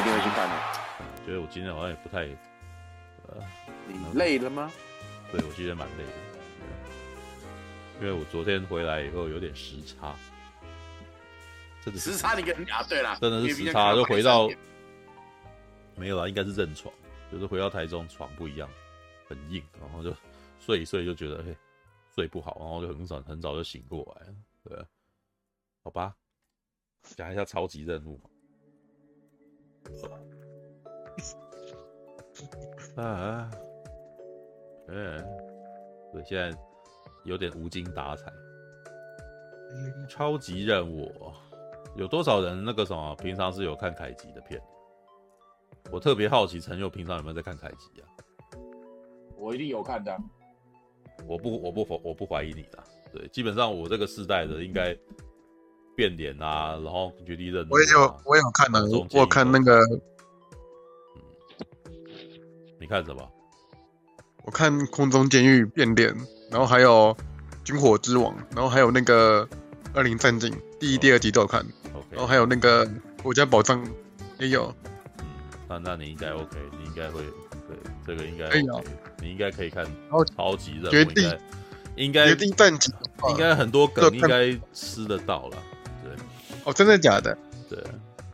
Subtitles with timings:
[0.00, 0.54] 一定会去看的。
[1.26, 2.20] 觉得我今天好像也不太，
[3.28, 3.44] 呃，
[3.86, 4.70] 你累了吗？
[5.30, 6.10] 对，我今天蛮累的，
[8.00, 10.16] 因为我昨天回来以后有点时差。
[11.84, 12.82] 真的时差你跟啊？
[12.88, 14.48] 对了，真的是时差，就回到
[15.96, 16.92] 没有啦，应该是认床，
[17.30, 18.68] 就是回到台中床不一样，
[19.28, 20.14] 很硬，然后就
[20.58, 21.54] 睡一睡就觉得嘿
[22.14, 24.86] 睡不好，然后就很早很早就醒过来了，对，
[25.84, 26.14] 好吧，
[27.02, 28.18] 讲一下超级任务。
[32.96, 33.50] 啊，
[34.88, 35.18] 嗯，
[36.12, 36.58] 对，现在
[37.24, 38.32] 有点无精打采。
[40.08, 41.12] 超级任务，
[41.96, 44.60] 有多少人那个什么平常是有看凯吉的片？
[45.92, 48.08] 我特别好奇陈佑平常有没有在看凯吉啊？
[49.36, 50.16] 我一定有看的。
[51.26, 52.82] 我不，我不否，我不怀疑你的。
[53.12, 54.96] 对，基本上我这个世代的应该
[56.00, 57.68] 变脸啊，然后绝地任务、啊。
[57.72, 59.78] 我也有，我也有看的，我有看那个。
[62.80, 63.30] 你看什么？
[64.44, 66.16] 我看《空中监狱》变脸，
[66.50, 67.14] 然后还有
[67.66, 69.46] 《军火之王》，然后还有那个
[69.92, 71.62] 《恶灵战警》第一、第二集都有看。
[72.08, 72.86] 然后还有那个
[73.22, 73.84] 《国家宝藏》
[74.38, 74.74] 也有。
[75.18, 75.26] 嗯，
[75.68, 77.20] 那那你应该 OK，你应该会
[77.68, 78.48] 对这个应该、
[79.20, 79.84] 你应该可以看。
[79.84, 81.38] 然后超级任务决定
[81.96, 82.90] 应该决定战警
[83.28, 85.56] 应该很多梗应该吃得到了。
[86.72, 87.36] 真的假的？
[87.68, 87.78] 对，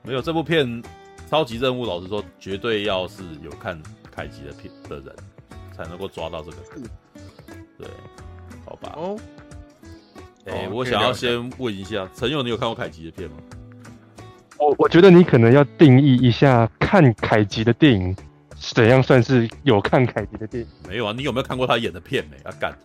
[0.03, 0.83] 没有这部片
[1.31, 3.81] 超级任务，老实说，绝对要是有看。
[4.17, 5.15] 凯奇的片的人
[5.77, 6.57] 才能够抓到这个，
[7.77, 7.87] 对，
[8.65, 8.95] 好吧。
[8.97, 9.15] 哦，
[10.47, 13.37] 哎、欸，我想要先问一下陈勇，你有看过凯奇的片吗？
[14.59, 18.17] 我我觉得你可能要定义一下，看凯吉的电影
[18.75, 20.69] 怎样算是有看凯奇的电影？
[20.89, 22.37] 没有啊，你有没有看过他演的片没？
[22.43, 22.77] 啊，干，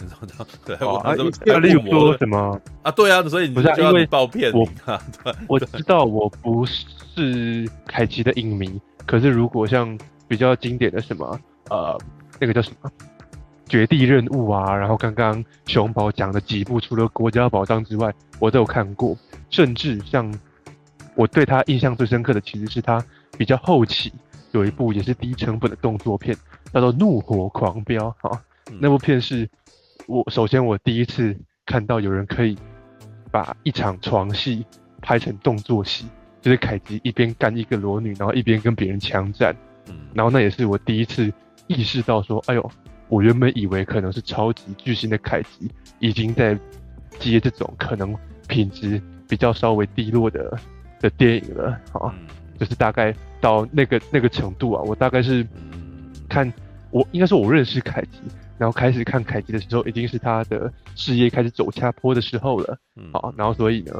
[0.65, 2.91] 对，哦、我这么要例如说什么啊？
[2.91, 4.67] 对啊，所以你不是因为爆片，我
[5.47, 9.97] 我知道我不是凯奇的影迷，可是如果像。
[10.31, 11.37] 比较经典的什么
[11.70, 11.99] 呃，
[12.39, 12.89] 那个叫什么
[13.67, 19.14] 绝地任务啊，然后刚刚熊宝讲的几部，除了国家宝藏之外，我都有看过。
[19.49, 20.33] 甚至像
[21.15, 23.03] 我对他印象最深刻的，其实是他
[23.37, 24.14] 比较后期
[24.52, 26.36] 有一部也是低成本的动作片，
[26.73, 28.42] 叫做《怒火狂飙》啊。
[28.80, 29.50] 那部片是
[30.08, 32.58] 我首先我第一次看到有人可以
[33.32, 34.66] 把一场床戏
[35.02, 36.06] 拍成动作戏，
[36.42, 39.56] 就是凯吉一边干一个裸女，然后一边跟别人枪战。
[40.14, 41.32] 然后那也是我第一次
[41.68, 42.72] 意识到说，哎呦，
[43.10, 45.70] 我原本以为可能是超级巨星的凯吉
[46.00, 46.58] 已经在
[47.20, 48.16] 接这种可能
[48.48, 50.58] 品质比较稍微低落的
[51.00, 52.14] 的电影了，啊，
[52.60, 55.45] 就是大概到那个那个程度啊，我大概是
[56.29, 56.52] 看
[56.91, 58.19] 我应该说我认识凯吉，
[58.57, 62.77] 然后开始看凯吉的时候，已经是他的事业开始走下坡的时候了，
[63.11, 63.93] 好，然后所以呢。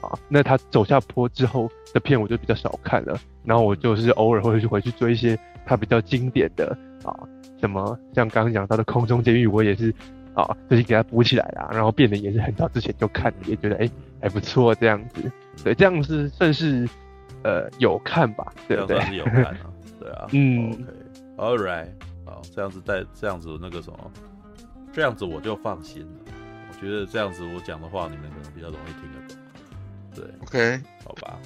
[0.00, 5.34] 啊那他走下坡之后的片我就比较少看了，然后我就是偶尔会去回去追一些
[5.64, 7.16] 他比较经典的啊，
[7.58, 9.90] 什么像刚刚讲到的《空中监狱》，我也是
[10.34, 13.90] 啊，最近给他补起来啦，然后变得也是很早之前就看，也觉得哎、欸、
[14.20, 15.32] 还不错这样子，
[15.64, 16.86] 对，这样是算是
[17.44, 18.96] 呃有看吧，对不对？
[18.96, 20.70] 算是有看啊， 对啊，嗯
[21.36, 21.88] ，OK，All right，
[22.26, 24.10] 好，这样子带这样子那个什么，
[24.92, 26.32] 这样子我就放心了，
[26.68, 29.38] 我觉得这样子我讲的话你们可能比较容易听得懂。
[30.14, 31.38] 对，OK，好吧。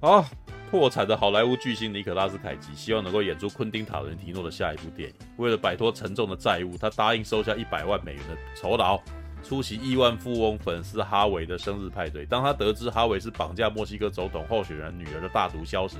[0.00, 0.24] 好，
[0.70, 5.14] 破产的好莱坞巨星尼可拉斯凯奇希望能够演出昆汀塔伦提诺的下一部电影。
[5.38, 9.00] 为了摆脱沉重的债务，他答应收下一百万美元的酬劳，
[9.42, 12.26] 出席亿万富翁粉丝哈维的生日派对。
[12.26, 15.96] 当他得知哈维是绑架墨西哥总统候选人女儿的大毒枭时，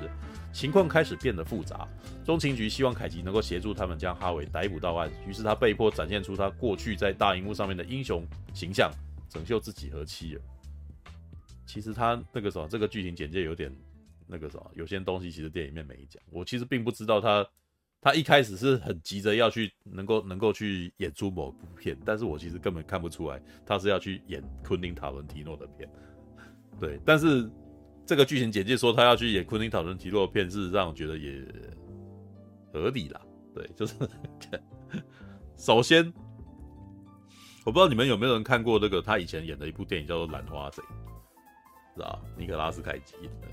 [0.53, 1.89] 情况开始变得复杂。
[2.25, 8.23] 中情局希望凯奇能够协助他们将哈维逮捕到案，于是他被迫展现出他过去在大荧幕上面的英雄
[8.53, 8.91] 形象，
[9.31, 10.41] 拯救自己和妻儿。
[11.65, 13.75] 其实他那个什么，这个剧情简介有点
[14.27, 16.23] 那个什么，有些东西其实电影里面没讲。
[16.31, 17.47] 我其实并不知道他，
[18.01, 25.89] 他一开始是很急着要去能够能够去演出某部片，但是我其实根本看不出来他是要去演昆汀塔伦提诺的片。
[26.81, 27.51] 对，但是
[28.07, 31.45] 这个剧情简介说他要去演昆汀塔伦提诺的片，事实上我觉得也
[32.73, 33.21] 合理啦。
[33.55, 33.95] 对，就是
[35.57, 36.05] 首先
[37.65, 40.83] 我不知道你们有没有人看过那个他以前演的一部电影叫做《兰花贼》。
[41.97, 43.49] 是啊，尼可拉斯凯奇的，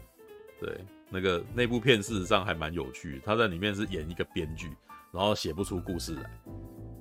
[0.62, 3.21] 对，那个那部片事实上还蛮有趣。
[3.25, 4.69] 他在里面是演一个编剧，
[5.13, 6.29] 然后写不出故事来，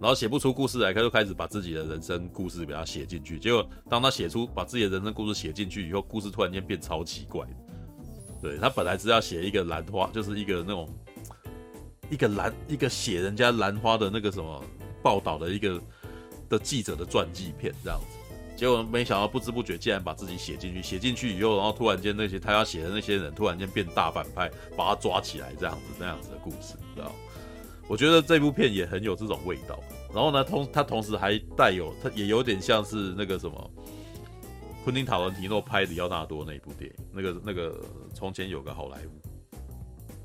[0.00, 3.40] 然后写不出故事来，他就开始把自己的人生故事给他写进去。
[3.40, 7.44] 结果当他写出把自己的人生故事写进去以后，故事突然间变超奇怪。
[8.40, 10.88] 对，他本来是要写一个兰花，就是一个那种
[12.08, 14.62] 一个兰一个写人家兰花的那个什么
[15.02, 15.80] 报道的一个
[16.48, 18.23] 的记者的传记片这样子。
[18.56, 27.10] 结果没想到不知不觉竟然把自己写进去，写进去以后，然后突然间那些他要写的那些人突然间变大反派，把他抓起来，这样子那样子的故事，你知道？
[27.88, 29.78] 我觉得这部片也很有这种味道。
[30.14, 33.70] 然后呢，同他同时还带有，他也有点像是那个什么，
[34.84, 37.78] 昆汀塔伦提诺拍里奥纳多那部电影，那个那个
[38.14, 39.56] 从前有个好莱坞，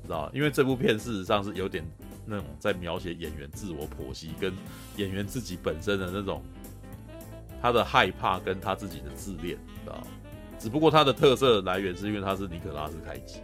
[0.04, 0.30] 知道？
[0.32, 1.84] 因为这部片事实上是有点
[2.24, 4.54] 那种在描写演员自我剖析，跟
[4.96, 6.40] 演员自己本身的那种。
[7.60, 10.02] 他的害怕跟他自己的自恋，知道？
[10.58, 13.40] 只不过他的特色来源是因为他是尼可拉斯凯奇，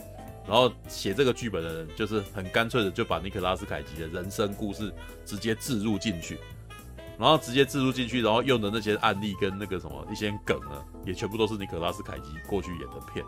[0.46, 4.92] 然后写这个剧本的人就是很干脆的就把尼可拉斯凯奇的人生故事
[5.24, 6.38] 直接置入进去，
[7.18, 13.24] 然后直接置入进去，然后用的那些案例跟那个什么一些梗呢，也全部都是尼可拉斯凯奇过去演的片，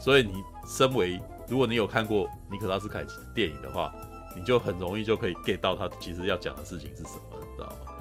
[0.00, 0.32] 所以你
[0.66, 3.94] 身为如果你有看过尼可拉斯凯奇的电影的话，
[4.34, 7.92] 你就很容易就可以 get 到他其实要讲的事情是什么，你知道吗？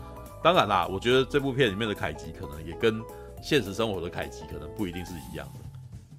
[0.45, 3.01] 当然啦，我觉得这部片里面的凯吉可能也跟
[3.41, 5.59] 现实生活的凯吉可能不一定是一样的。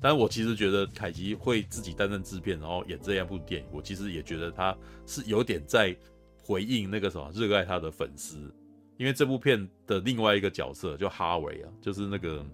[0.00, 4.76] 但是我其实觉得凯吉会自己担任制片，然后演这样部电影，我其实也觉得他
[5.06, 5.96] 是有点在
[6.42, 8.52] 回应那个什么热爱他的粉丝。
[8.96, 12.44] 因为这部片的另外一个角色就哈维啊，就是那个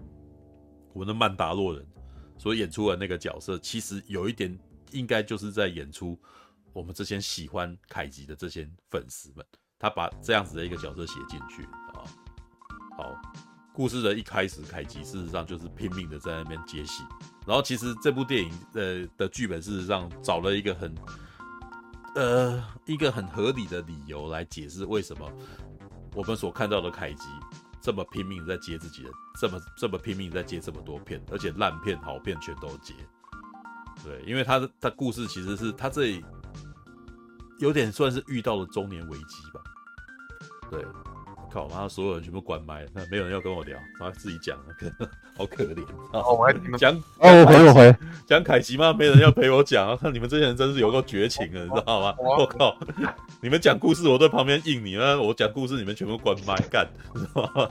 [0.93, 1.83] 我们的曼达洛人
[2.37, 4.55] 所演出的那个角色，其实有一点
[4.91, 6.15] 应该就是在演出
[6.71, 9.43] 我们这些喜欢凯吉的这些粉丝们。
[9.83, 12.07] 他把这样子的一个角色写进去啊，
[12.97, 13.21] 好，
[13.73, 17.03] 故事的一开始，凯吉事实上就是拼命的在那边接戏，
[17.45, 20.95] 然后其实这部电影呃的剧本事实上找了一个很
[22.15, 25.29] 呃一个很合理的理由来解释为什么
[26.15, 27.27] 我们所看到的凯基
[27.81, 32.93] 这么拼命在接自己的，这么这么拼命在接这么多片，而且烂片好片全都接，
[34.01, 36.23] 对，因为他的他故事其实是他这里
[37.59, 39.61] 有点算是遇到了中年危机吧。
[40.73, 40.83] 对，
[41.53, 41.67] 靠！
[41.69, 44.57] 然后所有人全部关麦，那没有人要跟我聊，然后自己讲，
[45.37, 45.83] 好可怜。
[46.11, 48.91] 哦，我还讲哦，回我回讲凯吉吗？
[48.91, 52.15] 没人要陪我讲，看你们这些人真是有够绝情的，你知道吗？
[52.17, 52.75] 我靠！
[53.39, 57.69] 你们讲故事，我在旁边应你，那我讲故事，你们全部关麦干，知道吗？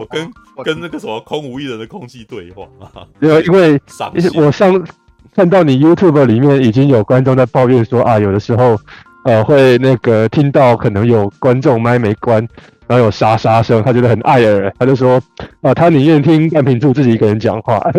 [0.00, 0.32] 我跟
[0.64, 3.06] 跟那个什么空无一人的空气对话啊！
[3.20, 3.78] 因为因为
[4.34, 4.72] 我上
[5.34, 8.80] 看到你 YouTube 里面已经有观众在抱怨说啊，有的时候。
[9.24, 12.46] 呃，会那个听到可能有观众麦没关，
[12.86, 15.22] 然后有沙沙声，他觉得很碍耳，他就说，啊、
[15.62, 17.78] 呃，他宁愿听半瓶柱自己一个人讲话。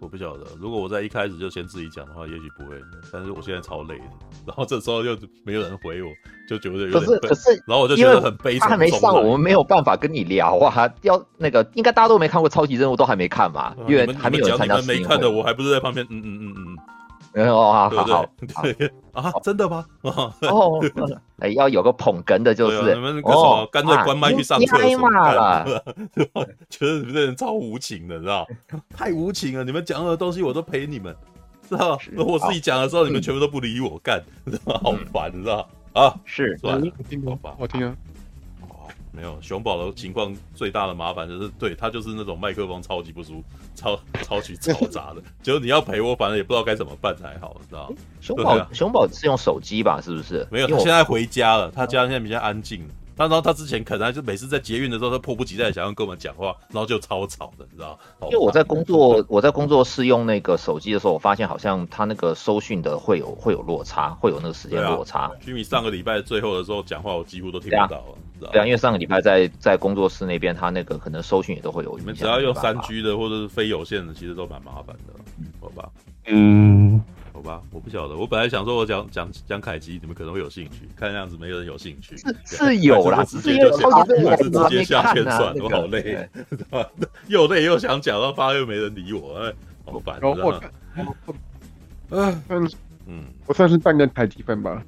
[0.00, 2.76] 我不晓得，如果我在一开始就先自己讲的话，也许不会。
[3.12, 4.04] 但是我现在超累的，
[4.44, 6.08] 然后这时候又没有人回我，
[6.48, 8.68] 就觉得有点可是可是，然后我就觉得很悲惨。
[8.68, 10.90] 他还没上，我们没有办法跟你聊啊。
[11.02, 14.76] 要那个，应该大家都没看过超级任务，都还没看嘛，因为还没有参加。
[14.76, 16.76] 你们没看的，我还不是在旁边，嗯嗯嗯嗯。
[17.34, 18.26] 哦，好好好，
[19.12, 19.84] 啊，真的吗？
[20.02, 20.80] 哦，
[21.40, 25.64] 哎，要有个捧哏的，就是你们什么干脆关麦去上厕所了，
[26.68, 28.46] 觉得你们这人超无情的，知道？
[28.94, 29.64] 太无情了！
[29.64, 31.14] 你们讲的东西我都陪你们，
[31.68, 31.98] 知道？
[32.12, 34.22] 那我自己讲的时候，你们全部都不理我，干，
[34.64, 35.68] 好烦，知道？
[35.94, 36.78] 啊，是，我
[37.08, 37.54] 听懂吧？
[37.58, 37.96] 我听啊。
[39.12, 43.44] 没有熊宝的情况最大的麻烦就是，对他就是那种麦克风超级不舒服，
[43.74, 47.96] 超超级嘈杂的， 就是你要陪我，反正也不知道该怎么办才好，你知道吗？
[48.20, 50.00] 熊宝、啊、熊宝是用手机吧？
[50.00, 50.46] 是不是？
[50.50, 52.88] 没有，他现在回家了，他家现在比较安静。
[53.16, 57.98] 他然后他之前可能就每次在捷运的时候，他迫不及待想要跟我们讲话，然后就超吵的，你知道？
[58.22, 65.30] 因为 我在工作，我在工作室用那个手机的时候，我发现好像他那个收讯的会有会有落差，会有那个时间落差。
[65.40, 71.96] 居米、啊、上个礼拜最后的时候讲话，我几乎都听不到了，啊知道对啊，因为上个礼拜在在工作室那边，他那个可能收讯也都会有。
[71.98, 75.12] 你们只要用三 G 的或者是非有线的，其实都蛮麻烦的，
[75.60, 75.88] 好吧？
[76.26, 77.00] 嗯。
[77.42, 78.16] 好吧，我不晓得。
[78.16, 80.88] 我本来想说，我讲讲讲凯基，你们可能会有兴趣。
[80.94, 82.16] 看样子没有人有兴趣。
[82.16, 84.04] 是是有啦，直接就下，
[84.36, 85.54] 是直接下线算了。
[85.60, 86.28] 我好累，
[87.26, 89.52] 又累又想讲，到发又没人理我，哎，
[89.84, 90.20] 好烦。
[92.10, 92.70] 嗯
[93.06, 94.80] 嗯，我算是半个凯基粉吧。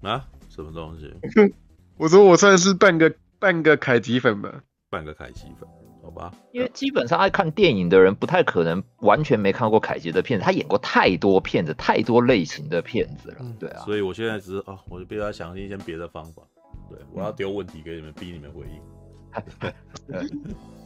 [0.00, 0.24] 啊？
[0.48, 1.12] 什么东西？
[1.98, 4.62] 我说我算是半个半个凯基粉吧。
[4.88, 5.68] 半个凯基粉。
[6.04, 13.80] 好吧，因为基本上爱看电影的人不太可能完全没看过凯杰的片子，他演过太多片子，太多类型的片子了，对啊。
[13.86, 16.42] 所以我现在只是啊，我就逼他想一些别的方法，
[16.90, 18.78] 对，我要丢问题给你们，逼你们回应。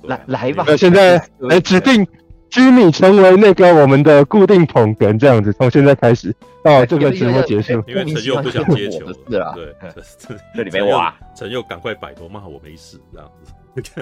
[0.04, 2.06] 来来吧，那现在来指定
[2.48, 6.32] 居米成为那个我们的固定捧哏，这样子，从现在开始
[6.62, 7.72] 到这个直播结束。
[7.88, 9.74] 因为陈佑不想接球，是啊，对，
[10.54, 13.52] 这里面哇，陈佑赶快摆脱骂我没事这样子。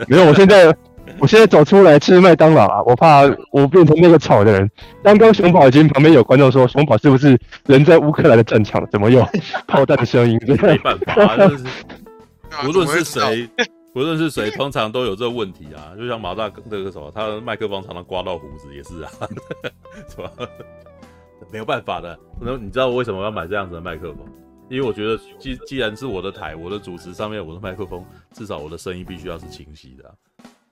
[0.08, 0.74] 没有，我现在，
[1.20, 2.82] 我现在走出来吃麦当劳啊！
[2.84, 4.70] 我怕我变成那个吵的人。
[5.02, 8.86] 刚刚熊宝已经旁边有观众说，熊宝是不是人在乌克兰的战场？
[8.90, 9.26] 怎么有
[9.66, 10.38] 炮弹的声音？
[10.46, 11.64] 没办法， 就是
[12.66, 13.48] 无论是谁，
[13.94, 15.94] 无论是谁，通常都有这个问题啊。
[15.96, 19.10] 就像马大那个什么，他的麦克风常常刮到胡子，也是啊，
[20.08, 20.30] 是吧？
[21.52, 22.18] 没有办法的。
[22.40, 24.26] 那你知道我为什么要买这样子的麦克风？
[24.68, 30.14] 因为我觉得既既然是我的台，我的主持上面我的麦克风，至少我的声音必须要是清晰的啊。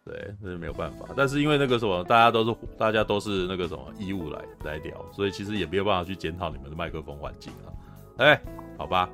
[0.05, 1.07] 对，那是没有办法。
[1.17, 7.73] 但是因为那个什么，大家都是大家都是那个什么义务来来聊，所以其实也没有办法去检讨你们的麦克风环境啊。
[8.19, 8.39] 哎，
[8.77, 9.09] 好吧，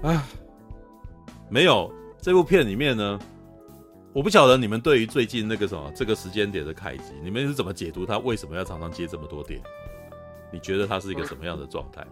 [0.00, 0.24] 啊，
[1.50, 3.18] 没有这部片里面呢，
[4.14, 9.60] 我不晓得你们对于最近那个什么这个时间点的凯吉，你们是怎么解读他为什么要常常接这么多电？
[10.50, 12.02] 你觉得他是一个什么样的状态？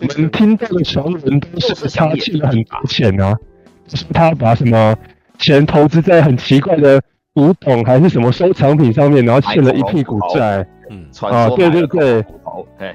[0.00, 3.38] 我们听到的传闻都是他欠了很多钱啊，
[3.86, 4.96] 就是他把什么。
[5.42, 7.02] 钱投资在很奇怪的
[7.34, 10.64] 古董还是什么收藏品上面，然后欠了一屁股债。
[10.88, 12.24] 嗯，啊，对对对，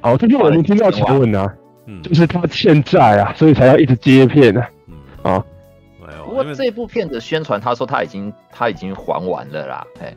[0.01, 1.53] 好，这就我们听到传闻啊，
[1.87, 4.69] 嗯，就是他欠债啊，所以才要一直接片啊。
[4.87, 4.95] 嗯，
[5.33, 5.43] 啊，
[5.99, 6.25] 没有。
[6.25, 9.85] 不过这部片的宣传，他说他已经他已经还完了啦。
[9.99, 10.15] 哎，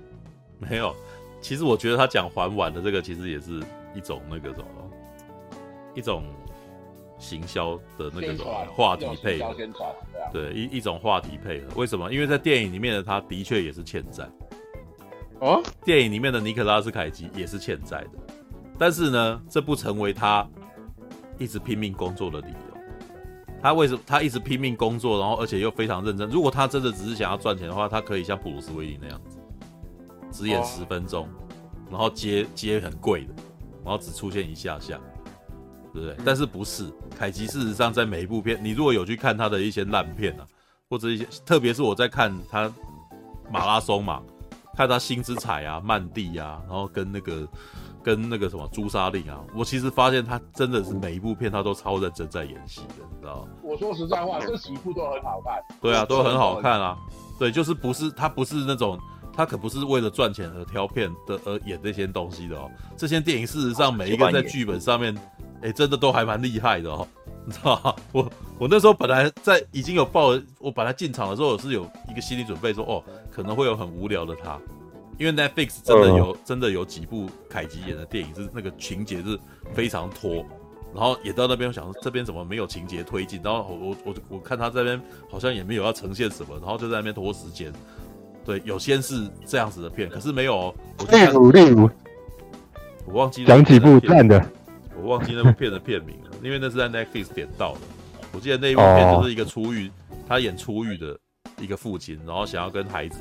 [0.59, 0.95] 没有。
[1.41, 3.61] 其实我觉得他讲还完的这个，其实也是
[3.95, 4.65] 一种那个什么，
[5.95, 6.23] 一种。
[7.21, 9.55] 行销的那个话题配合，
[10.33, 11.67] 对，一一种话题配合。
[11.77, 12.11] 为什么？
[12.11, 14.29] 因为在电影里面的他的确也是欠债。
[15.41, 18.11] 哦，电影里面的尼可拉斯凯奇也是欠债的，
[18.79, 20.49] 但是呢，这不成为他
[21.39, 22.57] 一直拼命工作的理由。
[23.63, 24.01] 他为什么？
[24.07, 26.29] 他一直拼命工作，然后而且又非常认真。
[26.31, 29.39] 如果他真的只是想要赚钱的话，他可以像普鲁斯威利那样子，
[30.31, 31.29] 只演十分钟，
[31.91, 33.35] 然后接接很贵的，
[33.85, 34.99] 然后只出现一下下。
[35.93, 36.17] 对不对？
[36.25, 37.47] 但是不是凯奇？
[37.47, 40.47] 事实上，在每一部片，你如果有去看他的一些烂片啊，
[40.89, 42.73] 或者一些，特别是我在看他
[43.51, 44.23] 马拉松嘛，
[44.77, 47.49] 看他星之彩啊、曼蒂啊，然后跟那个
[48.03, 53.49] 跟那个什么朱砂令啊，我其实发现他真的是每一部片他都超认真在演戏的，你知道吗？
[53.63, 55.63] 我说实在话，这几部都很好看。
[55.81, 56.97] 对啊，都很好看啊。
[57.39, 58.99] 对，就是不是他不是那种。
[59.33, 62.69] 他可不是为了赚钱而挑片的而演这些东西的哦。
[62.97, 65.17] 这些电影事实上每一个在剧本上面，
[65.63, 67.07] 哎、欸，真的都还蛮厉害的哦。
[67.47, 67.95] 你知道吗？
[68.13, 74.59] 我我那时候本来在已经有报，我本来进场的时候我是有一个心理准备说，哦，可能会有很无聊的他，
[75.19, 79.39] 因为 Netflix 真的有真的有几部凯吉演的电影是那个情节是
[79.73, 80.45] 非常拖，
[80.95, 85.01] 然后也到那边我想说这边怎么没有情节推进，然后我我我我看他这边
[85.31, 87.73] 好像也没有要呈现什么，然后就在那边拖时间。
[88.45, 90.75] 对，有些是这样子的片，可是没有哦。
[91.11, 91.89] 例如，例如，
[93.07, 94.45] 我忘记讲几部看的，
[95.03, 97.81] 我忘记那部片的片名了， 因为那是在 Netflix 点到的。
[98.33, 99.91] 我记得那一部片就是一个出狱，
[100.29, 101.19] 他演出狱的
[101.59, 103.19] 一个父亲，然后想要跟孩子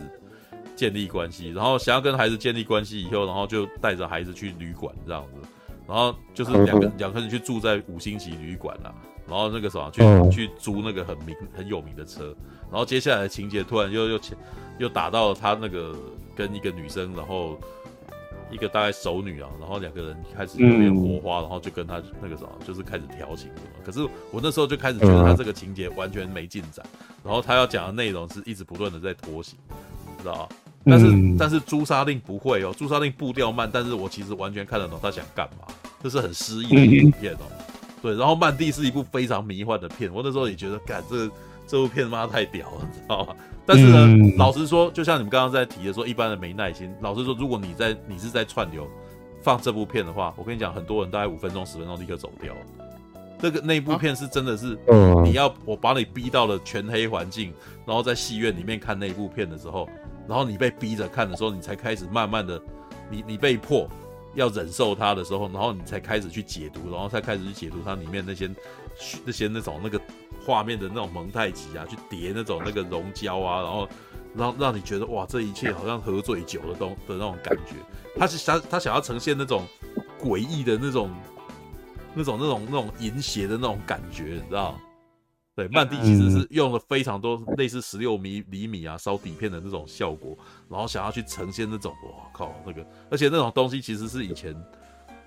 [0.75, 5.47] 建立关系，然后想要跟孩子建立关系以后，然后就带着孩子去旅馆这样子，
[5.87, 8.93] 然后就是两个两个人去住在五星级旅馆啦，
[9.27, 12.35] 然后那个什么去去租那个很名很有名的车，
[12.69, 14.37] 然后接下来的情节突然又又前。
[14.79, 15.93] 又打到了他那个
[16.33, 17.59] 跟一个女生，然后
[18.51, 23.83] 一个大概熟女啊，然后两个人开始有点火花，然后就跟他那个什么，就是开始调情什么。
[23.85, 24.01] 可是
[24.31, 26.85] 我那时候就开始觉得他这个情节完全没进展，
[27.23, 29.57] 然后他要讲的内容是一直不断的在拖行，
[30.21, 30.47] 知道吗？
[30.85, 35.67] 但是但是朱砂令不会哦，朱砂令步调慢，但是我其实完全看得懂他想干嘛，
[36.01, 37.45] 这是很诗意的影片哦。
[38.01, 41.29] 对，然后曼蒂是一部非常迷幻的片，我那时候也觉得，干这
[41.69, 43.35] 这部片妈太屌了，你知道吗？
[43.63, 46.91] 但是呢，嗯、老实说，就像你们刚刚在提的说，一般人没耐心。
[46.99, 48.89] 老实说，如果你在你是在串流
[49.43, 52.55] 放这部片的话，我跟你讲，很多人大概五分钟、十分钟立刻走掉。
[53.37, 54.75] 这个那部片是真的是，
[55.23, 57.53] 你要我把你逼到了全黑环境，
[57.85, 59.87] 然后在戏院里面看那部片的时候，
[60.27, 62.59] 然后你被逼着看的时候，你才开始慢慢的，
[63.11, 63.87] 你你被迫
[64.33, 68.49] 要忍受它的时候，然后你才开始去解读，然后才开始去解读它里面那些
[69.25, 69.99] 那些那种那个。
[70.45, 73.87] 画面的那种蒙太奇啊，去叠那种那个溶胶啊，然后
[74.33, 77.75] 让让你觉得哇，这一切好像喝醉酒的东的那种感觉。
[78.17, 79.67] 他是想他想要呈现那种
[80.19, 81.11] 诡异的那种
[82.15, 84.79] 那种那种那种淫邪的那种感觉，你知道？
[85.55, 90.35] 对，曼蒂其实是用了非常多类似十六米厘米啊烧底片的那种效果，
[90.67, 94.55] 然后想要去呈现那种哇靠那个，而且那种东西其实是以前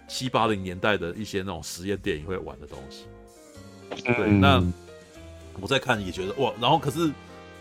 [0.08, 3.04] 七八零年代的一些那种实验电影会玩的东西。
[3.96, 4.62] 对，那。
[5.60, 7.12] 我在看也觉得哇，然后可是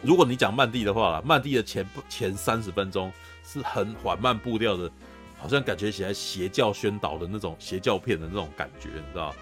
[0.01, 3.11] 如果你讲曼蒂的话啦，曼蒂的前前三十分钟
[3.43, 4.89] 是很缓慢步调的，
[5.37, 9.35] 好像感觉起来邪教宣导的那种邪教片的那种感觉，你知道？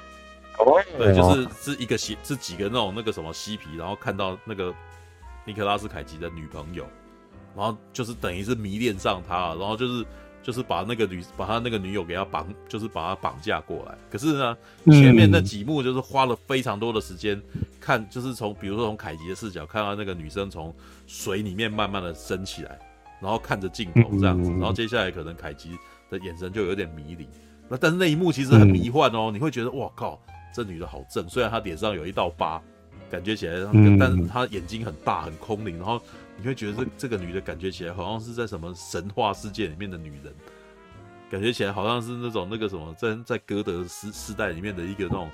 [0.58, 4.74] 哦，对，就是是一个邪，是几个那种那个什么嬉皮，然后看到那个
[5.46, 6.88] 尼克拉斯凯奇的女朋友，
[7.56, 10.04] 然后就是等于是迷恋上他，然后就是
[10.50, 13.96] 就是把那个女把他那个女友给他绑，就是把他绑架过来。
[14.10, 17.40] 可是呢，前面那几幕就是花了非常多的时间
[17.80, 20.74] 看，就是从比如说从凯吉的视角看到那个女生从
[21.06, 22.80] 水里面慢慢的升起来，
[23.22, 25.78] 然后看着镜头这样子，然后接下来可能凯吉
[26.10, 27.30] 的眼神就有点迷离。
[27.68, 30.20] 那但是那一幕其实很迷幻哦，你会觉得哇靠，
[30.52, 32.60] 这女的好正，虽然她脸上有一道疤，
[33.08, 33.54] 感觉起来，
[34.00, 36.02] 但是她眼睛很大很空灵，然后。
[36.40, 40.34] 你会觉得这这个女的感觉起来好像是在什么神话世界里面的女人，
[41.30, 45.30] 感觉起来好像是那种那个什么在在歌德时时代里面的一个那种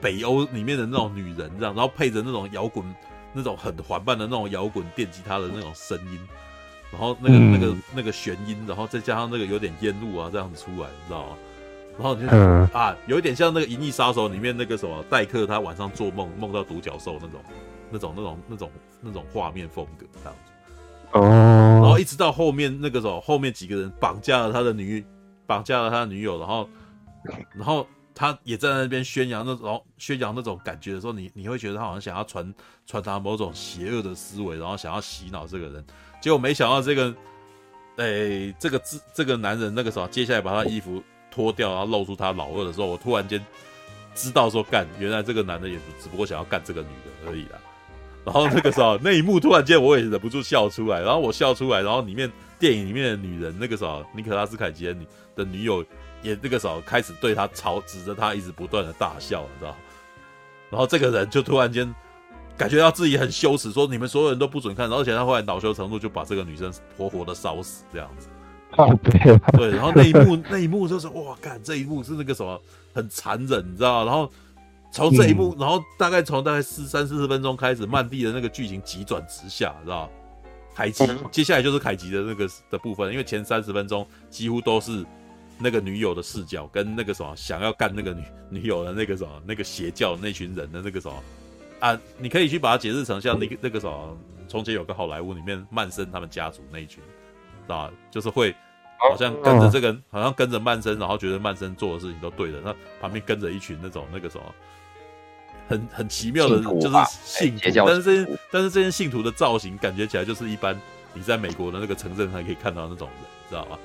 [0.00, 2.84] 北欧里面的那种女人这样，然后配着那种摇滚
[3.32, 6.20] 那种很缓慢的那种摇滚电吉他的那种声音，
[6.92, 11.36] 然后那个那个那个弦音，然后再加上那个有点烟雾啊这样子出来，你知道吗？
[11.98, 12.32] 然后你就
[12.76, 17.40] 啊，有一点像那个《银翼杀手》里面那个什么戴克他晚上做梦梦到独角兽那种。
[17.94, 18.70] 那种那种那种
[19.00, 20.52] 那种画面风格这样子，
[21.12, 21.20] 哦，
[21.80, 25.04] 然后一直到后面那个时候，后面几个人绑架了他的女，
[25.46, 26.68] 绑架了他的女友，然后，
[27.54, 32.52] 然后他也在那边宣扬那种宣扬那种感觉的时候，你你会觉得他好像想要传
[32.84, 35.84] 传达某种邪恶的思维，然后想要洗脑这个人，
[36.20, 37.14] 结果没想到这个，
[37.98, 43.40] 哎，这个这这个男人那个时候接下来把他衣服脱掉，然后露出他老二的时候，我突然间
[44.14, 47.58] 知道说干，原来这个男的也只不过想要干这个女的而已啦。
[48.24, 51.00] 然后那个时候，那一幕突然间我也忍不住笑出来。
[51.00, 55.84] 然后我笑出来，然后里面电影里面的女人，那个时候尼可拉斯凯奇的女的女友
[56.22, 59.76] 也那个时候开始对他嘲指着他，一直不断的大笑，你知道？
[60.70, 61.94] 然后这个人就突然间
[62.56, 64.88] 感觉到自己很羞耻，说你们所有人都不准看。
[64.88, 68.28] 然后而且他后来恼羞成怒，就把这个女生活活的烧死，这样子。
[69.02, 72.58] 对对，然后那一幕那一幕就是哇，干这一幕是那个什么
[72.94, 74.06] 很残忍，你知道？
[74.06, 74.32] 然后。
[74.94, 80.08] 从这一幕，然后大概从大概四三四十分钟开始，曼蒂的那个剧情急转直下，知道
[80.72, 85.04] 凯吉接下来就是凯吉的那个的部分，因为前三十分钟几乎都是
[85.58, 91.22] 那个女友的视角，跟那个什么想要干那个女女友的那个什么那个邪教那群人的那个什么
[91.80, 97.02] 啊，你可以去把它解释成像那个那个什么，从前有个好莱坞里面曼森他们家族那一群，
[97.66, 97.92] 知道吧？
[98.12, 98.54] 就是会
[98.96, 104.44] 好像跟着这个，好像跟着曼森，然后觉得曼森做的事情都对的，那旁边跟着一群那种那个什么。
[105.68, 110.78] 很很奇妙的，就是信徒，但是这些但是这些信徒的造型感觉起来就是一般
[111.14, 113.16] 你在美国的那个城镇还可以看到那种人，
[113.48, 113.78] 知道吗？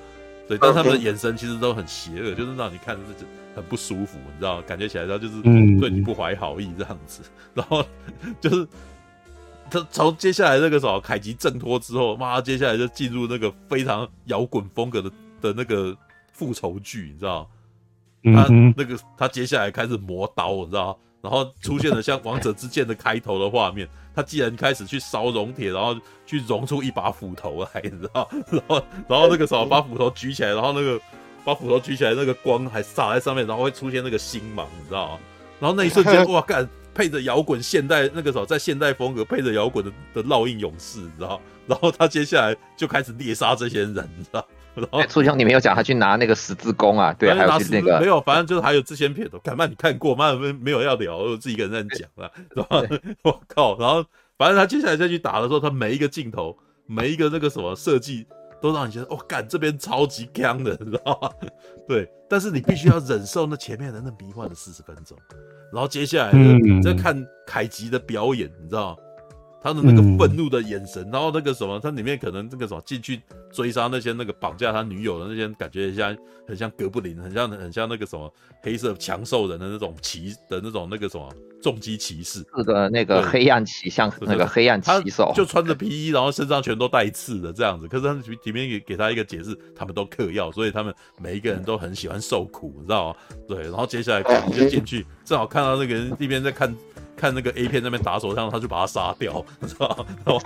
[0.47, 4.63] 对，但他们的眼神其实都很邪恶，就是让你看着是很不舒服，你知道吗？
[4.67, 7.21] 感觉起来他就是对你不怀好意这样子，
[7.53, 7.85] 然后
[8.41, 8.67] 就是
[9.69, 15.95] 他从接下来那个时候凯吉挣脱之后，妈，接下来就进入那个非常摇滚风格的的那个
[16.33, 17.47] 复仇剧，你知道
[18.23, 18.43] 吗？
[18.43, 20.95] 他那个他接下来开始磨刀，你知道吗？
[21.21, 28.29] 然后出现了像《王者之剑》的开头的画面，他既然开始去烧熔铁，然后去熔出一把斧头来，你知道？
[28.49, 30.99] 然后，然后那个时候把斧头举起来，然后那个
[31.43, 35.19] 把斧头举起来，那个光还洒在上面，然后会出现那个星芒，你知道吗？
[35.59, 41.41] 然后那一瞬间，哇，干，配着摇滚现代那个时候在现代风格配着摇滚的的烙印勇士，你知道？
[41.67, 44.45] 然后他接下来就开始猎杀这些人，你知道？
[44.75, 47.13] 然后，初兄，你没有讲他去拿那个十字弓啊？
[47.13, 50.15] 对，还有那个没有，反正就是还有之前片头，干嘛你看过？
[50.15, 53.01] 妈没没有要聊，我自己一个人在讲了，是吧？
[53.23, 53.77] 我靠！
[53.77, 54.05] 然后
[54.37, 58.25] 反正他接下来再去打的时候，他每一个镜头，每一个那个什么设计，
[58.61, 61.29] 都让你觉得，哦，干这边超级锵的，你知道吗？
[61.87, 65.17] 对，但是你必须要忍受那前面的那迷幻的四十分钟，
[65.73, 68.97] 然后接下来你再看凯吉的表演，你知道吗？
[69.61, 76.15] 他的那个愤怒的眼神，嗯、然后那个什么，他里面可能那个什么进去追杀那些那个绑架他女友的那些，感觉像
[76.47, 81.29] 很像哥布林，很像很像那个什么黑色强兽人的那种骑的那种那个什么
[81.61, 87.87] 重击骑士，是的，那个黑暗骑像那个黑暗骑手，就穿着皮衣，然后身上全都带刺的这样子。
[87.87, 93.15] 可是他里面给给他一个解释，他们都嗑药，所以他们每一个人都很喜欢受苦，你知道吗？
[93.47, 96.73] 对，然后接下来可能就进去，正好看到那个人一边在看。
[97.19, 100.05] 看那个 A 片那边打手枪，他就把他杀掉， 你知道吗？
[100.25, 100.41] 然后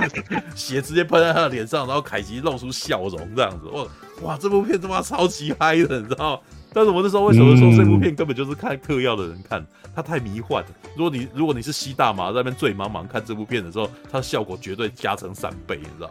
[0.55, 3.85] 血直接喷在他的脸上，然后凯吉露出笑容，这样子，哇
[4.23, 6.41] 哇，这部片他妈超级嗨的，你知道？
[6.73, 9.63] 但是我那时候为什么说这部片根本就是看嗑药的人看，
[9.95, 10.69] 它太迷幻了。
[10.95, 16.09] 如果你如果你是吸大麻在那边醉茫茫看这部片的时候，它的效果绝对加成三倍，你知道？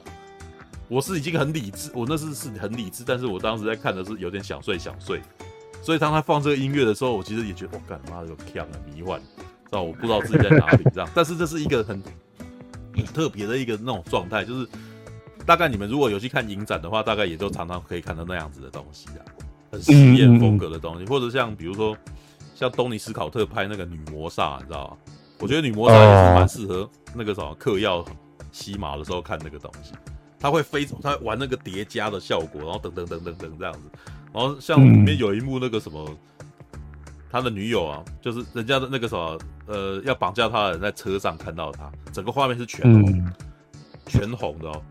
[0.88, 5.20] 我是已经很理智，我那是是很理智，但是我当时在看的是有点想睡想睡，
[5.82, 9.20] 所以当他放这个音乐的时候，我其实也觉得，我干妈的有呛啊，迷幻。
[9.72, 12.00] 那我不知道自己在哪里这样，但是这是一个很
[12.94, 14.68] 很特别的一个那种状态，就是
[15.46, 19.24] 大概你们如果有去看影展的话，大概也就常常可以看到那样子的东西啊，
[19.70, 21.96] 很实验风格的东西，或者像比如说
[22.54, 24.96] 像东尼斯考特拍那个女魔煞，你知道吗？
[25.38, 28.04] 我觉得女魔煞也是蛮适合那个什么嗑药
[28.52, 29.94] 吸麻的时候看那个东西，
[30.38, 33.80] 他会飞走，他会玩那个叠加的效果，然后等等等等等这样子。
[34.34, 36.08] 然后像里面有一幕那个什么，
[37.32, 43.32] 他的女友啊，就是人家的那个什么，呃，要绑架他的人在车上看到他，整个画面是全红，
[44.06, 44.82] 全红的哦。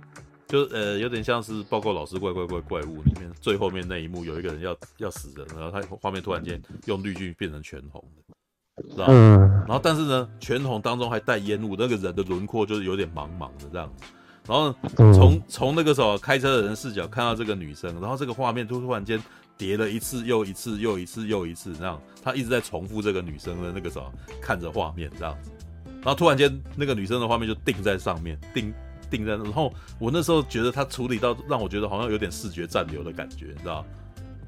[0.48, 9.14] 就呃有点像是报告老师怪怪怪怪物里面最后面那一幕，有一个人要要死人，然后他画面突然间用滤镜变成全红的，知道吗？
[9.14, 9.40] 嗯。
[9.66, 14.04] 然后但是呢，全红当中还带烟雾，那个人的轮廓就是有点茫茫的这样子。
[14.48, 14.76] 然后
[15.14, 19.22] 从从那个时候开车的人视角看到这个女生，然后这个画面突突然间
[19.62, 25.52] 叠了一次又一次又一次又一次，这样他一直在重复这个女生的那个什么看着画面这样子，
[25.86, 28.74] 然后突然间那个女生的画面就定在上面定。
[29.12, 33.86] 定在，然后我那时候觉得他处理到让我觉得好像有点视觉暂留的感觉，你知道？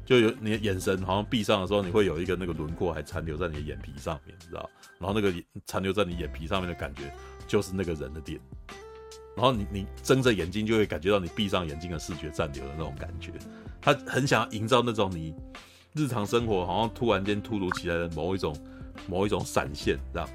[0.06, 4.70] 就有你的眼神好像闭上的时候，你会有一个那个轮廓还残留在你的眼皮上面，你知道？
[5.00, 5.34] 然后那个
[5.66, 7.14] 残留在你眼皮上面的感觉
[7.46, 8.40] 就是那个人的点，
[9.36, 13.34] 然后你你睁着眼睛就会感觉到你闭上眼睛的视觉暂留的那种感觉。
[13.84, 15.36] 他很想要营造那种你
[15.94, 18.56] 日常生活好像突然间突如其来的某一种
[19.08, 20.30] 某一种闪现，这样，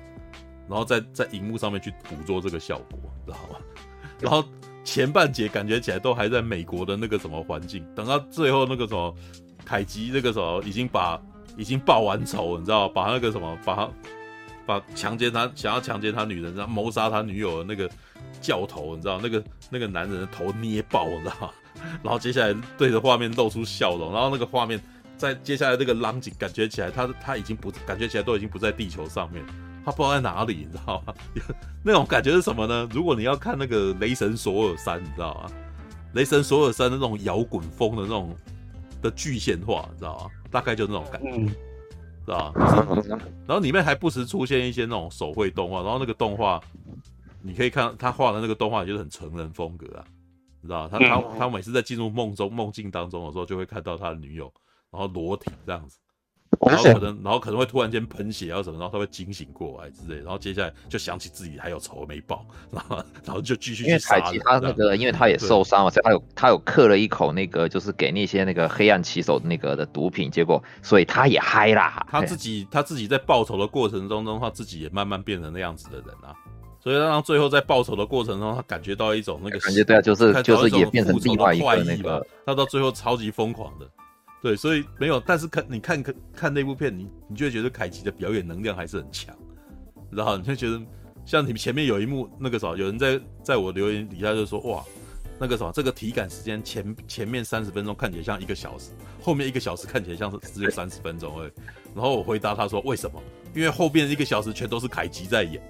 [0.69, 3.59] 然后在在荧幕上面去捕捉这个效果，知道吗？
[4.21, 4.45] 然后
[4.85, 9.15] 前半节感觉起来都还在美国的那个什么环境，等到最后那个什么
[9.65, 11.21] 凯吉那个时候已经把
[11.57, 13.91] 已经报完仇，你知道，把那个什么把他
[14.67, 17.91] 把强奸他想要强奸他女人，然后谋杀他女友的那个
[18.41, 21.51] 教头，你知道那个那个男人的头捏爆，你知道吗，
[22.03, 24.81] 然后接下来对着画面露出笑容，然后那个画面
[25.17, 29.45] 在接下来这个浪景感觉起来他他已经不感觉起来都已经不在地球上面。
[29.85, 31.15] 他不知道在哪里，你知道吗？
[31.83, 32.87] 那种感觉是什么呢？
[32.93, 35.51] 如果你要看那个雷神索尔三，你知道吗？
[36.13, 38.37] 雷神索尔三的那种摇滚风的那种
[39.01, 40.31] 的具现化，你知道吗？
[40.51, 41.55] 大概就那种感觉，知
[42.27, 42.85] 道吧？
[43.47, 46.61] 然后里面还不时出现一些那种手绘动画，然后那个动画
[47.41, 50.05] 你可以看他画的那个动画，就是很成人风格啊，
[50.69, 54.53] 知道他他他每次在进入梦中梦境当中的时候，就会看到他的女友，
[54.93, 55.99] 然后裸体这样子。
[56.67, 64.17] 然后可能，然后可能会突然间喷血啊什么，然后他会惊醒过来之类，然后接下来就想起自己还有仇没报，然后然后就继续去杀。
[64.17, 72.05] 因为凯吉他那个，因为他也受伤了，所以他有他有嗑了一口那个，就是给那些那个黑暗骑手那个的毒品，结果所以他也嗨啦。
[72.11, 76.35] 他自己他自己在报仇的过程中中，他自己也慢慢变成那样子的人啊。
[76.89, 83.87] 所以让他最后在报仇的过程中，他感觉到一种那个感觉对啊，就是就是也变成另外一个那个，他到最后超级疯狂的。
[84.41, 89.37] 对，所以没有，但是看你看看看那部片，你你就会觉得凯奇的表演能量还是很强，
[90.11, 90.81] 然后你就觉得
[91.27, 94.83] 像你前面有一幕那个啥，有人在在我留言底下就说哇，
[95.39, 101.53] 那个什么，这个体感时间前前面三十分钟看起来像一个小时，后面一个小时看起来像是只有三十分钟而已。
[101.95, 103.21] 然后我回答他说为什么？
[103.55, 105.61] 因为后边一个小时全都是凯奇在演，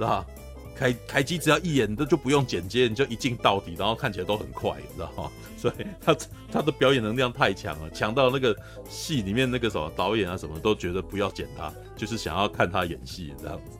[0.00, 0.26] 是吧？
[0.74, 5.30] 凯凯基只要一演，都就不用剪接，你就一镜到底，然后看起来都很快，你知道吗？
[5.58, 6.16] 所以他
[6.50, 8.56] 他的表演能量太强了，强到那个
[8.88, 13.78] 戏里面那个什么导演啊什么都觉得不要剪他，就是想要看他演戏这样子。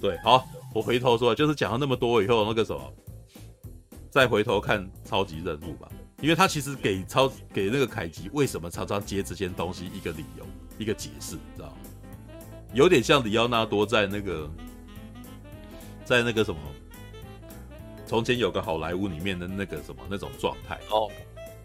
[0.00, 2.94] 对，好，我回头说，就是讲了那么多以后，那个什么，
[4.08, 5.90] 再回头看超级任务吧，
[6.22, 10.46] 因为他其实给超给那个凯吉为什么常常接这些东西一个理由
[10.78, 11.76] 一个解释，你知道吗？
[12.72, 14.50] 有点像里奥纳多在那个。
[16.04, 16.60] 在那个什么，
[18.06, 21.10] 从前有个好莱坞里面的那个什么那种状态哦，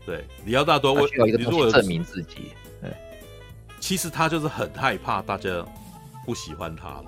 [0.05, 2.91] 对，里奥大多为你如果证明自己，对，
[3.79, 5.65] 其实他就是很害怕大家
[6.25, 7.05] 不喜欢他了。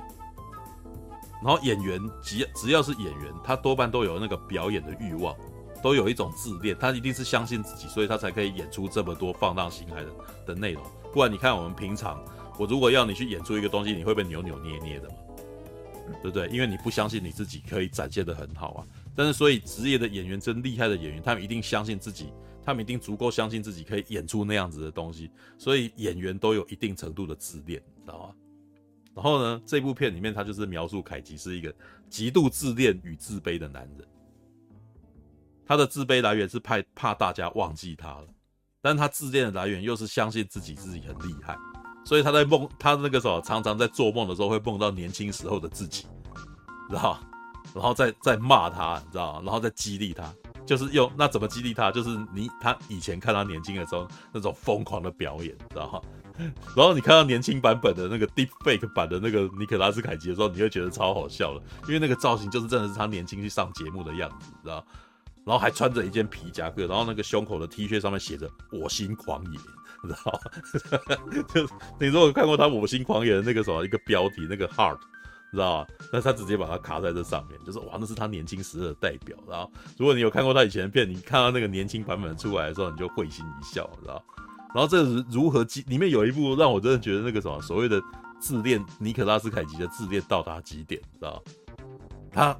[1.43, 5.35] 然后演员只只要是演员，他多半都有那个表演的欲望，
[5.81, 10.11] 都有一种自恋，他一定是相信自己，所以他才可以演出这么多放荡形骸的
[10.47, 10.83] 的内容。
[11.11, 12.23] 不然你看我们平常，
[12.59, 15.15] 我如果要你去演出一个东西，你会不会扭扭捏捏的嘛？
[16.21, 16.47] 对不对？
[16.49, 18.87] 因为你不相信你自己可以展现的很好啊。
[19.15, 22.31] 但是，所以职业的演员，真厉害的演员，他们一定相信自己，
[22.63, 25.29] 他们一定足够相信自己可以演出那样子的东西。
[25.57, 28.35] 所以演员都有一定程度的自恋，你知道吗？
[29.13, 31.73] 然后呢，这部片里面他就是描述凯吉是一个
[32.09, 34.07] 极度自恋与自卑的男人。
[35.65, 38.27] 他的自卑来源是怕怕大家忘记他了，
[38.81, 41.57] 但他自恋的来源又是相信自己自己很厉害。
[42.03, 46.05] 所以他在梦，他那个时候常常在做梦的时候会梦到年轻时候的自己，
[46.89, 47.19] 知道？
[47.73, 49.41] 然后再再骂他，你知道？
[49.45, 50.33] 然后再激励他，
[50.65, 51.89] 就是用那怎么激励他？
[51.91, 56.01] 就是你他以前看他年轻的时候那种疯狂的表演，你知道吗？
[56.75, 64.83] 然后你看到年轻版本的那个 Deep Fake 版的那个尼可拉斯凯奇的时候，你会觉得超好笑了，因为那个造型就是真的是他年轻去上节目的样子，你知道？
[65.45, 69.59] 然后还穿着一件皮夹克，然后那个胸口的 T 恤上面写着“我心狂野”。
[70.03, 71.43] 你知道吗？
[71.53, 71.67] 就
[71.99, 74.97] 你如果看过他《我心狂野》的那个什么一个标题，那个 heart，
[75.51, 75.87] 知道吗？
[76.11, 79.37] 但是他直接把它卡在这上面，就是哇，那是他年轻时的代表。
[79.47, 84.23] 然后，如果你有看过他以前的片，你看到那个年轻版本出来的时候，你就会心一笑，知道？
[84.73, 85.81] 然后这如何激？
[85.87, 88.01] 里面有一部让我真的觉得那个什么所谓的
[88.39, 91.43] 自恋，尼可拉斯凯奇的自恋到达极点，知道？
[92.31, 92.57] 他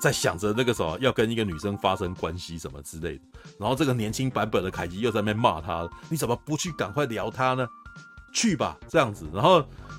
[0.00, 3.22] 在想着那个什么要跟一个女生发生关系什么之类的，
[3.58, 7.66] 然后这个年轻版本的凯奇又在那边骂他：“你怎么不去赶快撩他呢？
[8.32, 9.58] 去吧，这样子。”然后，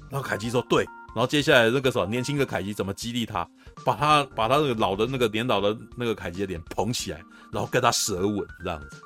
[0.09, 3.47] 然后凯奇说：“对。”然后接下来那个什么年轻的凯奇怎么激励他？
[3.83, 9.01] 把他把他那个老的那个年老的那个凯奇的脸捧起来，然后跟他舌吻这样子，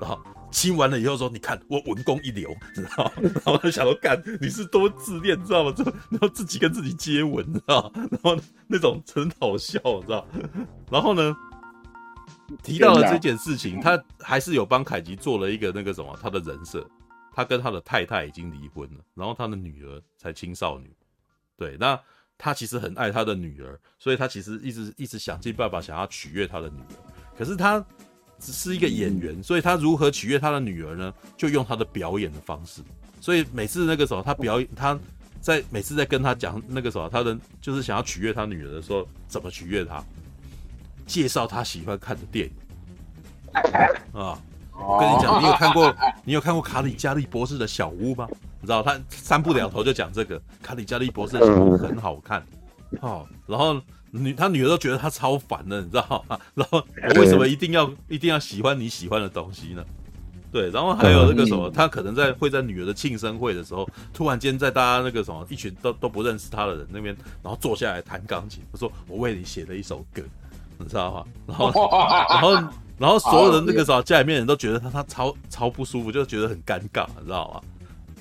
[0.00, 0.18] 然后。
[0.52, 5.72] 亲完了以后说：“你看我文功一流，知道？”然后他想说：“干，你是多自恋，知道吗？
[5.74, 7.90] 这然后自己跟自己接吻，知道？
[7.94, 10.26] 然后那种很好笑，知道？
[10.90, 11.34] 然后呢，
[12.62, 16.88] 提到了这件事情，他还是有帮凯吉做了一个那个什么，他的人设。
[17.34, 20.94] 他跟他的太太已经离婚了，然后他的女儿才青少女。
[21.56, 21.98] 对，那
[22.36, 26.96] 他其实很爱他的女儿，所以他其实一直一直想尽办法想要取悦他的女儿。
[27.36, 27.84] 可是他。
[28.44, 31.14] 只是一个演员，所以他如何取悦他的女儿呢？
[31.36, 32.82] 就用他的表演的方式。
[33.20, 34.98] 所以每次那个时候，他表演，他
[35.40, 40.04] 在每次在跟他讲那个时候，他的就是想要取悦他女儿的时候，怎么取悦他？
[41.06, 42.52] 介绍他喜欢看的电影
[44.20, 44.38] 啊！
[44.72, 48.28] 我跟你讲，你有看过你有看过卡里加利博士的小屋吗？
[48.60, 52.44] 你知道他三不两头就讲这个卡里加利博士的小屋很好看，
[53.00, 53.80] 哦，然后。
[54.14, 56.38] 女他女儿都觉得他超烦的，你知道吗？
[56.54, 59.82] 然后我为什么一定要一定要喜欢你喜欢的东西呢？
[60.52, 70.20] 对，然后还有那个什么，他可能在会在女儿的庆生会的时候，突然间在大家那个什么一群都都不认识他的人那边，然后坐下来弹钢琴，他说我为你写了一首歌，
[70.82, 71.24] 你知道吗？
[71.46, 71.70] 然后
[72.28, 72.54] 然后
[72.98, 77.60] 然后所有的那个啥家里面人都觉得他他超超不舒服，就觉得很尴尬，你知道吗？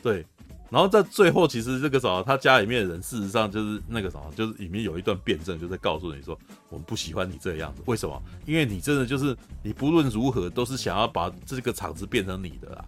[0.01, 0.25] 对。
[0.69, 7.81] 然后在最后，其实这个时候，他家里面的人事实上就是那个什么，就是里面有一段辩证，就在告诉你说，我们不喜欢你这样子。
[7.87, 8.23] 为什么？
[8.45, 12.85] 因为你真的就是你不论如何都是想要把这个场子变成你的啦。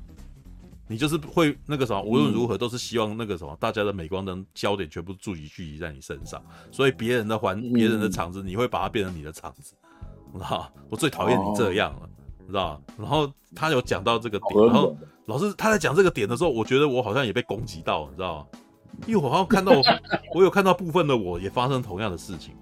[0.94, 6.40] 你就是会那个什么，无论如何都是希望那个什么，大家的镁光灯焦点全部聚集聚集在你身上。
[6.72, 9.74] 所以别人的环，别人的场子，你会把它变成你的场子。
[10.40, 12.10] 啊，我最讨厌你这样了，
[12.42, 12.80] 你知道？
[12.98, 14.96] 然后他有讲到这个点，然后。
[15.26, 18.60] 老师他在讲这个点的时候，我觉得我好像也被攻击到，你知道吗？
[19.08, 19.82] 因为我好像看到我，
[20.36, 22.54] 我有看到部分的我也发生同样的事情。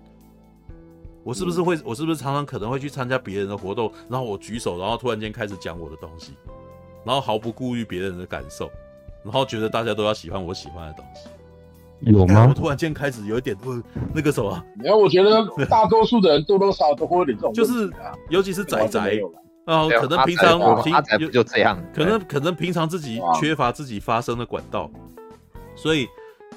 [1.23, 6.33] 我是不是会，我是不是常常可能会去参加别人的活动，然后我举手，然后突然间开始讲我的东西，
[7.03, 8.69] 然后毫不顾虑别人的感受，
[9.23, 11.29] 然后觉得大家都要喜欢我喜欢的东西，
[12.11, 12.47] 有吗？
[12.49, 13.81] 我突然间开始有一点不
[14.13, 14.63] 那个什么？
[14.83, 17.91] 然后我觉得大多数的人多多少少都会有点这种，就是
[18.29, 19.19] 尤其是仔仔。
[19.65, 24.89] 啊、哦，可能平常平就就这样，可能可能平常自己缺乏自己发声的管道，
[25.75, 26.07] 所以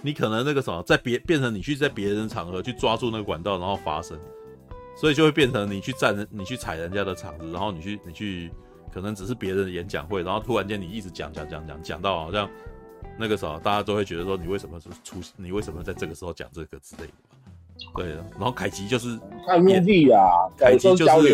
[0.00, 4.18] 你可能那个什么，在别变成你去在别人场合去抓住那个管道，然后发声，
[4.96, 8.50] 所以就会变成你去占人，你去踩人家的场子，然后你去你去，
[8.94, 12.48] 可能只是别人的演讲会，然后突然间你一直讲讲讲讲讲到好像
[13.18, 17.12] 那个时候，大家都会觉得说你为什么是出，你为什么在这个时候讲这个之类的。
[17.96, 20.22] 对，然后凯奇就是看目的啊，
[20.56, 21.28] 凯奇就是，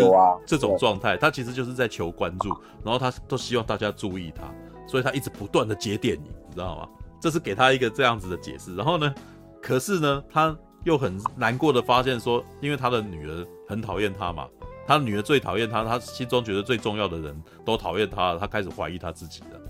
[0.46, 2.48] 这种状态，他其实就是在求关注，
[2.82, 4.42] 然后他都希望大家注意他，
[4.86, 6.88] 所以他一直不断的接电影，你知道吗？
[7.20, 8.74] 这是给他一个这样子的解释。
[8.74, 9.14] 然后呢，
[9.60, 14.48] 可是呢，他又很难过的发现说，因为他的女儿很讨厌他嘛，
[14.90, 19.60] 他女儿最讨厌他，他心中觉得最重要的人都讨厌他，他开始怀疑他自己了，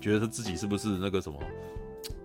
[0.00, 1.38] 觉得他自己是不是那个什么，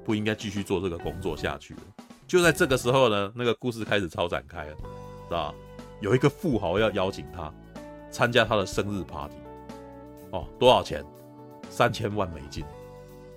[0.03, 1.81] 不应该继续做这个工作下去了。
[2.25, 4.75] 就在这个时候呢，那个故事开始超展开了，
[5.27, 5.55] 知道吧？
[6.01, 7.53] 有一个富豪要邀请他
[8.09, 9.35] 参加他的生日 party，
[10.31, 11.05] 哦，多少钱？
[11.69, 12.65] 三千万美金。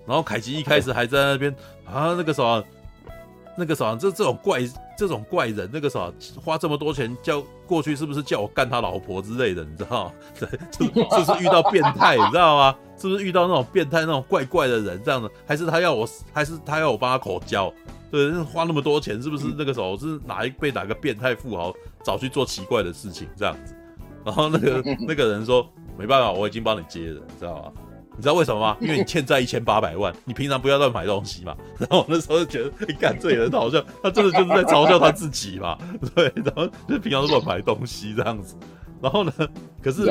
[0.07, 2.64] 然后凯吉一开始还在那边啊，那个什么，
[3.59, 4.61] 那个什么，这这种怪
[5.02, 9.64] 这种怪人，那个啥花这么多钱叫过去，是不是叫我干他老婆之类的？
[9.64, 10.12] 你知道吗？
[10.38, 10.48] 对，
[11.18, 12.76] 是是遇到变态，你知道吗？
[12.96, 15.28] 是不是遇到那种变态那种怪怪的人这样的？
[15.44, 17.72] 还是他要我，还是他要我帮他口交？
[18.12, 23.74] 对，花那么多钱，是不是那个时候是哪一被哪个变态富豪找去做奇怪的事情这样子？
[24.24, 27.72] 然后那个那个人说没办法，我已经帮你接了，你知道吗？
[28.16, 28.77] 你知道为什么吗？
[28.81, 31.57] 因为你欠债一千八百万，你平常不要乱买东西嘛。
[31.79, 35.79] 然后我那时候就觉得，你干这人好像他真的就是在嘲笑他自己嘛。
[36.14, 38.57] 对，然后就是平常都乱买东西这样子。
[39.01, 39.33] 然后呢，
[39.83, 40.05] 可是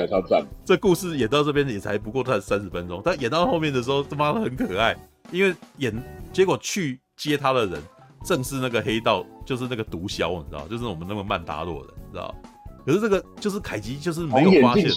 [0.65, 4.95] 这故事演到这边也才不过才三十分钟，但演到后面的时候，他妈的很可爱，
[5.31, 5.93] 因为演
[6.33, 6.99] 结果去。
[7.17, 7.79] 接他的人
[8.25, 12.33] 正是那个黑道，就是那个毒枭，你知道，就是我们那个曼达洛人，你知道。
[12.83, 14.89] 可是这个就是凯吉，就是没有发现，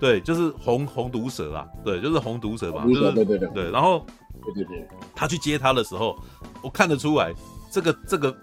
[0.00, 3.70] 对，就是红红毒蛇啊，对，就是红毒蛇嘛，就是对对对对。
[3.70, 4.04] 然后
[4.42, 6.16] 对对对，他去接他的时候，
[6.62, 7.32] 我看得出来，
[7.70, 8.34] 这个这个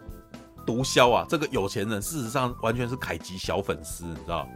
[0.65, 4.47] 毒枭啊，这个有钱人事实上完全是凯吉小粉丝，你知道？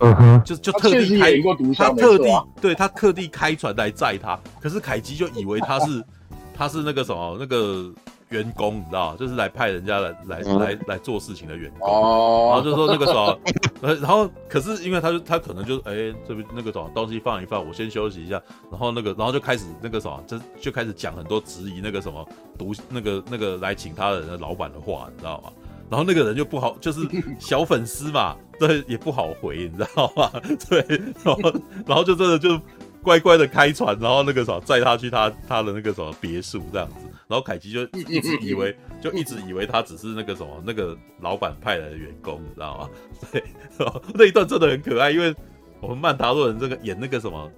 [0.00, 6.04] 嗯哼，就就特地开过毒枭，他特地、啊、对他特地开船来载他，可是凯吉就以为他是
[6.54, 7.92] 他是那个什么那个。
[8.32, 13.38] 员工你知道，就是来派人家来来来来做事情的员工，哦、然后就说那个什么，
[13.82, 22.26] 呃，然后可是因为他就他可能就哎、欸、这边那个什么东西放一放，我先休息一下，然后那个然后就开始那个什么，就就开始讲很多质疑那个什么
[22.58, 25.52] 毒那个那个来请他的人的老板的话，你知道吗？
[25.90, 27.06] 然后那个人就不好，就是
[27.38, 30.30] 小粉丝嘛，对，也不好回，你知道吗？
[30.70, 30.80] 对，
[31.22, 31.52] 然后
[31.86, 32.58] 然后就真的就
[33.02, 36.94] 乖乖的开船，然后那个什么载他去他他的那个什么别墅这样子。
[37.28, 42.90] 然后凯奇就 一直以为，就一直以为他只是那个什么那个老板派来的员工，你知道吗？
[43.32, 43.42] 对，
[44.14, 45.34] 那一段真的很可爱，因为
[45.80, 47.50] 我们曼达洛人这个演那个什么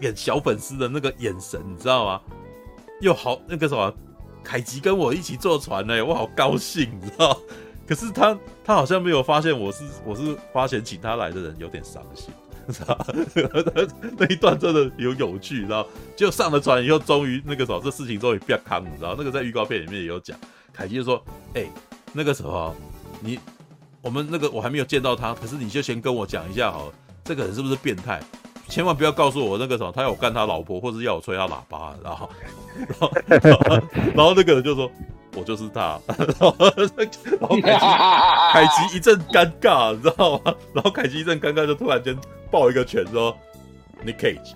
[0.00, 2.20] 演小粉丝的那个眼神，你知道吗？
[3.00, 3.92] 又好那个什么，
[4.42, 7.38] 凯奇跟我一起坐船呢，我好高兴，你知道？
[7.86, 12.32] 可是他他好像没有发现我是我是花钱请他来的人，有点伤心。
[14.16, 19.14] 那一段真的有有趣，然后就上了船以后，终于那个时候，这事情终于变康，你知道？
[19.16, 20.38] 那个在预告片里面也有讲，
[20.72, 21.22] 凯基就说
[21.54, 21.64] ：“哎、
[22.12, 22.74] 那个时候
[23.20, 23.38] 你
[24.02, 26.92] 我们那个我还没有见到他，可是你就先跟我讲一下好了，
[27.24, 28.20] 这个人是不是变态？
[28.68, 32.30] 千万不要告诉我那个什么，他要我干他老婆，或者要我吹他喇叭，然后，
[33.26, 33.80] 然后，
[34.14, 34.90] 然后那个人就说。”
[35.36, 36.52] 我就是他，然后
[37.62, 37.86] 凯奇
[38.52, 40.54] 凯奇一阵尴尬，你知道吗？
[40.74, 42.16] 然后凯奇一阵尴尬，就突然间
[42.50, 43.36] 抱一个拳说
[44.04, 44.54] ：“Nick Cage，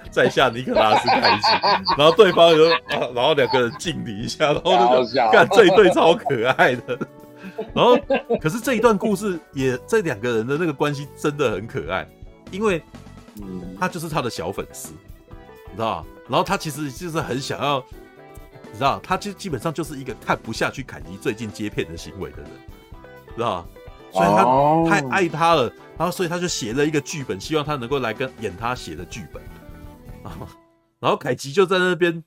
[0.10, 1.42] 在下尼可拉斯凯奇。
[1.98, 6.98] ”然后对方就啊，然后两个人敬礼一下，然后那个干这一对超可爱的。
[7.74, 7.98] 然后
[8.40, 12.08] 可是这一段故事也这两个人的那个关系真的很可爱，
[12.50, 12.82] 因为
[13.78, 14.94] 他就是他的小粉丝，
[15.70, 16.06] 你知道吗？
[16.30, 17.84] 然后他其实就是很想要。
[18.74, 22.50] 你知道，他就基本上就是一个看不下去凯吉最近接片的行为的人，
[23.36, 23.64] 知道？
[24.12, 29.40] 所以他太爱他了，然后所以他就写了一个剧本，希望他能够来跟演他写的剧本。
[30.24, 30.48] 然后，
[30.98, 32.24] 然后凯奇就在那边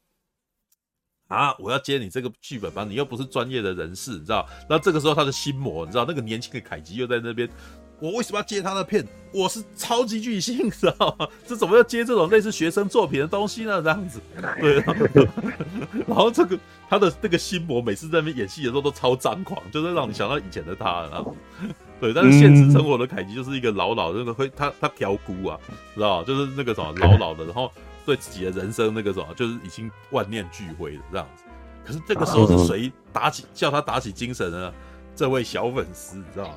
[1.28, 4.48] 啊，我要接你这个剧本吧，你又不是专业的人士，你知道？
[4.70, 7.50] 然后这个时候他的心魔，你知道，那个年轻的凯奇又在那边。
[8.00, 9.06] 我为什么要接他的片？
[9.34, 11.28] 我是超级巨星，知道吗？
[11.46, 13.82] 这怎么要接这种类似学生作品的东西呢？
[13.82, 14.22] 这样子，
[14.60, 14.76] 对。
[16.08, 16.58] 然后，这个
[16.90, 21.02] 他的那个心魔，每次在那边演戏的时候都超张狂，就是让你想到以前的他。
[21.12, 21.36] 然后，
[22.00, 22.14] 对。
[22.14, 25.60] 但是现实生活的凯奇就是一个老老的那个会他他挑骨啊，
[25.94, 27.72] 知道就是那个什么老老的，然后
[28.06, 31.44] 对自己的人生那个什么，就是已经万念俱灰的这样子。
[31.86, 34.74] 可是这个时候是谁打起叫他打起精神呢？
[35.16, 36.54] 这位小粉丝，你知道吗？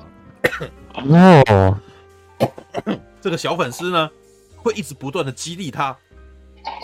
[0.93, 1.77] 哦，
[3.21, 4.09] 这个小粉丝呢，
[4.57, 5.95] 会一直不断的激励他，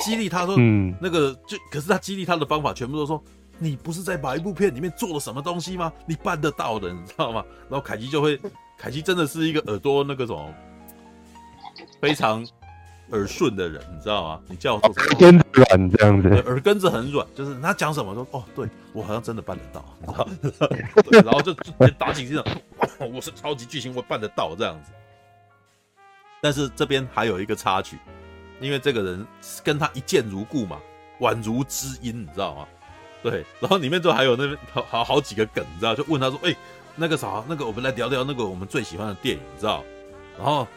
[0.04, 3.24] 激励他说，嗯，那个就，可是他激励他的方法全部都说，
[3.58, 5.92] 你不是在某一部片里面做了什么东西吗？
[6.06, 7.44] 你办得到的，你知道吗？
[7.70, 8.40] 然后凯奇就会，
[8.78, 10.54] 凯奇真的是一个耳朵那个什么，
[12.00, 12.46] 非常。
[13.12, 14.42] 耳顺的人，你知道吗？
[14.48, 15.06] 你叫我做什么？
[15.08, 19.86] 耳根子软这样子，耳根子很软，就是他讲什么说哦，对我好像真的办得到，
[20.42, 20.68] 你知道
[21.10, 24.92] 对，然后就就打起精神，我是超级巨星，我办得到这样子。
[26.42, 27.98] 但是这边还有一个插曲，
[28.60, 29.26] 因为这个人
[29.64, 30.78] 跟他一见如故嘛，
[31.22, 32.68] 宛如知音，你知道吗？
[33.24, 35.96] 对，然后里面就还有那边好好好几个梗，你知道？
[35.96, 36.58] 就问他说，哎、欸，
[36.96, 39.82] 那个啥，那个我们来聊聊那个我们最喜欢的电影，你知道？
[40.38, 40.68] 然后。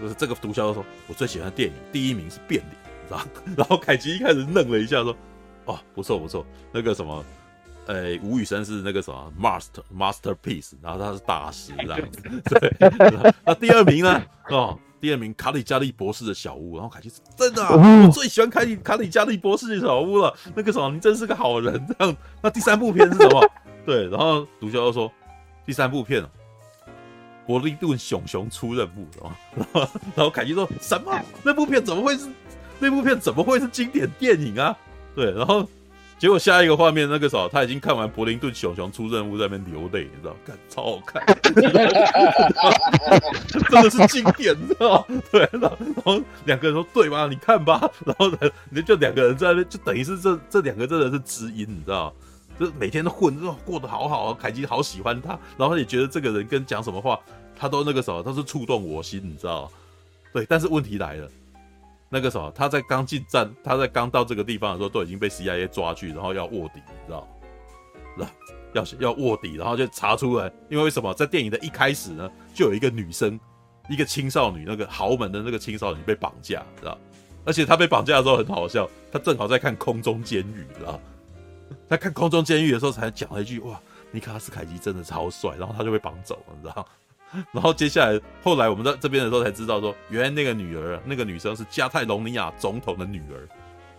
[0.00, 2.76] 就是这个毒枭说，我最喜欢的电影第一名是变脸，
[3.08, 5.16] 然后 然后凯奇一开始愣了一下，说，
[5.64, 7.24] 哦，不错不错，那个什么，
[7.86, 14.22] 呃，吴宇森是那个什么 master masterpiece，然后他是大师这样子，对，那第二名呢？
[14.50, 22.16] 哦，第二名卡里加利博士的小屋，然后凯奇说，真的啊，我最喜欢卡里卡里加利博士的小屋了，那个什么，你真是个好人，这样。
[22.42, 23.50] 那第三部片是什么？
[23.86, 25.10] 对，然后毒枭又说，
[25.64, 26.22] 第三部片。
[27.46, 29.30] 柏林顿熊熊出任务，然
[29.72, 31.16] 后 然后凯基说什么？
[31.44, 32.26] 那部片怎么会是
[32.78, 34.76] 那部片怎么会是经典电影啊？
[35.14, 35.66] 对，然后
[36.18, 40.34] 结果下一个画面，那个时候他已经看完柏林顿熊熊出任务，在那边流泪，你知道？
[40.44, 41.24] 看超好看，
[43.70, 45.06] 真的是经典，你知道？
[45.30, 47.28] 对，然后然后两个人说对吧？
[47.28, 48.28] 你看吧，然后，
[48.70, 52.12] 你就两个人在那边，就等于是这这两个真的是知音，你知道？
[52.58, 54.38] 就每天都混，就过得好好啊。
[54.40, 57.18] 凯基好喜欢他，然后也觉得这个人跟讲什么话，
[57.54, 59.70] 他都那个什么，都是触动我心，你知道？
[60.32, 61.28] 对，但是问题来了，
[62.08, 67.26] 那个什么，他在刚进站，他在刚到这个地方的时候，都已经被 CIA 抓去，然后要卧底，你知道？
[68.72, 71.14] 要要卧底，然后就查出来，因为为什么？
[71.14, 73.40] 在电影的一开始呢，就有一个女生，
[73.88, 76.98] 一个青少女，那个豪门的那个青少女被绑架，知道？
[77.46, 81.00] 而且她被绑架的时候很好笑，她正好在看空中监狱，知道？
[81.88, 83.80] 在看空中监狱的时候，才讲了一句：“哇，
[84.10, 86.86] 尼卡拉斯凯奇真的超帅，然后他就被绑走了，你知道？
[87.52, 93.46] 然后接下来后来我们在这边的时候才知道说，原来那个女儿，那个女生是加泰隆尼亚总统的女儿，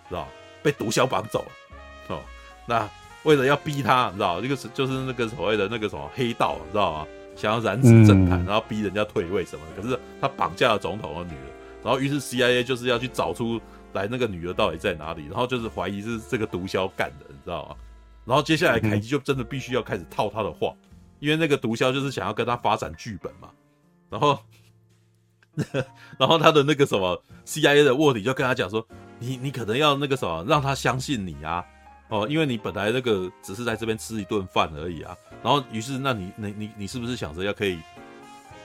[0.10, 0.28] 知道？
[0.64, 2.20] 被毒枭绑走了哦。
[2.66, 2.90] 那
[3.24, 7.08] 为了要逼他，你知道，这个是就是那个所谓的那个什么黑道，你知道吗？
[7.36, 9.82] 想要染指政坛，然后逼人家退位什么的。
[9.82, 11.48] 可是他绑架了总统的女儿，
[11.84, 13.62] 然后于是 CIA 就是要去找出
[13.94, 17.76] 来那个女儿到底在哪里，然后就是怀疑是这个毒枭干的，你知道吗？
[18.26, 20.74] 然后接下来凯基就真的必须要开始套他的话，
[21.20, 23.50] 因为那个毒枭就是想要跟他发展剧本嘛。
[24.10, 24.40] 然后，
[26.18, 28.86] 然后他的那个什么 CIA 的卧底就跟他讲说
[29.20, 31.64] ：“你你可能要那个什么，让他相信你啊。”
[32.10, 35.14] 哦，因为你本来那个只是在这边吃一顿饭而已啊，
[35.44, 37.80] 然后于是那你你你你是不是想着要可以，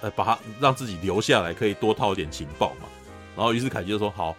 [0.00, 2.86] 呃，把他让自己留下来，可以多套一点情报嘛？
[3.36, 4.36] 然后于是凯基就说好，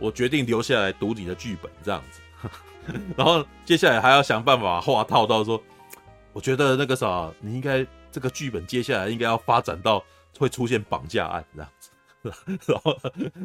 [0.00, 2.20] 我决定留下来读你的剧本这样子，
[3.16, 5.62] 然后接下来还要想办法话套到说，
[6.32, 10.02] 我觉得那个啥，你应该这个剧本接下来应该要发展到
[10.38, 11.90] 会出现绑架案这样子，
[12.72, 12.98] 然后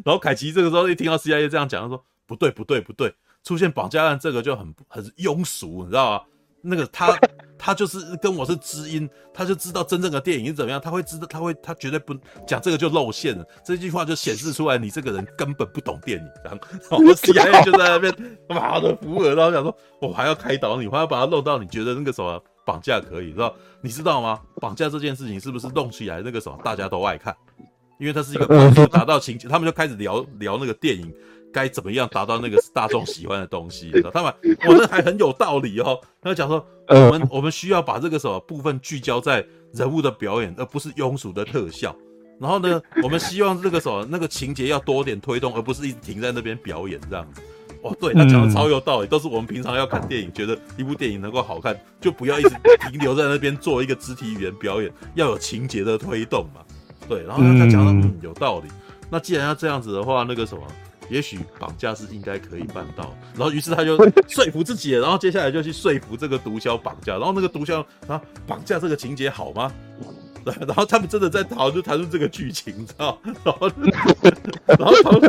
[0.03, 3.13] 然后凯奇这个时候一听到 CIA 这样讲，他说不对不对不对。
[3.43, 6.23] 出现绑架案这个就很很庸俗，你知道吗？
[6.65, 7.17] 那个他
[7.57, 12.13] 他就是跟我是知音，他就知道真正的电影是怎么样，他会知道，他会他绝对不
[12.45, 13.45] 讲这个就露馅了。
[13.63, 16.27] 这句话就显示出来你这个人根本不懂电影。
[16.43, 16.53] 然
[16.89, 18.13] 后 我 CIA 就在那边
[18.49, 23.55] 妈的扶耳，然后想说我还要开导你，我还要把它弄到你觉得那个什么绑架可以，知道？
[23.81, 24.41] 你知道吗？
[24.61, 27.35] 绑架这件事情是不是弄起来那个什么大家都爱看？
[27.97, 28.45] 因为它是一个
[28.91, 31.11] 达到情节，他们就开始聊聊那个电影。
[31.55, 33.89] 该怎么样达到那个大众喜欢的东西？
[33.91, 34.33] 知道他们，
[34.67, 35.97] 我这还很有道理哦。
[36.21, 41.95] 他讲说， 我们我们需要把这个什么部分聚焦在人物的表演，而不是庸俗的特效。
[42.41, 47.41] 然后呢， 我们希望这个什么那个情节要多点推动，而不是一直停在那边表演这样子。
[47.81, 52.49] 哦，对，他讲的超有道理，都是我们平常要看电影，觉得一部电影能够好看，就不要一直
[52.89, 56.61] 停留在那边做一个肢体语言表演，要有情节的推动嘛。
[57.07, 58.67] 对，然后他讲的嗯有道理。
[59.09, 60.61] 那既然要这样子的话，那个什么？
[61.09, 63.97] 也许绑架是应该可以办到，然后于是他就
[64.27, 69.71] 说服自己，然后接下来就去说服这个毒枭绑架，然后那个毒枭啊绑架这个情节好吗？
[70.43, 73.19] 对，然后他们真的在讨论，就谈论这个剧情，你知道？
[73.43, 73.71] 然后
[74.67, 75.19] 然后然后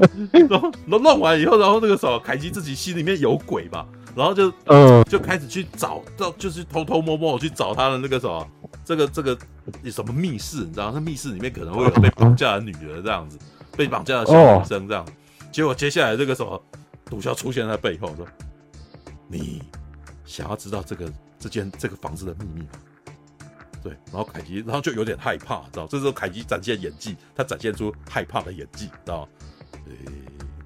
[0.51, 8.47] 然后弄完以后，然后那个什么凯基自己心里面有鬼吧，然后就嗯就开始去找到，就是偷偷摸摸去找他的那个什么
[8.85, 9.39] 这个这个
[9.91, 10.91] 什么密室，你知道？
[10.93, 13.39] 那密室里面可能会有被绑架的女儿这样子，
[13.75, 15.03] 被绑架的小女生这样。
[15.57, 16.63] 结果接下来这个时候，
[17.07, 18.29] 毒枭出现在背后说
[19.27, 19.63] ：“你
[20.27, 22.73] 想要知道这个这间这个房子的秘密吗？”
[23.83, 25.87] 对，然后凯奇，然后就有点害怕，知道？
[25.87, 29.27] 这时候凯奇展现演技，他展现出害怕的演技，知道？
[29.87, 29.97] 诶，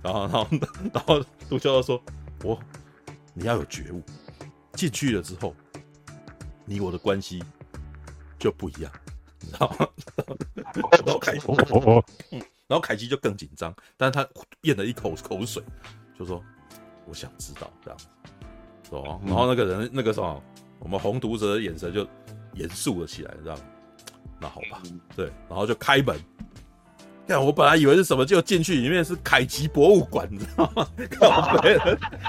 [0.03, 0.49] 然后然后
[0.93, 2.03] 然后毒枭就说
[2.43, 2.61] ：“我，
[3.33, 4.03] 你要有觉悟，
[4.73, 5.55] 进去了之后，
[6.65, 7.41] 你我的关系
[8.41, 8.91] 就不一样，
[9.39, 9.89] 你知道吗？”
[10.75, 12.43] 然后凯基。
[12.71, 14.25] 然后凯基就更紧张，但是他
[14.63, 15.61] 咽了一口口水，
[16.17, 16.41] 就说
[17.05, 18.07] ：“我想知道这样子，
[18.91, 20.41] 哦。”然后那个人那个什么，
[20.79, 22.07] 我们红毒蛇的眼神就
[22.55, 23.59] 严肃了起来，这样。
[24.41, 24.81] 那好吧，
[25.17, 26.17] 对，然后就开门。
[27.27, 30.89] 看，我本来以为是什么，就进去里面是凯奇博物馆，你知道吗？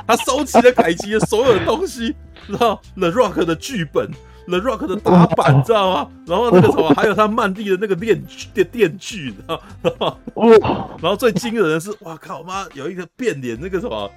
[0.07, 2.15] 他收集了凯奇的所有的东西，
[2.47, 4.09] 知道 The Rock 的剧本。
[4.47, 6.11] The Rock 的打板，你 知道吗？
[6.25, 8.21] 然后那个什么，还有他曼蒂的那个电
[8.53, 9.61] 电电锯，你知道
[9.99, 10.17] 吗？
[11.01, 14.09] 然后最惊人的是，哇靠妈，有一个变脸那个什么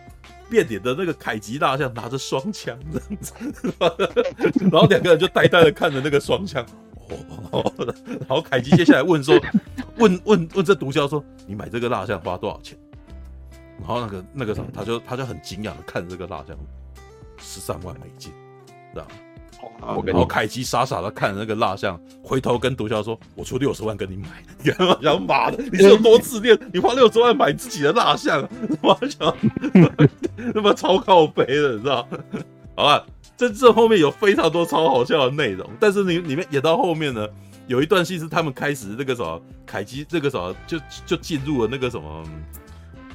[0.48, 3.32] 变脸的那个凯吉大象拿着双枪这样子，
[4.70, 6.64] 然后两个人就呆呆的看着那个双枪。
[7.06, 9.38] 然后凯吉接下来问说，
[9.98, 12.78] 问问问这毒枭说，你买这个蜡像花多少钱？
[13.78, 16.56] 然后那个那个什么，他就他就很惊讶的看着这个蜡像，
[17.38, 18.32] 十三万美金，
[18.94, 19.10] 知道吗？
[19.80, 24.28] 我跟你，然后凯基傻傻的看着那个蜡像，回头跟毒枭说：“我出六十万跟你买。
[24.62, 26.58] ”然后想妈的，你是有多自恋？
[26.72, 28.48] 你花六十万买自己的蜡像，
[28.80, 29.34] 我想
[30.54, 32.06] 他妈超靠背的，你知道？
[32.76, 33.04] 好吧，
[33.36, 37.26] 这这后面有非常多超好笑的内容，但是你里面演到后面呢，
[37.66, 42.24] 有一段戏是他们开始那个什么，凯基这个什么就就进入了那个什么，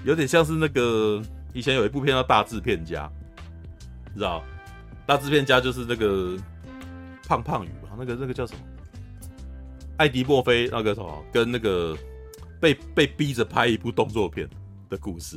[0.06, 1.22] 有点像是那个
[1.54, 3.06] 以前有一部片叫《大制片家》，
[4.14, 4.42] 你知道？
[5.10, 6.38] 大制片家就是那个
[7.28, 8.60] 胖胖鱼嘛，那个那个叫什么？
[9.98, 11.98] 艾迪墨菲那个什么，跟那个
[12.62, 14.48] 被被逼着拍一部动作片
[14.88, 15.36] 的故事，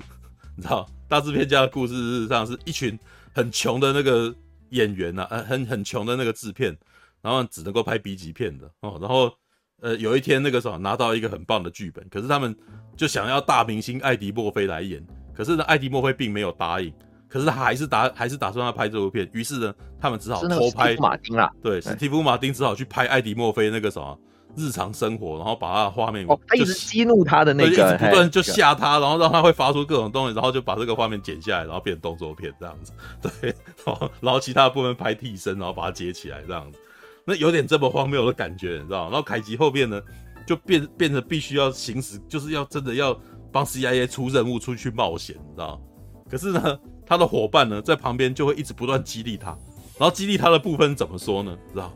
[0.55, 0.87] 你知道？
[1.09, 2.99] 大制片家的故事事实上是一群
[3.35, 4.35] 很穷的那个
[4.73, 6.77] 演员呐、啊，呃，很很穷的那个制片，
[7.23, 8.99] 然后只能够拍 B 级片的哦。
[9.01, 9.33] 然后
[9.81, 12.55] 呃，有一天那个时候拿到一个很棒的剧本，可是他们
[12.95, 15.03] 就想要大明星艾迪墨菲来演，
[15.35, 16.93] 可是呢，艾迪墨菲并没有答应。
[17.33, 20.95] 可是他还是打还是打算要拍这部片，于是呢，他们只好偷拍。
[20.97, 24.19] 马丁啦，对，史蒂夫马丁只好去拍艾迪墨菲那个什么
[24.55, 32.93] 日常生活，然后把他的画面，哦，他一直激怒他的那个，一直不断就吓他，然后让他会发出各种东西，然后就把这个画面剪下来，然后变成动作片这样子。
[33.41, 33.55] 对，
[33.87, 36.79] 然后然后其他部分拍替身，然后把它接起来这样子。
[37.25, 39.05] 那有点这么荒谬的感觉，你知道？
[39.05, 39.99] 然后凯奇后面呢，
[40.47, 43.19] 就变变得必须要行使，就是要真的要
[43.51, 45.81] 帮 CIA 出任务，出去冒险，你知道？
[46.29, 46.79] 可是呢，
[47.13, 49.51] 他的伙伴呢，在旁边就会一直不断激励他，
[49.99, 51.55] 然后激励他的部分怎么说呢？
[51.71, 51.93] 知道？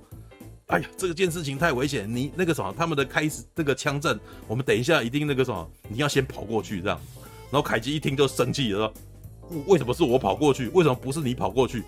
[0.67, 7.01] 哎呀，这件事情太危险，你那个什么，他们的开始这个枪战，我们等一下一定那个什么，你要先跑过去这样。
[7.51, 8.93] 然后凯基一听就生气了，
[9.49, 10.69] 说：为什么是我跑过去？
[10.75, 11.83] 为什么不是你跑过去？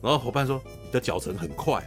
[0.00, 1.84] 然后伙伴说：你的脚程很快。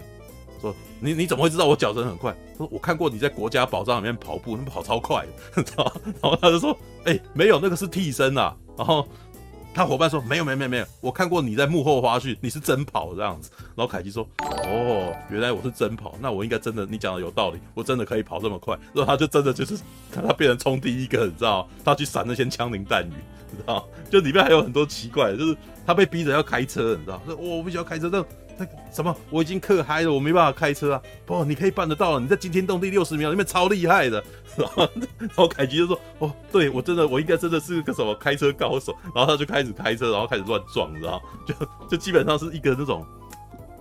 [0.60, 2.36] 说你你怎么会知道我脚程很快？
[2.58, 5.26] 说我看过你在国家宝藏里面跑步，你跑超快，
[5.56, 8.54] 然后他就说，哎、没有，那个是替身啊。
[8.76, 9.08] 然后
[9.74, 13.49] 他伙伴说，没有，没有，没有，没有，我看过你在幕后花絮，你是真跑这样子。
[13.76, 18.78] 然后凯奇说，哦，原来我是真跑，那我应该真的，你讲的有道理，我真的可以跑这么快。
[18.93, 19.76] 然后他就真的就是
[20.11, 21.67] 看他变成冲第一个，你知道？
[21.84, 23.13] 他去闪那些枪林弹雨，
[23.51, 23.88] 你知道？
[24.11, 27.19] 就里面还有很多奇怪的，就是他被逼着要开车，你知道？
[27.26, 28.24] 说我必须要开车，但。
[28.58, 31.01] 那什么，我已经嗑嗨了，我没办法开车啊！
[31.26, 34.24] 不，你可以办得到，你在惊天动地六十秒里面超厉害的。
[34.56, 34.70] 然
[35.36, 41.22] 后，凯奇就说：“哦，对我真的，我应该真的是个什么开车高手。”然后他就开始开车，然后开始乱撞，你知道？
[41.47, 41.54] 就
[41.89, 43.06] 就基本上是一个那种，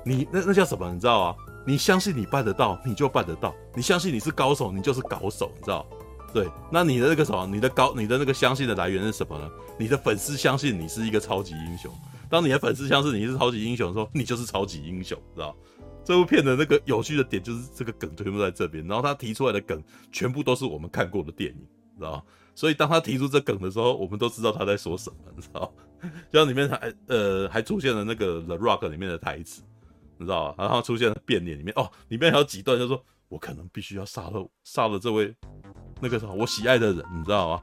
[0.04, 0.90] 你那那叫什么？
[0.92, 1.34] 你知道啊？
[1.66, 5.86] 你相信你办得到，你就办得到；你相信你是高手，你就是高手，你知道？
[6.32, 9.48] 对，那你的那个什么，你的高，你的那个相信的来源是什么呢？
[9.76, 11.92] 你的粉丝相信你是一个超级英雄。
[12.32, 15.54] 当你的粉丝相信你是超级英雄的时候，你就是超级英雄，知道？
[16.02, 21.66] 这部片的那个有趣的点就是这个梗全部在这边，然后他提出来的梗全部都是我们看过的电影，
[21.98, 22.24] 知道？
[22.54, 25.70] 所以当他提出这梗的时候，我们都知道他在说什么，你知道？
[26.32, 29.60] 像里面还呃还出现了那个 The Rock 里面的台词，
[30.16, 30.54] 你知道？
[30.56, 35.34] 然后出现了变脸里面哦，里面还有几段就是说我可能必须要杀了杀了这位
[36.00, 37.62] 那个什么我喜爱的人，你知道吗？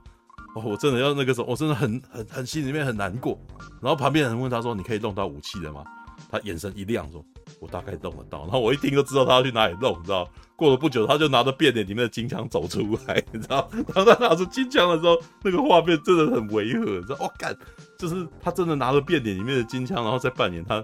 [0.56, 3.40] 哦，我真的要那个时候，我真的很很很心里面很难过。
[3.82, 5.84] 然后旁边人问他说：“你可以弄到武器的吗？”
[6.30, 7.24] 他眼神一亮说
[7.62, 10.30] ：“我大概弄得到。”然后我一听就知道他要去哪里弄，你知道？
[10.56, 13.70] 过了不久，他就拿着变脸里面的金枪走出来，你知道？
[13.94, 17.18] 当他拿出金枪的时候，那个画面真的很违和，你知道？
[17.20, 17.56] 我、哦、干，
[17.98, 20.84] 就是他真的拿着变脸里面的金枪，然后再扮演他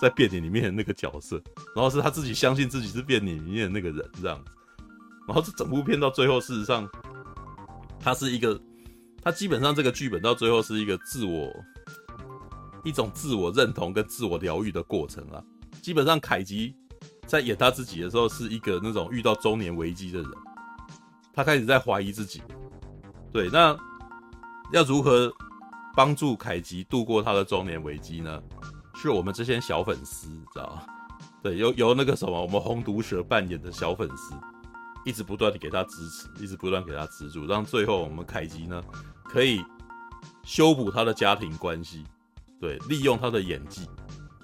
[0.00, 1.40] 在变脸里面的那个角色，
[1.76, 4.50] 然后是他自己相信自己是变脸里面的那个人这样子。
[5.28, 6.88] 然后这整部片到最后，事实上
[8.00, 8.60] 他是一个。
[9.22, 11.54] 他基本上这个剧本到最后是一个自我
[12.84, 15.42] 一种自我认同跟自我疗愈的过程啊。
[15.80, 16.74] 基本上凯吉
[17.26, 20.30] 在演他自己的时候是一个那种遇到中年危机的人，
[21.32, 22.42] 他开始在怀疑自己。
[23.32, 23.76] 对，那
[24.72, 25.32] 要如何
[25.94, 28.42] 帮助凯吉度过他的中年危机呢？
[28.94, 30.82] 是我们这些小粉丝，知道吗？
[31.42, 34.34] 对，由由那个什么我们红毒蛇扮演的小粉丝，
[35.04, 38.82] 一直不断的给他支持，一直不断给他资助，让最后我们凯吉呢。
[39.24, 39.64] 可以
[40.44, 42.04] 修补他的家庭关系，
[42.60, 43.86] 对，利用他的演技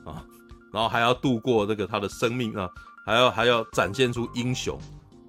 [0.04, 0.24] 啊，
[0.72, 2.68] 然后还要度过这个他的生命啊，
[3.04, 4.78] 还要还要展现出英雄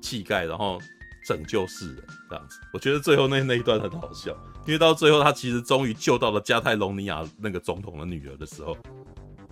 [0.01, 0.79] 气概，然后
[1.25, 2.59] 拯救世人这样子。
[2.73, 4.31] 我觉得最后那那一段很好笑，
[4.65, 8.77] 因为到最后他其实终于救到了加泰隆尼亚那个总统的女儿的时候，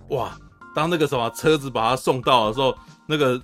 [0.09, 0.37] 哇！
[0.75, 3.41] 当那个什么车子把他送到的时候，那个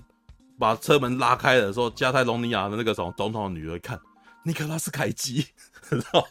[0.60, 4.00] 把车门拉开的时候，加泰隆尼亚的那个什么总统的女儿看，
[4.44, 5.46] 尼可拉斯凯奇。
[5.90, 6.26] 知道，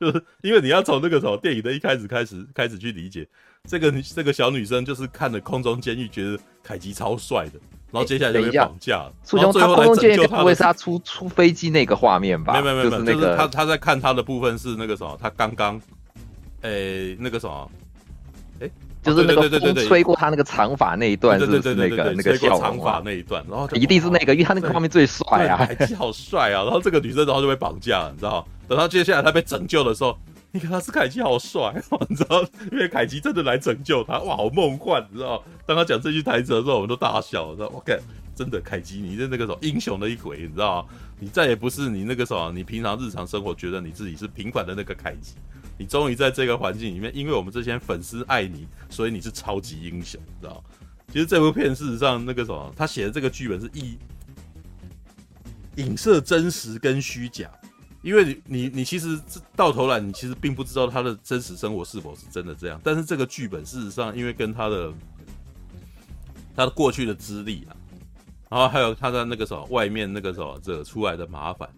[0.00, 3.26] 就是因为你要从那个什么电影的一开始开始开始去理解
[3.62, 7.60] 这个这个小女生，就是看了《空中监狱》，觉得凯奇超帅的，
[7.92, 9.12] 然后接下来就被绑架了。
[9.32, 12.52] 然后最后来拯救他，不会是他出出飞机那个画面吧？
[12.54, 15.80] 没有没有没有，就是他他在看他的部分是那个什么，他刚刚
[16.62, 17.70] 诶那个什么。
[19.04, 23.44] 就是那个风吹过他那个长发那一段，是不是那个那个笑长发那一段？
[23.50, 26.64] 然后一定是那个，因为他那个画面最帅啊，凯吉好帅啊！
[26.64, 28.46] 然后这个女生然后就被绑架了，你知道？
[28.66, 30.18] 等到接下来他被拯救的时候，
[30.52, 32.42] 你看他是凯奇好帅哦， 你知道？
[32.72, 35.42] 因为凯奇真的来拯救他，哇，好梦幻，你知道？
[35.66, 37.70] 当他讲这句台词的时候，我们都大笑，你知道？
[37.74, 37.98] 我看
[38.34, 40.86] 真的凯奇，你是那个什么英雄的一回，你知道？
[41.20, 45.34] 你再也不是你那个什么，你平常日常生活觉得你自己是平凡的那个凯吉。
[45.76, 50.62] 你终于在这个环境里面，因为我们这些粉丝爱你，所以你是超级英雄，知道？
[51.12, 53.96] 其实这部片事实上那个什么，他写的这个剧本是一
[55.76, 57.50] 影射真实跟虚假，
[58.02, 59.20] 因为你你你其实
[59.56, 64.92] 到头来你其实并不知道他的真实生活是否是真的这样，但是这个剧本事实上因为跟他的
[66.56, 67.76] 他的过去的资历啊，
[68.48, 71.68] 然后还有他的那个什么外面那个什么惹出来的麻烦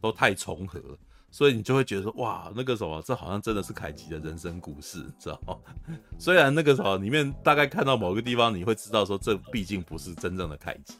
[0.00, 0.98] 都太重合了。
[1.36, 5.54] 所以你就会觉得说，哇，那个什么，这好像真的是凯奇的人生故事，知道吗？
[6.18, 10.94] 虽然那个什么里面大概看到某个地方，你会知道说，这毕竟不是真正的凯奇，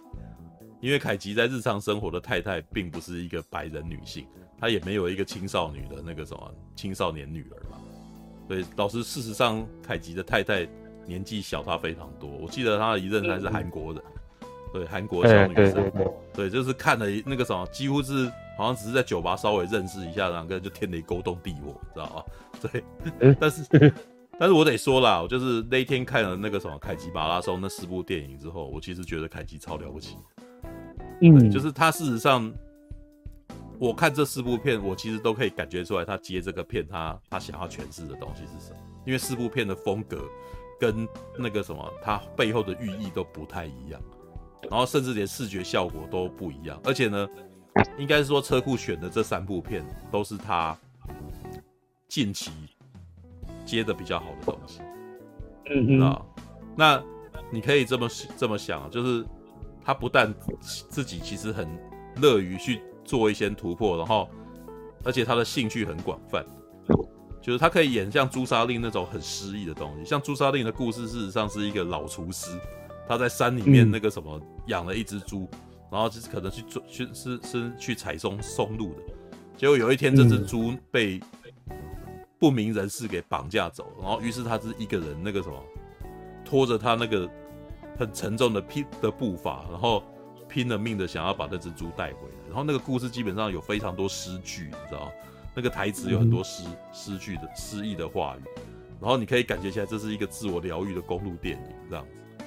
[0.83, 4.27] 因为凯奇在日常生活的太太并不是一个白人女性，
[4.61, 7.79] 她也没有一个青少女的那个什么青少年女儿嘛。
[8.47, 10.69] 所以，导致事实上，凯吉的太太
[11.07, 12.29] 年纪小他非常多。
[12.29, 14.03] 我记得他的一任还是韩国人，
[14.71, 15.91] 对，韩国小女生，
[16.35, 22.25] 对，就是看了那个什么，几乎是好像只是在酒吧稍微认识一下，两个人就天雷勾动地火，知道吗？
[23.19, 23.65] 对，但是，
[24.39, 30.17] 但是我得说啦，我就是那一天看了那个什么凯吉马拉松那四部电影之后，我其实觉得凯吉超了不起，
[31.23, 32.53] 嗯，就是他事实上。
[33.79, 38.79] 我看这四部片，我其实都可以感觉出来，他接这个片，他他想要诠释的东西是什么？
[39.05, 40.25] 因为四部片的风格
[40.81, 41.07] 跟
[41.39, 44.01] 那个什么，它背后的寓意都不太一样，
[44.71, 46.81] 然后甚至连视觉效果都不一样。
[46.85, 47.29] 而且呢，
[47.99, 50.77] 应该是说车库选的这三部片都是他
[52.09, 52.51] 近期
[53.65, 54.81] 接的比较好的东西。
[55.71, 56.23] 嗯啊，
[56.77, 57.03] 那
[57.51, 59.25] 你可以这么这么想，就是
[59.85, 61.69] 他不但自己其实很
[62.17, 62.83] 乐于去。
[63.07, 64.29] 做一些突破，然后，
[65.05, 66.45] 而且他的兴趣很广泛，
[67.41, 70.05] 就是他可以演像朱砂令那种很诗意的东西。
[70.05, 72.59] 像朱砂令的故事，事实上是一个老厨师，
[73.09, 75.49] 他在山里面那个什么养了一只猪，
[75.91, 79.01] 然后就是可能去做去是是去采松松露的，
[79.57, 81.21] 结果有一天这只猪被
[82.39, 85.63] 不明人士给绑架走，然后于是他是一个人那个什么
[86.45, 87.29] 拖着他那个
[87.99, 90.03] 很沉重的拼的步伐，然后。
[90.49, 95.11] 拼了命的想要把那只猪带回来，然后那个故事基本上有非常多诗句，你知道吗？
[95.57, 96.63] 那个台词有很多诗
[96.93, 98.45] 诗句的诗意的话语，
[99.01, 102.45] 然后你可以感觉起来这是一个自我疗愈的公路电影这样子。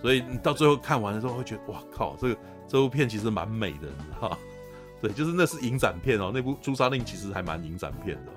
[0.00, 2.36] 所以你到最后看完的时候会觉得，哇靠，这个
[2.66, 4.38] 这部片其实蛮美的，你知道？
[5.02, 8.32] 对，就是那是影展片哦，那部《朱砂令》其实还蛮影展片的。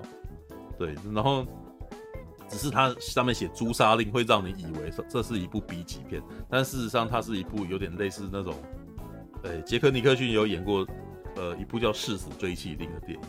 [0.78, 1.46] 对，然后
[2.48, 8.54] 只是它上面写《朱砂令》会让你以为这是一部 B 级片，但事实上它是一部有点类似那种。
[9.42, 10.86] 对，杰克尼克逊有演过，
[11.36, 13.20] 呃，一部叫《誓死追妻令》的电影，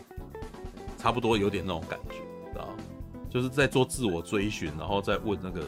[0.97, 2.15] 差不多有点那种感觉，
[2.51, 2.67] 知道
[3.29, 5.61] 就是在做自我追寻，然后再问那个，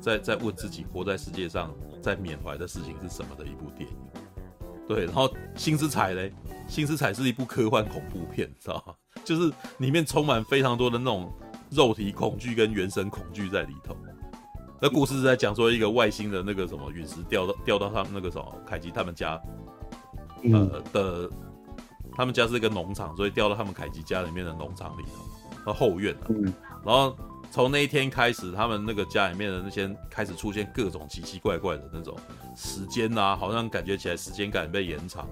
[0.00, 1.72] 在在问自己活在世界上
[2.02, 3.96] 在缅怀的事情是什么的一部电影。
[4.86, 6.32] 对，然后《星之彩》嘞，
[6.72, 8.94] 《星之彩》是一部科幻恐怖片，知道吗？
[9.24, 11.32] 就是里面充满非常多的那种
[11.70, 13.96] 肉体恐惧跟原神恐惧在里头。
[14.80, 19.40] 那故事是在讲说一个外星的那个什么陨石掉到掉到他们那个什么凯吉他们家。
[20.52, 21.30] 呃的，
[22.14, 26.28] 他们家是一个农场，所以掉到他们凯吉家里面的农场里头，和后院、啊、
[26.84, 27.16] 然后
[27.50, 32.14] 从那一天开始，他们那个家里面的那些开始出现各种奇奇怪怪的那种
[32.54, 35.28] 时间啊，好像感觉起来时间感被延长，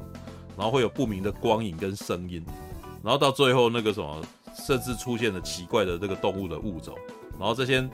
[0.57, 2.45] 然后会有不明的光影跟声音，
[3.03, 4.23] 然后到最后那个什么，
[4.66, 6.97] 甚至出现了奇怪的这个动物的物种，
[7.39, 7.89] 然后这些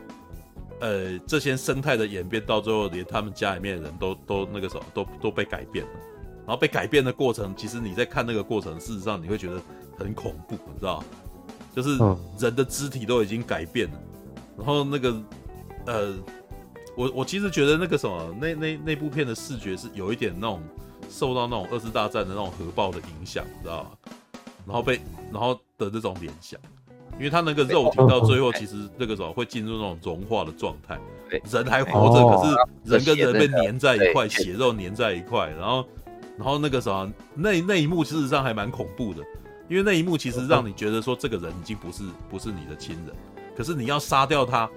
[0.81, 5.91] 呃这些生态的演变到最后，连他们家里面的人都都那个什么都都被改变了。
[6.47, 9.61] 然后被改变的过程，其实你在看那个过程，事实上你会觉得
[9.99, 11.05] 很恐怖，你知道？
[11.77, 11.99] 就是
[12.39, 14.01] 人的肢体都已经改变了，
[14.57, 15.15] 然后那个
[15.85, 16.15] 呃，
[16.99, 20.61] 我我其实觉得那个什么，那那那部片的视觉是有一点那种
[21.09, 23.91] 受到那种二次大战的那种核爆的影响，你知道吗？
[24.67, 25.01] 然后被
[25.33, 26.59] 然后的这种联想，
[27.17, 30.99] 因为他那个肉体到最后其实那个什么会进入那种融化的状态，
[31.49, 35.87] 人还活着，可是人跟人被粘在一块，血肉粘在一块，然后。
[36.37, 39.25] 然后那个什么，那那一幕事实上还蛮恐怖的，
[39.69, 43.17] 因为那一幕其实让你觉得说这个人已经不是不是你的亲人，
[43.57, 44.71] 可是你要杀掉他，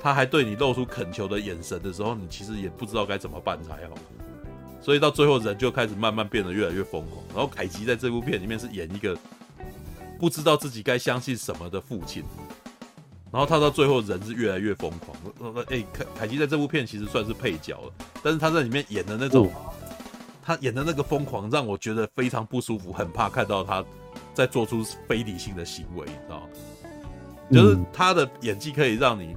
[0.00, 3.94] 他还对你露出恳求的眼神的时候，你其实也不知道该怎么办才好。
[4.80, 7.22] 所以到最后人就开始慢慢变得越来越疯狂。
[7.34, 9.16] 然后凯奇在这部片里面是演一个
[10.18, 12.24] 不知道自己该相信什么的父亲，
[13.30, 15.54] 然后他到最后人是越来越疯狂。
[15.68, 17.92] 哎，凯凯奇在这部片其实算是配角了，
[18.22, 19.50] 但是他在里面演的那种。
[20.42, 23.84] 他演的那个疯狂让我觉得非常不舒服，很怕看到他
[24.32, 26.46] 在做出非理性的行为，你知道吗？
[27.52, 29.36] 就是他的演技可以让你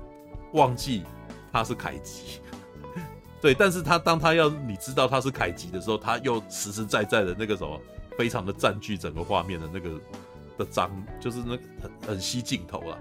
[0.53, 1.03] 忘记
[1.51, 2.41] 他是凯吉，
[3.41, 7.79] 对，但是他当他要你知道他是凯吉的时候，他又实实在在的那个什么，
[8.17, 9.89] 非常的占据整个画面的那个
[10.57, 12.97] 的张，就是那很很吸镜头了，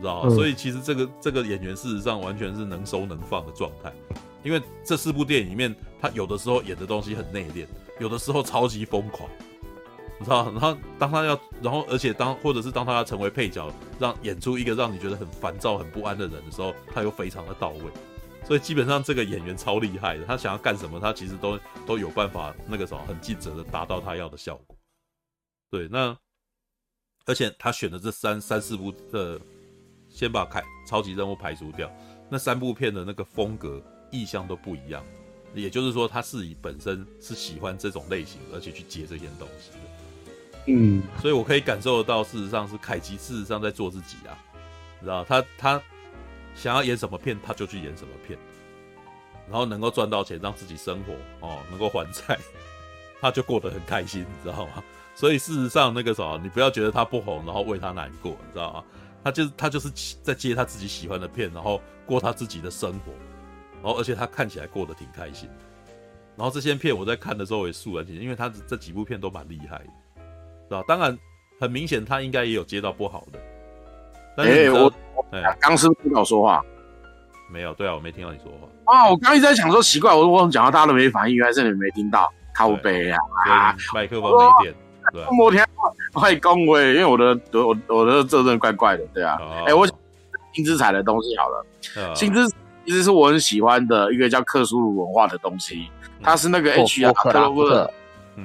[0.00, 0.30] 知道吗？
[0.34, 3.92] 所以其实这个这个演员事实上完全是能收能放的状态。
[4.44, 7.66] 因为这四部电影里面，他有的时候演的东西很内敛，
[7.98, 9.28] 有的时候超级疯狂，
[10.18, 10.50] 你知道？
[10.50, 17.84] 然后当他要，然后而且当或者是当他要成为配角，让演出一个让你觉得很烦躁、很不安的人的时候，他又非常的到位。
[18.44, 24.76] 所以基本上这个演员超厉害的，他想要干什么，他其实都都有办法那个什么很尽责的达到他要的效果。
[25.70, 26.16] 对，那
[27.26, 29.38] 而且他选的这三三四部的，
[30.08, 31.92] 先把开超级任务排除掉，
[32.30, 35.04] 那三部片的那个风格意向都不一样。
[35.54, 39.72] 也就是说，他是以本身是喜欢这种类型，而且去接这件东西。
[40.66, 44.36] 嗯，所以我可以感受得到，事实上是凯奇事实上在做自己啊，
[45.00, 45.82] 你知道他他
[46.54, 48.38] 想要演什么片，他就去演什么片，
[49.48, 51.14] 然后能够赚到钱，让自己生活
[51.46, 52.38] 哦能够还债，
[53.20, 54.82] 他就过得很开心，你知道吗？
[55.14, 58.84] 所以事实上，那个什么，你不要觉得他不红，然后为他难过，你知道吗？
[59.24, 59.90] 他就他就是
[60.22, 63.12] 在接他自己喜欢的片，然后过他自己的生活，
[63.82, 65.48] 然后而且他看起来过得挺开心。
[66.36, 69.90] 然后这些片我在看的时候也肃然起敬，因为他这几部片都蛮厉害的，
[70.68, 70.82] 知道？
[70.86, 71.16] 当然，
[71.60, 73.38] 很明显他应该也有接到不好的。
[74.42, 74.92] 哎、欸，我
[75.32, 76.62] 哎，刚是不是听到我说话？
[77.50, 78.68] 没有，对啊，我没听到你说话。
[78.92, 83.18] 啊，我刚一直在想说奇怪，我我讲到大家都没反应，原来是你们没听到，靠背啊，
[83.94, 84.74] 麦克风没电。
[85.10, 85.66] 对，摩天
[86.12, 89.38] 快恭维，因为我的我我的这阵怪怪的，对啊。
[89.40, 89.66] 哎、oh.
[89.68, 89.88] 欸，我
[90.52, 91.66] 新之彩的东西好了
[92.06, 92.14] ，oh.
[92.14, 92.46] 新之
[92.84, 95.88] 其实是我很喜欢的一个叫克苏鲁文化的东西，
[96.22, 97.90] 它是那个 H R 克洛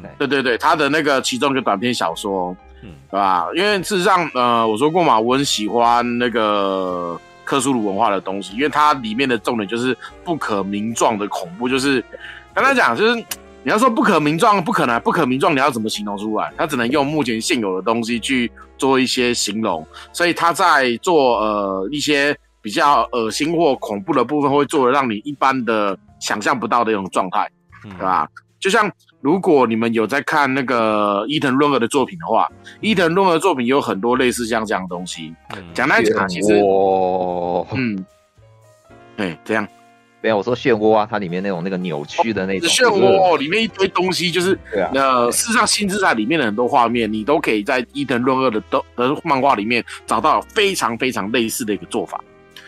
[0.02, 3.48] 夫，对对对，他的那个其中一个短篇小说，嗯，对吧？
[3.56, 12.04] 因为事实上，呃，我说过嘛，我很喜欢那个克苏鲁文化的东西，因为它里面的重点就是不可名状的恐怖，就是
[12.54, 13.26] 刚才讲就是。
[13.66, 16.52] 你要说不可名状，不可能，不可名状，你要怎么形容出来？
[16.58, 27.50] 他只能用目前现有的东西去做一些形容，所以他在做呃一些比较恶心或恐怖的部分，会做的让你一般的想象不到的一种状态，
[27.86, 28.28] 嗯、对吧？
[28.60, 28.92] 就像
[29.24, 32.52] 如果你们有在看那个伊藤润二的作品的话，
[32.82, 35.34] 伊藤润二的作品有很多类似像这样的东西。
[35.74, 36.62] 讲来讲，其实，
[37.72, 38.06] 嗯，
[39.16, 39.66] 对，这样。
[40.20, 44.92] 没有，我说漩涡啊，它里面那种那个扭曲的那种漩涡，里面一堆东西，就是对啊。
[44.94, 52.22] 呃，事实上，新之彩里面的很多画面，你都可以在伊藤润二的都的漫画里面找到非常非常类似的一个做法。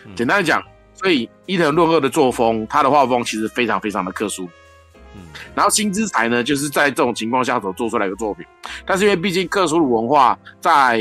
[0.06, 0.62] 嗯、简单的讲，
[0.94, 4.48] 所以伊藤润二的作风，他的画风其实非常非常的特殊。
[5.16, 5.22] 嗯。
[5.54, 8.44] 然后新之才呢，就是在这种情况下所做出来的作品，
[8.84, 11.00] 但是因为毕竟克苏鲁文化在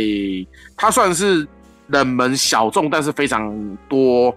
[0.75, 1.47] 它算是
[1.87, 4.35] 冷门小众，但是非常多。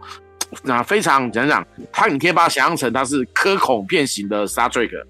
[0.63, 5.05] 那非常讲讲，它你可以把它想象成它是科恐片型的 Star Trek，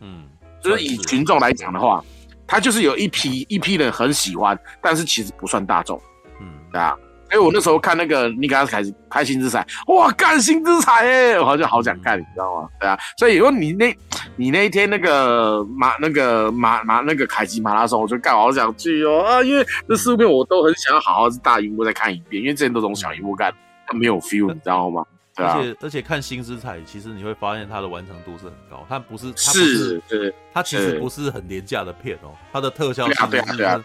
[0.00, 0.24] 嗯，
[0.62, 2.02] 就是以群众来讲的话，
[2.46, 6.00] 它就是有一批一批人很喜欢，但是其实不算大众，
[6.40, 6.96] 嗯，对啊。
[7.30, 12.68] 所以我那时候看那个尼格拉斯凯奇拍新之彩，哇，干新之彩哎，我好像好想看，你知道吗？
[12.80, 12.98] 对啊。
[13.16, 13.96] 所以如果你那，
[14.36, 23.52] 你那一天那个马那个马马那个凯奇马拉松，我就干好想去哦啊，因为这四部片我都很想要好好是大荧幕再看一遍，因为之前都从小荧幕看。
[23.92, 25.04] 没有 feel，你知道吗？
[25.34, 33.84] 对啊，而且而且看新之彩，其实你会发现它的完成度是很高，它不是，是，是，它其实不是很廉价的片哦，它的特效是，对啊，对啊，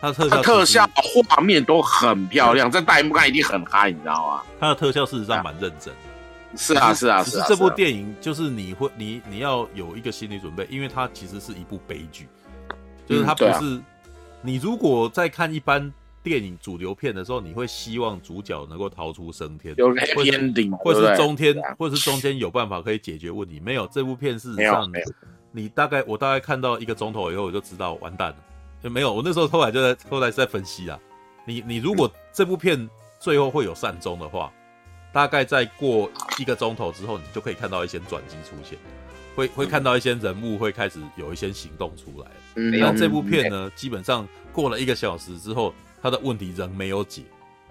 [0.00, 0.90] 它的特效特效
[1.26, 4.42] 画面都很漂亮，在大荧幕看一定很嗨，你知道吗？
[4.60, 5.92] 它的特效事实上蛮认真，
[6.56, 7.46] 是啊，是啊，是啊。
[7.48, 12.28] 这部电影就是你会，你你要有一个心理准备，因为它其实是一部悲剧，
[13.06, 13.80] 就是它不是，
[14.42, 15.92] 你如果在看一般。
[16.26, 23.60] 电影主流片的时候，你会希望主角能够逃出升天，有 happy ending，或者是中天，或者是中间有办法可以解决问题。
[23.60, 24.90] 没有这部片，事实上，
[25.52, 28.36] 你大概我大概看到一个钟头以后，我就知道完蛋了。
[28.82, 30.98] 就没有，我那时候后来就在后来在分析啊。
[31.44, 32.88] 你你如果这部片
[33.20, 34.52] 最后会有善终的话，
[35.12, 38.78] 大概再过一个钟头之后，你就可以看到一些转机出现，
[39.34, 42.26] 会会看到一些人物会开始有一些行动出来。
[42.56, 45.74] 嗯，然后这部片呢，基本上过了一个小时之后。
[46.02, 47.22] 他的问题仍没有解，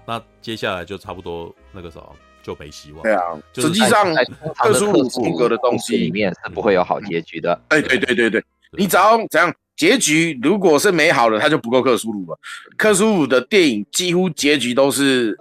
[0.05, 3.01] 那接下来就差不多那个时候就没希望。
[3.03, 3.21] 对啊，
[3.53, 4.13] 实际上
[4.55, 7.57] 特殊风格的东西里面是不会有好结局的。
[7.69, 8.43] 哎，对对对对，
[8.77, 12.39] 你只要怎样结局如果是美好的，它就不够克苏鲁了。
[12.77, 15.37] 克苏鲁的电影几乎结局都是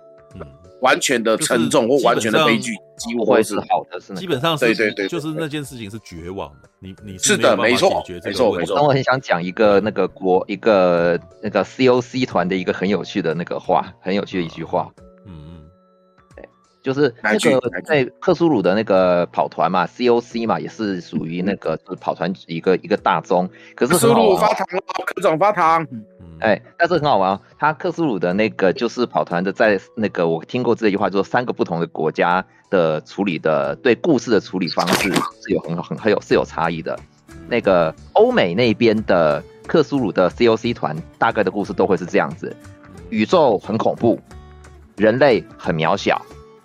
[0.80, 2.72] 完全的沉重或完全的悲剧。
[2.96, 6.68] 几乎会是好的，是基本上是对对对，就是那件事情是绝望的。
[6.78, 8.80] 你你是的，没错，没错，没错。
[8.80, 14.88] 我很想讲一个那个国一个那个 COC 团的一个很有趣的那个话，很有趣的一句话。
[16.84, 23.48] 就是那个在克苏鲁的那个跑团嘛，COC 嘛，也是属于那个是跑团一个一个大宗。
[23.74, 25.86] 可是克苏鲁发糖了，科长发糖。
[26.40, 27.40] 哎，但是很好玩哦。
[27.58, 35.10] 他克苏鲁的那个就是跑团的，在那个我听过这句话，就是三个不同的国家的处理的对故事的处理方式
[35.40, 36.98] 是有很很很有是有差异的。
[37.48, 42.54] 那个欧美那边的克苏鲁的 COC 团大概的故事都会是这样子：
[43.08, 44.20] 宇宙很恐怖，
[44.96, 46.20] 人类很渺小，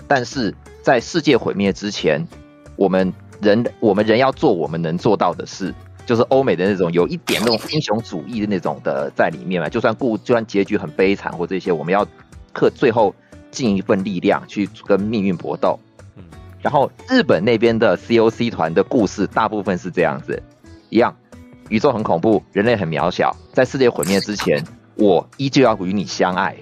[0.10, 2.28] 但是在世界毁灭之前，
[2.76, 5.74] 我们人我们人要做我们能做到的事。
[6.06, 9.70] 就是欧美的那种有一点那种英雄主义的那种的在里面嘛。
[9.70, 12.04] 就算故就算结局很悲惨或这些，我们要
[12.52, 13.14] 克最后
[13.52, 15.78] 尽一份力量去跟命运搏斗。
[16.16, 16.24] 嗯，
[16.64, 20.42] 然后日本那边的 COC 团的故事大部分是这样子，
[20.90, 21.16] 一样，
[21.70, 24.64] 宇宙很恐怖，人类很渺小，在世界毁灭之前，
[24.96, 26.56] 我依旧要与你相爱。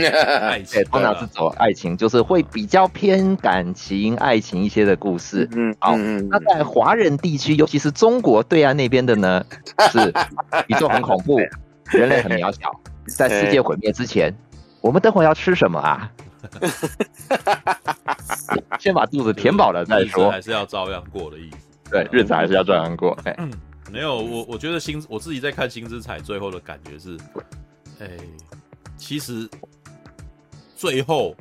[0.00, 5.48] 爱情，通常是走爱情，就是会比较偏感情、爱情一些的故事。
[5.52, 9.44] 嗯，好，那在华人地区，尤其是中国对岸那边的呢，
[9.90, 10.12] 是
[10.68, 11.38] 宇宙很恐怖，
[11.90, 12.72] 人类很渺小，
[13.16, 14.34] 在世界毁灭之前，
[14.80, 16.10] 我们等会要吃什么啊？
[18.78, 21.56] 先把肚子填饱了再说，还是要照样过的意思。
[21.90, 23.16] 对，日子还是要照样过。
[23.36, 23.50] 嗯，
[23.90, 27.16] 没有，我我觉得新我自己在看《星之彩》最后的感觉是，
[28.00, 28.08] 哎。
[28.98, 29.48] 其实，
[30.82, 31.32] 最后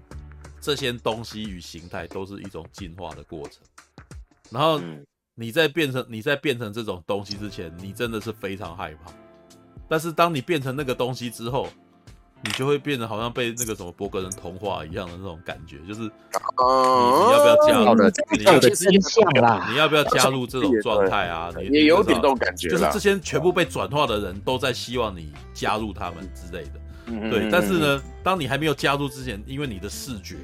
[0.60, 3.64] 这些东西与形态都是一种进化的过程。
[4.52, 4.80] 然后
[5.34, 9.12] 你在变成你在变成这种东西之前，你真的是非常害怕。
[9.90, 11.68] 但是当你变成那个东西之后，
[12.44, 17.96] 你就会变得好像被那个什么波格人同化一样的那种感觉，就是你你要不要加入？
[18.38, 19.68] 你要真相啦！
[19.72, 21.50] 你要不要加入这种状态啊？
[21.58, 26.80] 你也有点这种感觉，就是这些全部被转化的人都在希望你加入他们之类的。
[27.30, 30.36] 对，但是呢，当你还没有加入之前，因为你的视觉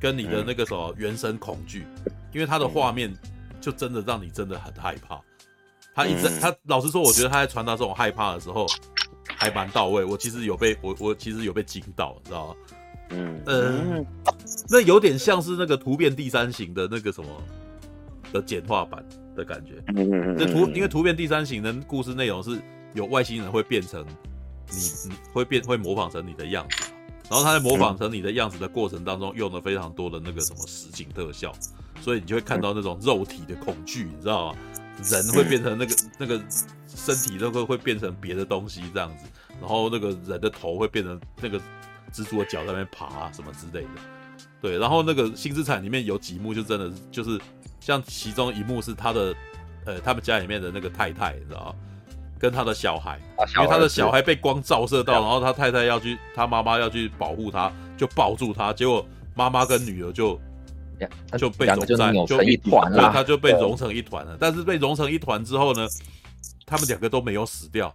[0.00, 1.86] 跟你的那个什么原生恐惧，
[2.32, 3.12] 因为它的画面
[3.60, 5.20] 就真的让你真的很害怕。
[5.94, 8.66] 他一直他老实说，我觉得他在传达这种害怕的时候
[9.26, 10.04] 还蛮到位。
[10.04, 12.54] 我其实有被我我其实有被惊到，你知道吗？
[13.10, 14.06] 嗯嗯，
[14.68, 17.28] 那有点像是那个突变第三型的那个什么
[18.32, 19.82] 的简化版的感觉。
[19.96, 22.58] 嗯嗯，这突因为突变第三型的故事内容是
[22.94, 24.06] 有外星人会变成。
[24.70, 26.84] 你你会变会模仿成你的样子，
[27.28, 31.52] 然后他在模仿成你的样子的过程当中，用了非常多的那个什么实景特效，
[32.00, 34.58] 所以你就会看到那种肉体的恐惧，你知道吗？
[35.04, 36.38] 人会变成那个那个
[36.86, 39.24] 身体都会会变成别的东西这样子，
[39.58, 41.58] 然后那个人的头会变成那个
[42.12, 43.90] 蜘蛛的脚在那边爬啊什么之类的，
[44.60, 47.40] 对，然后那个新资产里面有几幕就真的就是
[47.80, 49.34] 像其中一幕是他的
[49.86, 51.74] 呃他们家里面的那个太太，你知道吗？
[52.40, 53.20] 跟他的小孩，
[53.54, 60.40] 因为他的小孩被光照射到，然后他太太要去，他妈妈要去保护他，就抱住他，结果妈妈跟女儿就
[61.36, 64.38] 就被融在就一团了，他就被融成一团了。
[64.40, 65.86] 但是被融成一团之后呢，
[66.64, 67.92] 他们两个都没有死掉，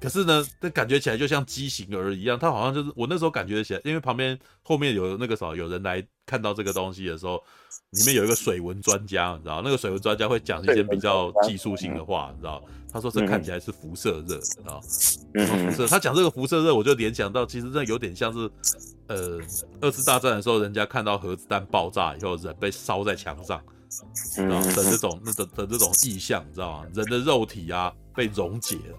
[0.00, 2.38] 可是呢，这感觉起来就像畸形儿一样。
[2.38, 7.42] 他好像就是我那时候感觉起来，因为旁边后面有那个什么有人来看到这个东西的时候。
[7.90, 12.62] 里面有一个水文专家，你知道，那个水文专家会讲一些比较技术性的话，你知道。
[12.96, 14.80] 他说这看起来是辐射热，你知道。
[14.80, 18.50] 辐射，他讲这个辐射热，我就联想到，其实这有点像是，
[19.08, 19.38] 呃，
[19.82, 23.62] 二次大战的时候，人家看到核子弹爆炸以后，人被烧在墙上，
[24.38, 26.86] 然后的这种那的的这种意象，你知道吗？
[26.94, 28.98] 人的肉体啊被溶解了，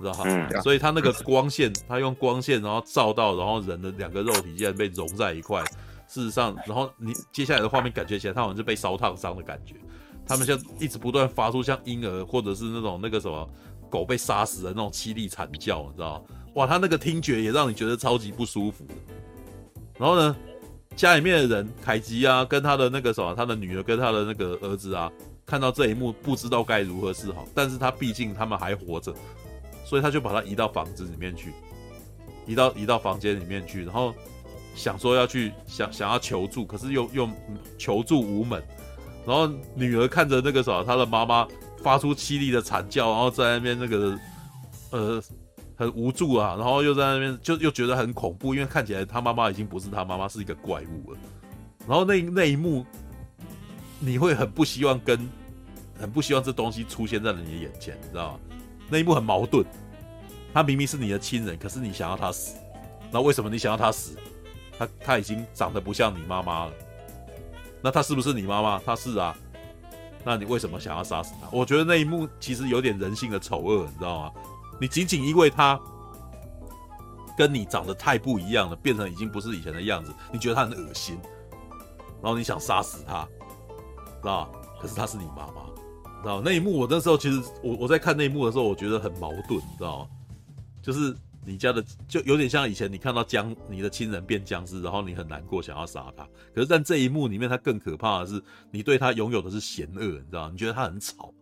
[0.00, 0.24] 知道哈。
[0.62, 5.62] 所以他那个光线，他用光线然后照到，然后人的两个肉体竟然被融在一块。
[6.06, 9.74] 事实上，然后你接下来的画面感觉起来，他好像是被烧烫伤的感觉。
[10.26, 13.48] 他们像一直不断发出像婴儿或者是那种那个什么
[13.90, 16.24] 狗被杀死的那种凄厉惨叫，你知道？
[16.54, 18.84] 哇，他那个听觉也让你觉得超级不舒服。
[19.98, 20.36] 然后呢，
[20.96, 25.10] 家里面的人凯吉啊，跟他的那个什么，他的女儿跟他的那个儿子啊，
[25.44, 27.46] 看到这一幕不知道该如何是好。
[27.54, 29.14] 但是他毕竟他们还活着，
[29.84, 31.52] 所以他就把他移到房子里面去，
[32.46, 34.14] 移到移到房间里面去，然后。
[34.76, 37.30] 想说要去想想要求助，可是又又
[37.78, 38.60] 求助无门。
[39.26, 41.46] 然后女儿看着那个啥，她的妈妈
[41.82, 44.18] 发出凄厉的惨叫，然后在那边那个
[44.90, 45.22] 呃
[45.76, 51.18] 很无助啊，然后又在那边就又觉得很恐怖，因为看起来她妈妈已经不是她妈妈，是一个怪物了。
[51.86, 52.84] 然后那那一幕，
[53.98, 55.18] 你会很不希望跟
[55.98, 58.40] 很不希望这东西出现在了你的眼前，你知道吗？
[58.88, 59.64] 那一幕很矛盾，
[60.52, 62.56] 他明明是你的亲人，可是你想要他死，
[63.10, 64.16] 那为什么你想要他死？
[64.78, 66.72] 他他已经长得不像你妈妈了，
[67.84, 68.78] 那他是不是你妈妈？
[68.78, 69.36] 他是啊，
[70.24, 71.46] 那你为什么想要杀死他？
[71.52, 74.32] 我觉得那一幕其实有点人性的丑恶，你知道吗？
[74.80, 75.78] 你仅仅因为他
[77.36, 81.18] 跟你长得太不一样了，变成已经不是以前的样子，你觉得他很恶心，
[82.22, 83.28] 然后你想杀死他，
[84.22, 84.50] 知道？
[84.80, 85.66] 可是他是你妈妈，
[86.22, 86.40] 知道？
[86.40, 90.06] 那一幕我那时候其实我我在看那一幕的时候，我觉得很矛盾，你知道吗？
[90.82, 91.14] 就是。
[91.46, 96.24] 你家的就有点像以前你看到僵，你的亲人变僵尸，然后你很难过，想要杀他。
[96.54, 100.50] 可是，在这一幕里面，他更可怕的是，你对他拥有的是嫌恶，你知道？
[100.50, 101.32] 你觉得他很吵，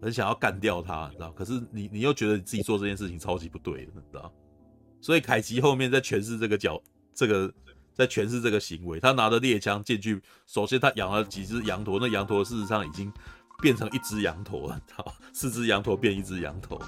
[0.00, 1.32] 很想要干掉他，你知道？
[1.32, 4.32] 可是你你又觉得你自己做这件事情超级不对，你知道？
[5.00, 6.80] 所以凯奇后面在诠释这个角，
[7.14, 7.52] 这个
[7.92, 13.12] 在诠释这个行为，他拿着猎枪进去，首先他养了几只羊驼，那羊驼事实上已经
[13.62, 16.80] 变成一只羊驼了，好，四只羊驼变一只羊驼，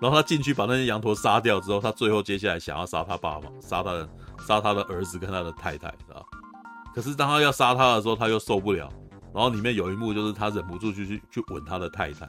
[0.00, 4.08] 然后他进去把那些羊驼杀掉之后，他最后接下来想要杀他爸爸，杀他的
[4.46, 6.26] 杀他的儿子跟他的太太，知道？
[6.94, 8.88] 可是当他要杀他的时候，他又受不了。
[9.34, 12.20] 然后里面有一幕就是他忍不住去去去吻他的太太，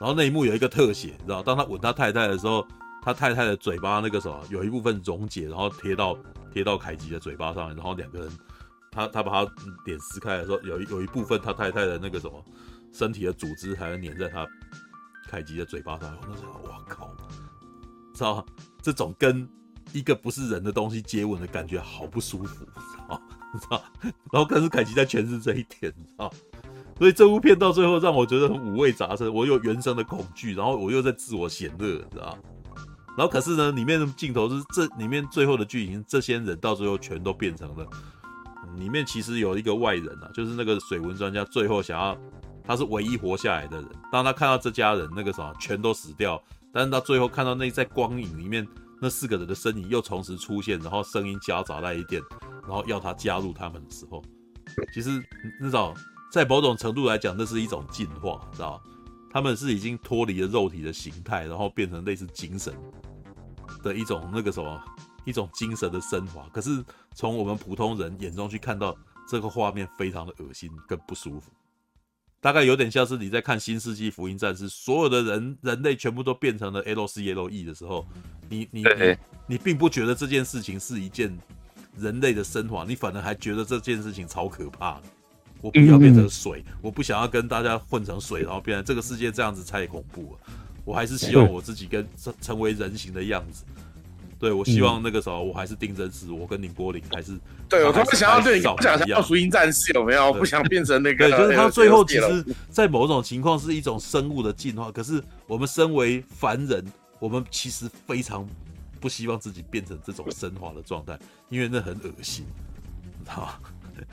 [0.00, 1.40] 然后那一幕有一个特写，你知道？
[1.42, 2.66] 当他吻他太太的时候，
[3.02, 6.18] 他太太的嘴巴那个什么有一部分溶解，然后贴到
[6.52, 8.30] 贴到凯吉的嘴巴上，然后两个人，
[8.90, 9.52] 他他把他
[9.84, 12.44] 脸撕开的时候，有一有一部分他太太的那个什么
[12.92, 14.44] 身体的组织还要粘在他
[15.28, 17.14] 凯吉的嘴巴上，我那时候我靠，
[18.14, 18.44] 知道？
[18.82, 19.48] 这种跟
[19.92, 23.22] 一个不是人的东西接吻的感觉好不舒服，知道？
[23.52, 23.82] 你知道，
[24.32, 26.32] 然后可是凯吉在诠释这一点，你知道，
[26.98, 32.38] 所以这部片到最后让我觉得很五味杂陈，我有原生的恐惧，然后我又在自我显乐，你知道，
[33.16, 37.86] 然后可是呢，里面的镜头是这里面最后的剧情，这些人到最后全都变成了，
[38.76, 42.16] 里面其实有一个外人啊，就是那个水文专家，最后想要
[42.70, 46.40] 他是唯一活下来的人，当他看到这家人那个什么全都死掉，
[46.72, 48.64] 但是他最后看到那在光影里面
[49.02, 52.22] 那四个人的身影又同时出现，然后声音夹杂在一点。
[52.62, 54.22] 然后要他加入他们的时候，
[54.94, 55.10] 其实
[55.60, 55.92] 你知道，
[56.30, 58.80] 在某种程度来讲，那是一种进化，知道？
[59.32, 62.72] 他们是已经脱离了肉体的形态，然后变成类似精神
[63.82, 64.80] 的一种那个什么，
[65.24, 66.48] 一种精神的升华。
[66.52, 66.84] 可是
[67.16, 68.96] 从我们普通人眼中去看到
[69.28, 71.50] 这个画面，非常的恶心跟不舒服。
[72.40, 78.06] 大概有点像是你在看《新世纪福音战士》，所有的人人类全部都变成了 LCLE 的时候，
[78.48, 79.16] 你你你
[79.46, 81.36] 你并不觉得这件事情是一件。
[81.98, 85.02] 人类的升华，你反而还觉得这件事情超可怕的。
[85.60, 90.52] 我不要变成水，我不想要跟大家混成水，然后变成这个世界这样子太恐怖了。
[90.84, 93.64] 我还是希望我自己跟成成为人形的样子。
[94.40, 97.38] 对，我希望那个时候我还是定真师，我跟宁波林还是
[97.68, 98.74] 对，我特别想要对你想
[99.06, 100.32] 要福音战士有没有？
[100.32, 101.28] 不想变成那 个。
[101.28, 104.90] 对，就是他最后其实，在某种情况是一种生物的进化。
[104.90, 106.84] 可是我们身为凡人，
[107.18, 108.48] 我们其实非常。
[109.00, 111.18] 不希望自己变成这种生化的状态，
[111.48, 112.44] 因为那很恶心，
[113.02, 113.54] 你知道吗？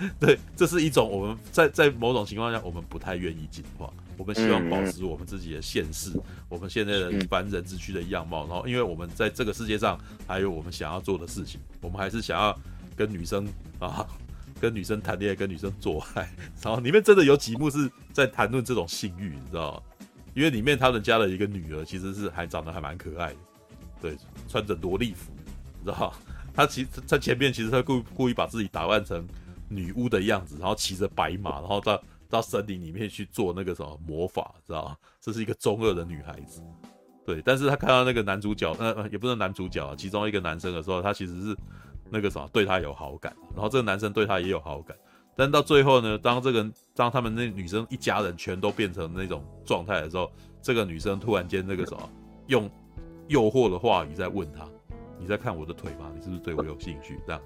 [0.19, 3.91] 对，这是一种我们在在某种情况下，我们不太愿意进化。
[4.17, 6.11] 我们希望保持我们自己的现世，
[6.49, 8.47] 我们现在的凡人之躯的样貌。
[8.47, 12.57] 然后，因为我们在这个世界上还有我们想要做的事情，我们还是想要
[12.95, 13.47] 跟女生
[13.79, 14.07] 啊，
[14.59, 16.33] 跟女生谈恋爱，跟女生做爱。
[16.63, 19.81] 然后里面真的有几幕是在谈论这种性欲，你知道吗？
[20.33, 23.37] 因为里面他们家的一个女儿其实是还长得还蛮可爱的。
[24.01, 24.17] 对，
[24.47, 25.31] 穿着萝莉服，
[25.79, 26.13] 你知道
[26.53, 29.27] 他其实在前面，其实他故故意把自己打扮成
[29.69, 34.97] 女巫的样子，然后骑着白马，然后到到森林里面去做那个什么魔法，知道吗？
[35.21, 36.61] 这是一个中二的女孩子。
[37.25, 41.57] 对，但是他看到那个男主角，呃，也不是男主角，其中一个男生的时候，他其实是
[42.09, 44.95] 那个什么对他有好感，然后这个男生对他也有好感，
[45.35, 52.09] 但到最后呢，当这个当他们那女生一家人全都变成那种状态的时候，这个女生突然间那个什么
[52.47, 52.69] 用。
[53.29, 54.65] 诱惑的话语在问他
[55.19, 56.09] ：“你在看我的腿吗？
[56.15, 57.41] 你是不是对我有兴趣？”这样，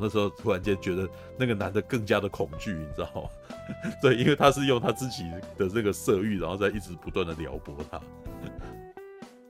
[0.00, 1.08] 那时候突然间觉得
[1.38, 3.28] 那个男的更加的恐惧，你知道吗？
[4.02, 5.24] 对，因为他是用他自己
[5.56, 8.00] 的这个色欲，然后在一直不断的撩拨他。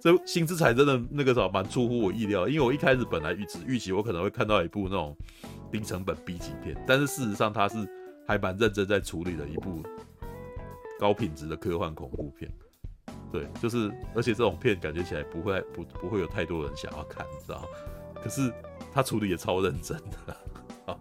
[0.01, 5.17] 这新之彩真的那个时候蛮出乎我意料，因为我一开始本来预只预期我可能会看到一部那种
[5.73, 7.77] 低成本 B 级片，但是事实上他是
[8.27, 9.83] 还蛮认真在处理的一部
[11.01, 12.49] 高品质的科幻恐怖片。
[13.33, 17.69] 对，就是，而且这种片感觉起来不会不不会有太多人想要看，你知道？
[18.23, 18.53] 可是
[18.97, 20.37] 他处理也超认真的，
[20.91, 20.97] 啊，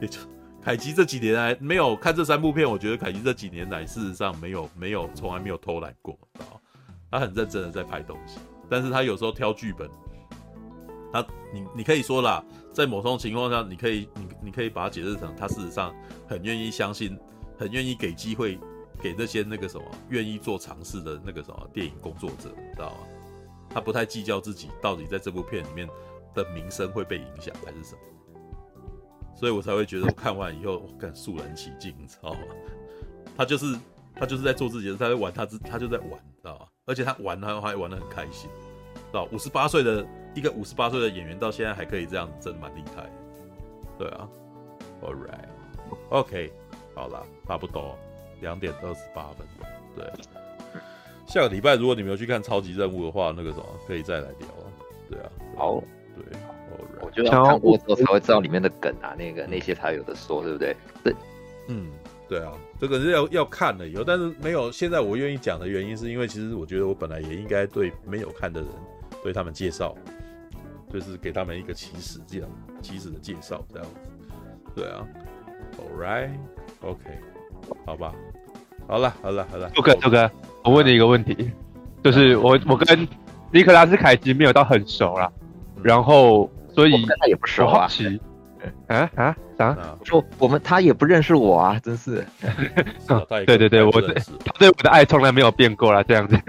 [0.00, 0.18] 也就
[0.60, 6.18] 凯吉这几年来没有看这三部片，我觉得凯吉这几年来事实上没有没有从来没有偷懒过，
[7.08, 9.88] 他很认真的在拍东西，但是他有时候挑剧本，
[11.12, 15.94] 他你你可以说啦，在某种情况下，你可以你你可以把它解释成他事实上
[16.26, 17.16] 很愿意相信，
[17.56, 18.58] 很愿意给机会。
[19.02, 22.98] 给那些那个什么愿意做尝试的那个什么电影工作者，知道吗？
[23.68, 25.86] 他不太计较自己到底在这部片里面
[26.34, 28.00] 的名声会被影响还是什么，
[29.34, 32.40] 所以我才会觉得我看完以后我更肃然起敬，你知道吗？
[33.36, 33.78] 他就是
[34.14, 36.66] 他就是在做自己的，他在玩他自他就在玩，知道吗？
[36.86, 38.50] 而且他玩他还玩得很开心，
[38.94, 39.28] 知道？
[39.32, 43.10] 五十八岁的一个五十八岁的演员到现在还可以这样，真的蛮厉害。
[43.98, 44.28] 对啊
[45.02, 46.52] ，All right，OK，
[46.94, 47.96] 好了，差不多。
[48.40, 49.46] 两点二十八分，
[49.96, 50.04] 对。
[51.26, 54.66] 下个礼拜如果你没有去看超级任务的话，那个什么可以再来聊啊。
[55.08, 55.82] 对啊，好，
[56.16, 56.38] 对。
[57.00, 60.74] 我觉得要看过之后才会知道里面的梗啊，那个那些才有的说，对不对？
[61.04, 61.14] 对，
[61.68, 61.90] 嗯，
[62.28, 64.72] 对啊，这个是要要看了以后，但是没有。
[64.72, 68.68] 现在我愿意讲的原因是因为其实我觉得我本来也应该对没有看的人
[69.22, 69.94] 对他们介绍，
[70.92, 72.48] 就是给他们一个起始这样
[72.80, 74.10] 起始的介绍这样子。
[74.74, 75.06] 对啊
[75.78, 76.98] ，All right，OK。
[77.86, 78.12] 好吧，
[78.88, 80.30] 好了好了好了，杜哥杜哥，
[80.64, 81.50] 我问你一个问题，
[82.02, 83.06] 就是我我跟
[83.52, 85.30] 尼克拉斯凯奇没有到很熟啦，
[85.84, 87.86] 然后所以我跟他也不熟啊。
[88.88, 89.76] 啊啊啥？
[90.02, 92.26] 说我们他也不认识我啊，真是。
[93.46, 96.40] 对对对，我对他对我的爱从来没有变过啦，这样子。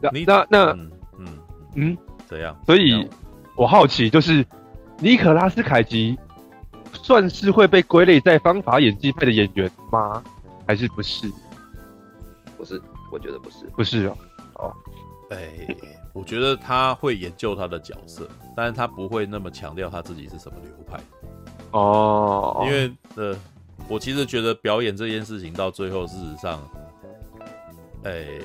[0.12, 1.26] 你那那嗯嗯
[1.74, 2.54] 嗯，怎样？
[2.66, 3.08] 所以
[3.56, 4.44] 我好奇，就是
[4.98, 6.18] 尼可拉斯凯奇
[6.92, 10.22] 算是会被归类在方法演技派的演员吗？
[10.66, 11.32] 还是不是？
[12.58, 12.80] 不是，
[13.10, 14.16] 我觉得不是，不是哦。
[14.56, 14.72] 哦，
[15.30, 15.38] 哎。
[16.12, 20.98] 我觉得他会研究他的角色，但是他不会那么强调他自己是什么流派。
[21.70, 23.36] 哦，因为呃，
[23.88, 26.60] 我其实觉得表演这件事情到最后，事实上，
[28.04, 28.42] 哎、欸，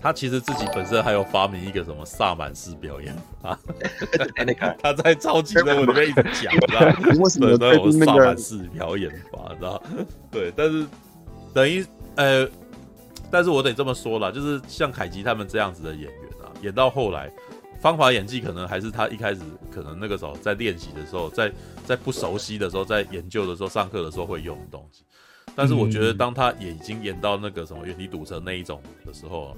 [0.00, 3.58] 他其实自己本身还有发明一个什么萨满式表演啊，
[4.36, 6.96] 那 个他在超级人物里面一直讲，知道吗？
[7.18, 9.82] 为什么萨满式表演法，知道？
[10.30, 10.86] 对，但是
[11.52, 11.84] 等于
[12.14, 12.48] 呃。
[13.30, 16.12] 但是我得这么说了，就是像凯吉他们这样子的演员
[16.42, 17.30] 啊，演到后来，
[17.80, 19.40] 方法演技可能还是他一开始
[19.72, 21.52] 可能那个时候在练习的时候，在
[21.84, 25.04] 在不熟悉的时候，在研究的时候，上课的时候会用的东西。
[25.56, 29.56] 但是我觉得，当他也已经演到那个什么远离堵车那一种的时候，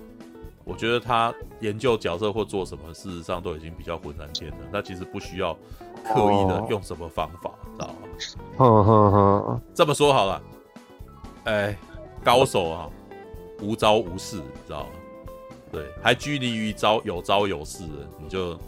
[0.64, 4.60] 我觉得他研究角色或做什么，事实上都已经比较浑然天成。
[4.72, 5.54] 他其实不需要
[6.04, 7.94] 刻意的用什么方法，知道吗？
[8.58, 10.42] 哼哼哼，这么说好了，
[11.44, 11.78] 哎，
[12.24, 12.90] 高手啊。
[13.60, 14.90] 无招无式，你知道吗？
[15.72, 18.58] 对，还拘泥于招有招有式的，你就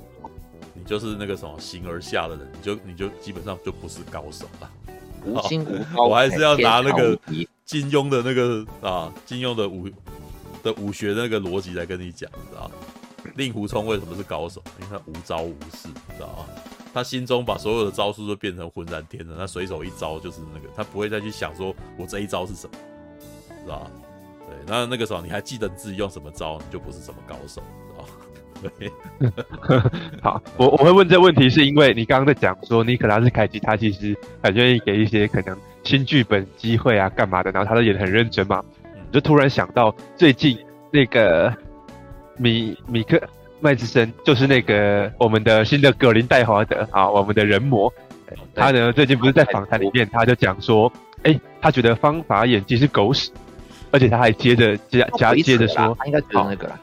[0.74, 4.70] 你就是那个什么形而下的人，你就你就基本上就不是高手了。
[5.24, 7.18] 无心无招， 我还是要拿那个
[7.64, 9.88] 金庸的那个啊，金庸的武
[10.62, 12.74] 的武学的那个逻辑来跟你讲，你知道吗？
[13.36, 14.62] 令狐冲为什么是高手？
[14.80, 16.46] 因为他无招无式，你知道吗？
[16.94, 22.72] 他心中把所有的招数都变成浑然天成，他随手一招就是那个，他不会再去想说我这一招是什么，
[23.64, 23.90] 知道吗？
[24.68, 28.04] 对，那那个时候你还记得自己用什么招，你就不是什么高手，知道
[28.78, 28.92] 对，
[30.20, 40.58] 好，我我会问这问题，是因为你刚刚在讲说尼可拉斯凯奇他其实很愿意给一些可能新剧本机会啊，干嘛的，然后他都演得很认真嘛，嗯、就突然想到最近
[40.90, 41.54] 那个
[42.36, 43.20] 米米克
[43.60, 47.92] 麦之森，就是那个我们的新的葛林戴华德啊，我们的人魔，
[48.56, 50.92] 他呢最近不是在访谈里面，他就讲说，
[51.22, 53.30] 哎、欸，他觉得方法演技是狗屎。
[53.90, 56.78] 而且他还接着加加接着说，他应该觉得那个啦，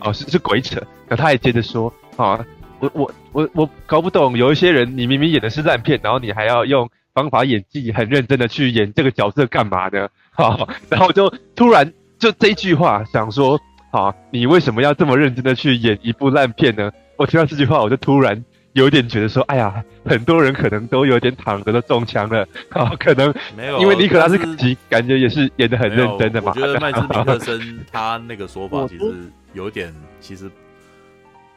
[0.00, 0.76] 哦是是鬼扯，
[1.08, 2.44] 然后他还接着说，啊，
[2.78, 10.08] 我我我我搞不懂，有一些人你明明演的是烂片，然后你还要用方法演技很认真的去演这个角色干嘛呢？
[10.32, 16.90] 好，然后就突然就这一句话想说，啊，你为什么要这么认真的去演一部烂片呢？
[17.16, 18.44] 我听到这句话，我就突然。
[18.72, 26.52] 有点觉得说，哎呀，很多人可能都有点躺着都中枪了，啊， 可能没有，因为尼可拉斯凯奇感觉也是演的很认真的嘛。
[26.54, 30.48] 我觉得 麦斯米克森他那个说法 其实有点，其实，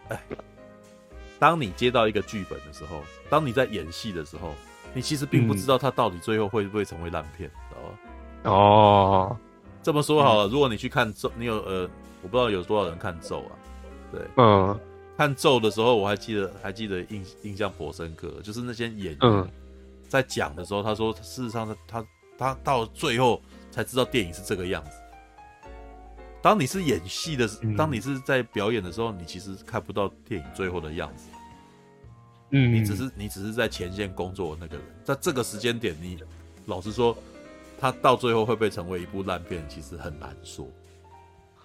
[0.09, 0.19] 哎，
[1.37, 4.55] 当你接到一个剧本的时候，当你在演戏的时候，
[4.93, 8.51] 你其实并不知道他到底最后会不会成为烂片，知道吗？
[8.51, 9.37] 哦，
[9.83, 11.87] 这么说好了，如果你去看咒，你有呃，
[12.23, 13.53] 我不知道有多少人看咒啊，
[14.11, 14.79] 对，嗯。
[15.23, 19.47] 看咒的时候，我还记得，还记得印印象颇深刻，就是那些演员
[20.09, 22.07] 在讲的时候，他说，事实上他他
[22.37, 24.91] 他到最后才知道电影是这个样子。
[26.41, 27.47] 当你是演戏的，
[27.77, 31.29] 当你是在表演的时候，你其实看不到电影最后的样子。
[32.49, 36.19] 嗯，你只是你只是在前线工作的那个人，在这个时间点，你
[36.65, 37.17] 老实说，
[37.79, 40.67] 他到最后会不会成为一部烂片，其实很难说。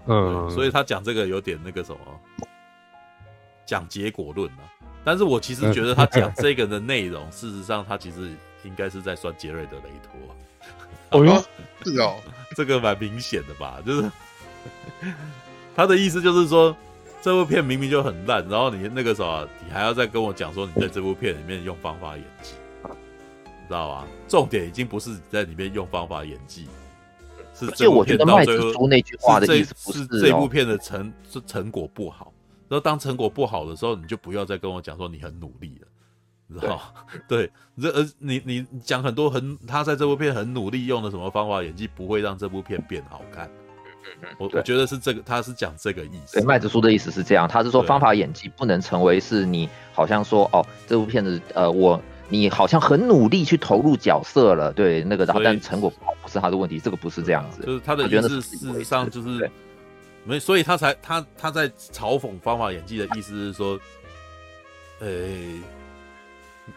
[0.06, 1.98] 嗯，所以他讲这个有点那个什么。
[3.69, 4.61] 讲结果论嘛，
[5.05, 8.31] 但是我其实觉得他讲这个的内容，事实上他其实
[8.65, 10.35] 应该是在酸杰瑞的雷托。
[11.11, 11.45] 哦哟，
[11.85, 12.16] 是哦，
[12.57, 13.78] 这个蛮明显的吧？
[13.85, 14.11] 就是
[15.77, 16.74] 他的意思就是说，
[17.20, 22.55] 这部片明明就很烂，然后你那个时候你还要再跟我讲说你在这部片里面用方法演技，
[22.85, 24.09] 你知道吧？
[24.27, 26.66] 重点已经不是在里面用方法演技，
[27.55, 31.12] 是这部片到最后那句话的意思不是这部片的成
[31.47, 32.32] 成果不好。
[32.69, 35.89] 然后当成果不好的时候，你就不要再跟我讲说你很努力了，
[36.47, 36.82] 你知道吗？
[37.27, 37.51] 对，
[37.81, 43.51] 这呃，你你讲很多很，他在这部片很努力用的什么方法演技，不会让这部片变好看。
[44.39, 46.39] 我我觉得是这个，他是讲这个意思。
[46.39, 57.62] 对，麦子叔的意思是这样，他是说方法演技不能成为是你好像说哦，这部片子呃，我你好像很努力去投入角色了，对那个，但成果不好不是他的问题，这个不是这样子。
[57.65, 59.51] 就是他的意思，事实上就是。
[60.28, 63.80] 没，所以他才他他在嘲讽方法演技的意思是说，
[65.00, 65.60] 呃、欸，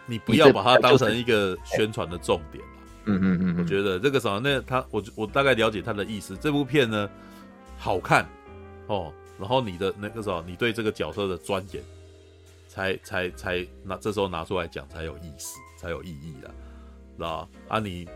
[0.06, 2.64] 你不要把它当成一个宣传的重点
[3.04, 6.34] 嗯嗯嗯，我觉得这个什么，那他我我大概了解他的意思。
[6.36, 7.10] 这部片呢，
[7.76, 8.26] 好看
[8.86, 11.84] 哦，然后你的那个什么，你对这个角色的钻研，
[12.68, 16.50] 才才才拿这时候拿出来讲才有意思，才有意义啦，
[17.18, 18.08] 知道啊，你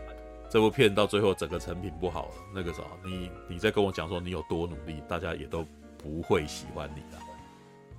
[0.49, 5.65] 这部片到最后整个成品不好了，那个什么，你你在跟我讲说你有多努力，大家也都
[5.97, 7.17] 不会喜欢你的，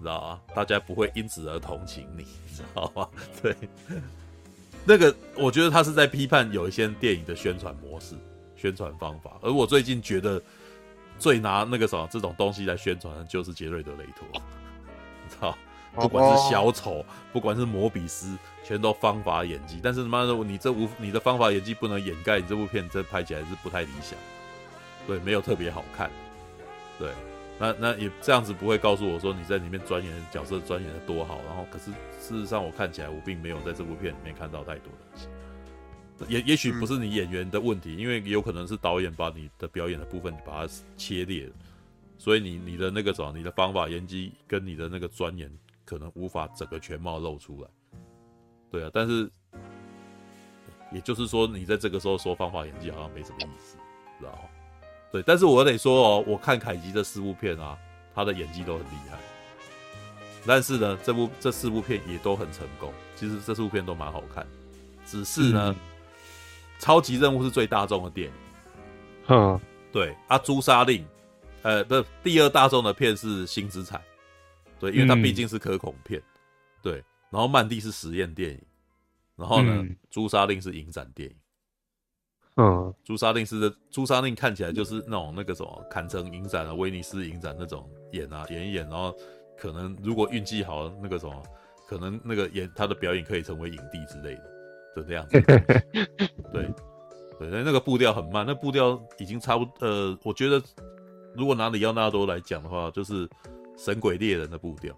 [0.00, 0.40] 知道啊？
[0.54, 3.08] 大家不会因此而同情你，知道吗？
[3.42, 3.54] 对。
[4.84, 8.14] 那个，我觉得他是在批判有一些电影的宣传模式、
[8.56, 9.36] 宣传方法。
[9.42, 10.40] 而我最近觉得
[11.18, 14.26] 最拿那个什么这种东西来宣传的，就是杰瑞德·雷托，
[15.22, 15.54] 你知道？
[15.94, 19.80] 不管是小丑，不管是摩比斯，全都方法演技。
[19.82, 24.18] 但是他妈的，你这无你的方法演技不能掩盖你这部片，这拍起来是不太理想。
[25.06, 26.10] 对，没有特别好看。
[26.98, 27.10] 对。
[27.60, 31.90] 那那也这样子不会告诉我说你在里面钻研角色钻研的多好，然后可是
[32.20, 35.26] 事实上我看起来我并没有在这部片里面看到太多东西，
[36.32, 41.50] 也也许不是你演员的问题，因为有可能是导演把你的表演的部分把它切裂，
[42.16, 45.50] 所以你你的那个什么，你的方法演技跟你的那个钻研
[45.88, 47.68] 可能无法整个全貌露出来，
[48.70, 49.30] 对啊，但是
[50.92, 53.78] 也就是说你在这个时候说方法演技好像没什么意思，
[54.18, 54.38] 知道吗？
[55.10, 57.78] 对，但是我得说哦，我看凯吉这四部片啊，
[58.14, 59.18] 他的演技都很厉害。
[60.46, 62.92] 但是呢，这部这四部片也都很成功。
[63.16, 64.46] 其实这四部片都蛮好看，
[65.06, 65.76] 只是呢，嗯、
[66.78, 68.34] 超级任务是最大众的电影。
[69.28, 69.58] 嗯，
[69.90, 70.14] 对。
[70.26, 71.02] 啊，朱砂令，
[71.62, 73.98] 呃，不是第二大众的片是星之彩。
[74.78, 76.20] 对，因为它毕竟是可恐片。
[76.20, 76.24] 嗯、
[76.82, 77.04] 对。
[77.30, 78.60] 然后曼蒂是实验电影，
[79.36, 81.36] 然后呢，诛杀、嗯、令是影展电影。
[82.56, 89.14] 嗯，朱砂令是的，诛杀令看起来就是那种那个什么，坎城影展啊、威尼斯影展那种演啊演一演，然后
[89.56, 91.40] 可能如果运气好，那个什么，
[91.86, 94.42] 可能那个演他的表演可以成为影帝之类的，
[94.96, 95.40] 就这样子。
[96.52, 96.68] 对，
[97.38, 99.86] 对，那那个步调很慢，那步调已经差不多。
[99.86, 100.60] 呃，我觉得
[101.36, 103.28] 如果拿里奥纳多来讲的话，就是
[103.78, 104.94] 神鬼猎人的步调。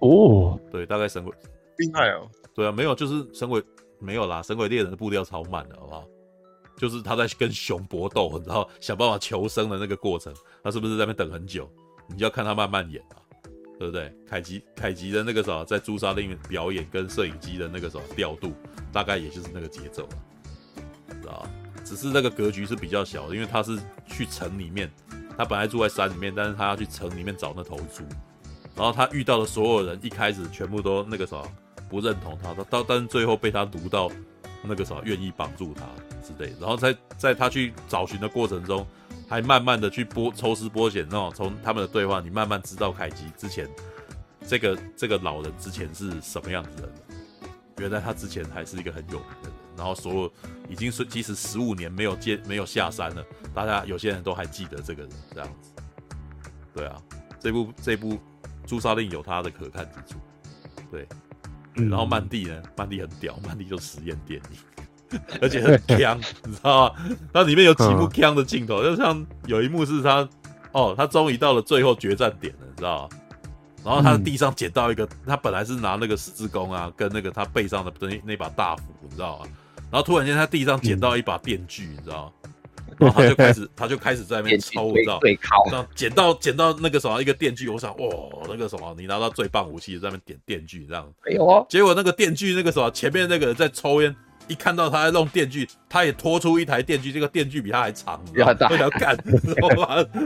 [0.00, 1.32] 哦，对，大概神鬼
[1.78, 2.28] 厉害哦。
[2.54, 3.62] 对啊，没有，就是神鬼
[3.98, 6.04] 没有啦，神鬼猎人的步调超慢的，好不好？
[6.76, 10.32] 就是他在跟熊搏斗，然后想办法求生的那个过程，
[10.62, 11.68] 他是不是在那边等很久？
[12.08, 13.18] 你就要看他慢慢演啊，
[13.78, 14.14] 对不对？
[14.26, 18.52] 凯吉凯吉的那个什么，在朱砂令里面表演跟摄影机的那个什么调度，
[18.92, 20.14] 大概也就是那个节奏啊，
[21.20, 21.50] 知道吧？
[21.84, 23.76] 只是那个格局是比较小的，因为他是
[24.06, 24.88] 去城里面，
[25.38, 28.02] 他本来住在山里面，但是他要去城里面找那头猪，
[28.76, 31.46] 然后他遇到的所有人一开始全部都那个什么
[31.88, 34.10] 不认同他，到但是最后被他读到
[34.62, 35.82] 那个什么愿意帮助他。
[36.20, 38.86] 之类，然后在在他去找寻的过程中，
[39.26, 43.66] 还慢慢的去剥抽丝剥茧，那种从他们的对话，你慢慢知道凯吉之前
[44.46, 46.94] 这个这个老人之前是什么样子的人。
[47.78, 50.32] 原来他之前还是一个很有名的人，然后所有
[50.68, 53.24] 已经是即使十五年没有见没有下山了，
[53.54, 55.70] 大家有些人都还记得这个人这样子。
[56.74, 57.00] 对啊，
[57.40, 58.18] 这部这部
[58.66, 60.20] 朱砂令有它的可看之处。
[60.90, 61.06] 对，
[61.74, 64.58] 然后曼蒂呢，曼蒂很屌，曼蒂就是实验电影。
[65.40, 66.94] 而且很锵， 你知道吗？
[67.32, 70.28] 它里面有几幕锵的镜头，就像有一幕是他，
[70.72, 73.18] 哦，他终于到了最后决战点了，你知道吗？
[73.82, 79.46] 然后他的地上捡到一个，他本来是拿那个十字弓啊，跟那个他背上的那那把大斧，你知道吗？
[79.90, 82.50] 然后突然间他地上捡到一把电锯，你知道吗？
[82.98, 85.20] 然后他就开始， 他就开始在那边抽，你知道
[85.70, 85.86] 吗？
[85.94, 88.06] 捡到捡到那个什么一个电锯，我想，哇，
[88.48, 91.08] 那个什么，你拿到最棒武器，在那边点电锯这样。
[91.24, 91.64] 没有啊。
[91.68, 94.14] 结果那个电锯那个什么，前面那个人在抽烟。
[94.46, 99.14] 一看到他在弄电锯，他也拖出一台电锯，这个电锯比他还长，然后大要干，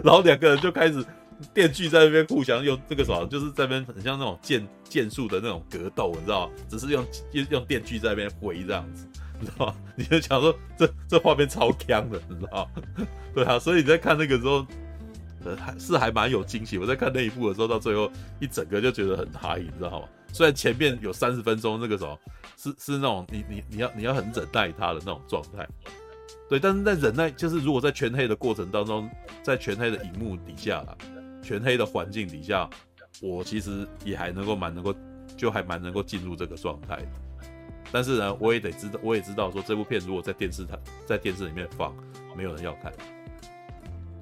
[0.05, 1.05] 然后两个人就开始
[1.52, 6.52] 电锯在那边互相用这个什么，就是在那边很像那种剑剑术的那种格斗，你知道吗？
[6.70, 9.09] 只是用用用电锯在那边挥这样子，
[9.43, 9.74] 你知道吗？
[9.97, 13.06] 你就想说这这画面超强的，你知道吗？
[13.35, 14.64] 对啊，所以你在看那个时候，
[15.44, 16.78] 呃，还是还蛮有惊喜。
[16.78, 18.10] 我在看那一部的时候，到最后
[18.40, 20.09] 一整个就觉得很嗨，你知道吗？
[20.32, 22.19] 虽然前面有三十分钟那个什么。
[22.55, 25.66] 是是那种你你你要你要很忍耐他的那种状态，
[26.48, 29.10] 对，但是在忍耐就是如果在全黑的过程当中，
[29.43, 30.85] 在全黑的荧幕底下，
[31.43, 32.70] 全黑的环境底下，
[33.20, 34.94] 我其实也还能够蛮能够
[35.36, 37.01] 就还蛮能够进入这个状态。
[37.90, 41.94] 但是呢，我也得知道，我也知道说这部片如果在电视台在电视里面放，
[42.36, 42.92] 没有人要看，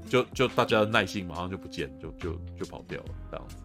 [0.08, 3.56] 就就大家的耐性马上就不见，就就就跑掉了这样子。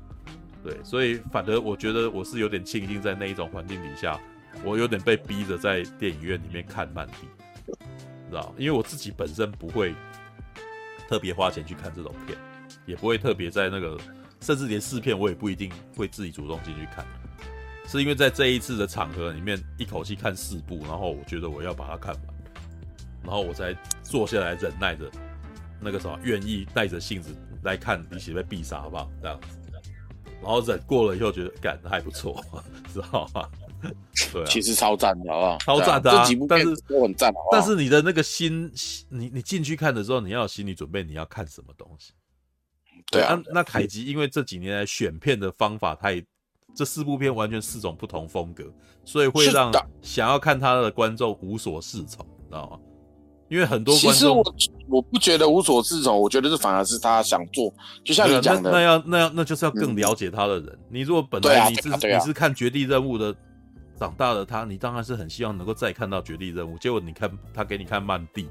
[0.64, 4.20] 对，所以反而我觉得我是有点庆幸在那一种环境底下。
[4.64, 7.28] 我有点被逼着在电影院里面看曼蒂，
[8.30, 8.56] 知道？
[8.58, 9.94] 因为我自己本身不会
[11.10, 12.38] 特别花钱去看这种片，
[12.86, 13.98] 也不会特别在那个，
[14.40, 17.06] 甚至连试片我也不一定会自己主动进去看，
[17.88, 22.24] 是因为在这一次的场合里面，一口气看四部，然后我觉得我要把它看完，
[23.24, 25.10] 然后我才坐下来忍耐着，
[25.80, 29.10] 那个什么愿意带着性子来看你写被必杀，好不好？
[29.22, 29.48] 这样子，
[30.42, 32.44] 然后忍过了以后觉得感还不错，
[32.94, 33.50] 知道吗？
[34.34, 35.58] 对啊，其实超赞的，好不好？
[35.60, 36.24] 超赞的啊！
[36.24, 37.32] 这几部片但是都很赞？
[37.52, 38.72] 但是你的那个心，
[39.10, 42.14] 你你进去看的时候，你要有心理准备，你要看什么东西？
[43.12, 46.16] 对啊，那凯吉因为这几年来选片的方法太，
[46.76, 48.66] 这四部片完全四种不同风格，
[49.06, 49.72] 所以会让
[50.02, 52.80] 想要看他的观众无所适从，知道吗？
[53.48, 54.44] 因为很多观众，其实我
[54.90, 57.74] 我不觉得无所适从，我觉得这反而是他想做，
[58.04, 60.68] 就像你讲的，那要那要那就是要更了解他的人。
[60.68, 63.34] 嗯、你如果本来你是、啊啊啊、你是看绝地任务的
[63.98, 68.48] 长大的他，你当然是很希望能够再看到绝地任务，结果你看他给你看曼蒂。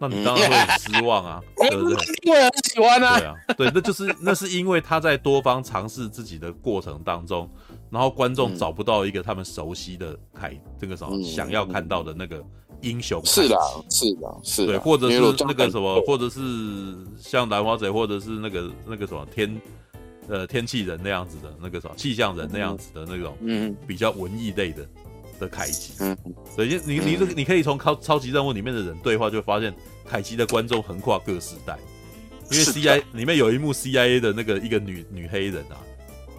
[0.00, 1.96] 那你当然会很失望啊， 对不对？
[2.22, 3.18] 因为很喜欢啊。
[3.18, 7.50] 对啊，对，那就是那是因为他在多方尝试自己的过程当中，
[7.90, 12.40] 然后观众找不到一个他们熟悉的凯，这个什么想要看到的那个
[12.82, 13.20] 英雄。
[13.24, 13.56] 是的，
[13.90, 14.72] 是的，是的。
[14.74, 16.40] 对，或者是那个什么，或者是
[17.18, 19.60] 像兰花贼，或者是那个那个什么天
[20.28, 24.86] 呃天气人那样子的那个什么气象人那样子的那种，嗯，比较文艺类的。
[25.38, 26.16] 的凯吉，嗯，
[26.56, 29.74] 对，你你这个你可以从超超级任务里面的人对话，就发现
[30.08, 31.78] 凯吉的观众横跨各时代，
[32.50, 35.76] 因为 C I 里面有一幕 C I A 的那个一个女女黑人啊，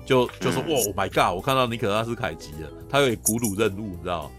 [0.05, 4.31] 就就说哇，Oh my God，我看到尼可拉斯凯吉了，他有古鲁任务，你知道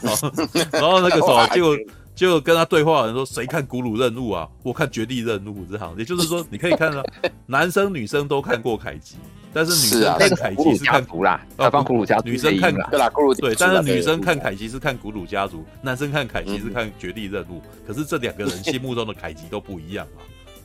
[0.00, 0.32] 然后
[0.70, 1.76] 然后那个时候就
[2.14, 4.48] 就跟他对话的人说，谁看古鲁任务啊？
[4.62, 7.02] 我看绝地任务这样，也就是说你可以看到
[7.46, 9.16] 男生女生都看过凯吉。
[9.52, 12.28] 但是女生看凯奇是看古啦，他帮古鲁家族。
[12.28, 17.60] 女生看对啦，古鲁对，但是女生看凯奇是看古鲁家族，男生看凯奇是看绝地任务。
[17.86, 20.22] 可是这两个人心目中的凯奇都不一样嘛？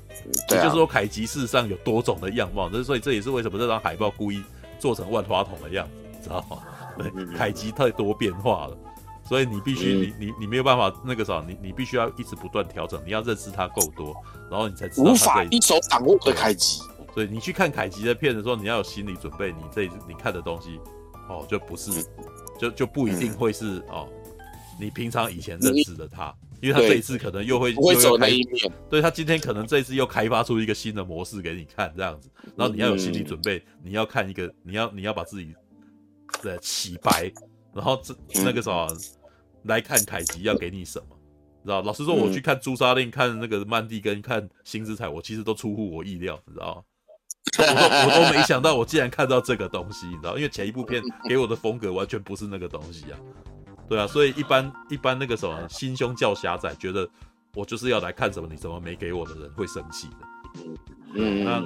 [0.50, 2.70] 也就是说凯奇事实上有多种的样貌。
[2.70, 4.44] 这所以这也是为什么这张海报故意
[4.80, 6.58] 做成万花筒的样子，知道吗？
[6.98, 8.78] 对，凯奇太多变化了，
[9.28, 14.16] 所以你必须你你你没有办法那个啥，你你必须要一直不断调整，你要认识他够多，
[14.50, 15.12] 然后你才知道。
[15.12, 16.54] 无法一手掌握的凯
[17.18, 17.26] 吉。
[17.26, 20.80] 对，你去看凯奇的片的时候，你要有心理准备，你这一次你看的东西，
[21.28, 22.06] 哦，就不是，
[22.60, 24.08] 就就不一定会是哦，
[24.80, 26.32] 你平常以前认识的他，
[26.62, 35.56] 因为他这一次可能又会又会走那一面，对，他今天可能这一次又开发出一个新的模式给你看，这样子，然后你要有心理准备，你要看一个，你要你要把自己
[36.44, 37.32] 的洗白，
[37.74, 38.88] 然后这那个什么
[39.64, 41.06] 来看凯奇要给你什么。
[41.64, 46.82] 知道，老实说，我去看朱砂令、看那个曼蒂跟看星之彩，我其实都出乎我意料，你知道吗？
[47.58, 50.36] 我都我都没想到，我竟然看到这个东西，你知道？
[50.36, 53.18] 因为前一部片给我的风格完全不是那个东西啊，
[53.88, 57.08] 对啊，所以一般一般那个什么心胸较狭窄，觉得
[57.56, 60.62] 我就是要来看什么，你怎么没给我的人会生气的。
[61.14, 61.64] 嗯，那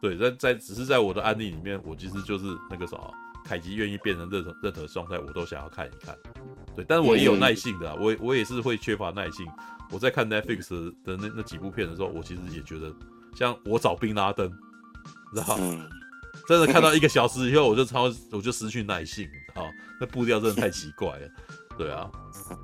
[0.00, 6.16] 对，在在只是在我的案例里面，我其实就是那个什么，凯吉愿意变成任何任何状态，我都想要看一看。
[6.74, 9.46] 对，但是我也有耐性的、啊，我我也是会缺乏耐性。
[9.90, 12.92] 我在看 Netflix 的那那几部片的时候，我其实也觉得，
[13.34, 14.50] 像我找宾拉登。
[15.34, 15.56] 然后，
[16.48, 19.64] 真的看到一个小时以后，我就超，我就失去耐性啊！
[20.00, 21.28] 那步调真的太奇怪了，
[21.78, 22.10] 对啊，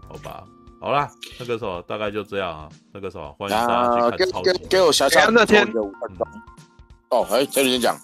[0.08, 0.44] 好吧，
[0.80, 1.08] 好啦，
[1.38, 4.52] 那个时候大概就这样啊，那个时候欢迎大家去看超级。
[4.52, 6.26] 给给我小小那天的五分钟。
[7.10, 7.96] 哦，哎，这里先讲。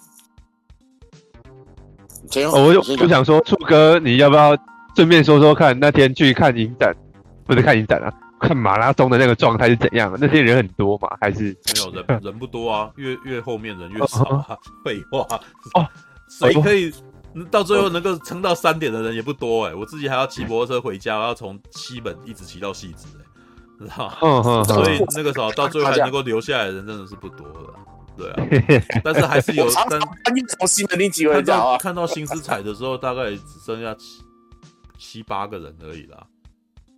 [2.51, 4.57] 我就我想说，处哥，你要不要
[4.95, 6.93] 顺便说说看，那天去看影展，
[7.45, 8.11] 不是看影展啊？
[8.39, 10.13] 看马拉松的那个状态是怎样？
[10.19, 11.07] 那些人很多吗？
[11.21, 12.05] 还是没有人？
[12.21, 14.57] 人不多啊，越越后面人越少啊。
[14.83, 15.25] 废话
[15.73, 15.87] 哦，
[16.29, 16.93] 谁可以
[17.49, 19.75] 到最后能够撑到三点的人也不多哎、欸。
[19.75, 23.23] 我自己还要骑摩托车回家，我要从西门一直骑到汐止哎，
[23.79, 24.63] 知道吗？
[24.63, 27.73] 所以那个时候到最后还能够留下来的人真的是不多了，
[28.17, 28.81] 对啊。
[29.03, 29.99] 但是还是有，但
[30.57, 34.23] 从西门你几位看到看到新思彩的时候，大概只剩下七
[34.97, 36.25] 七八个人而已啦。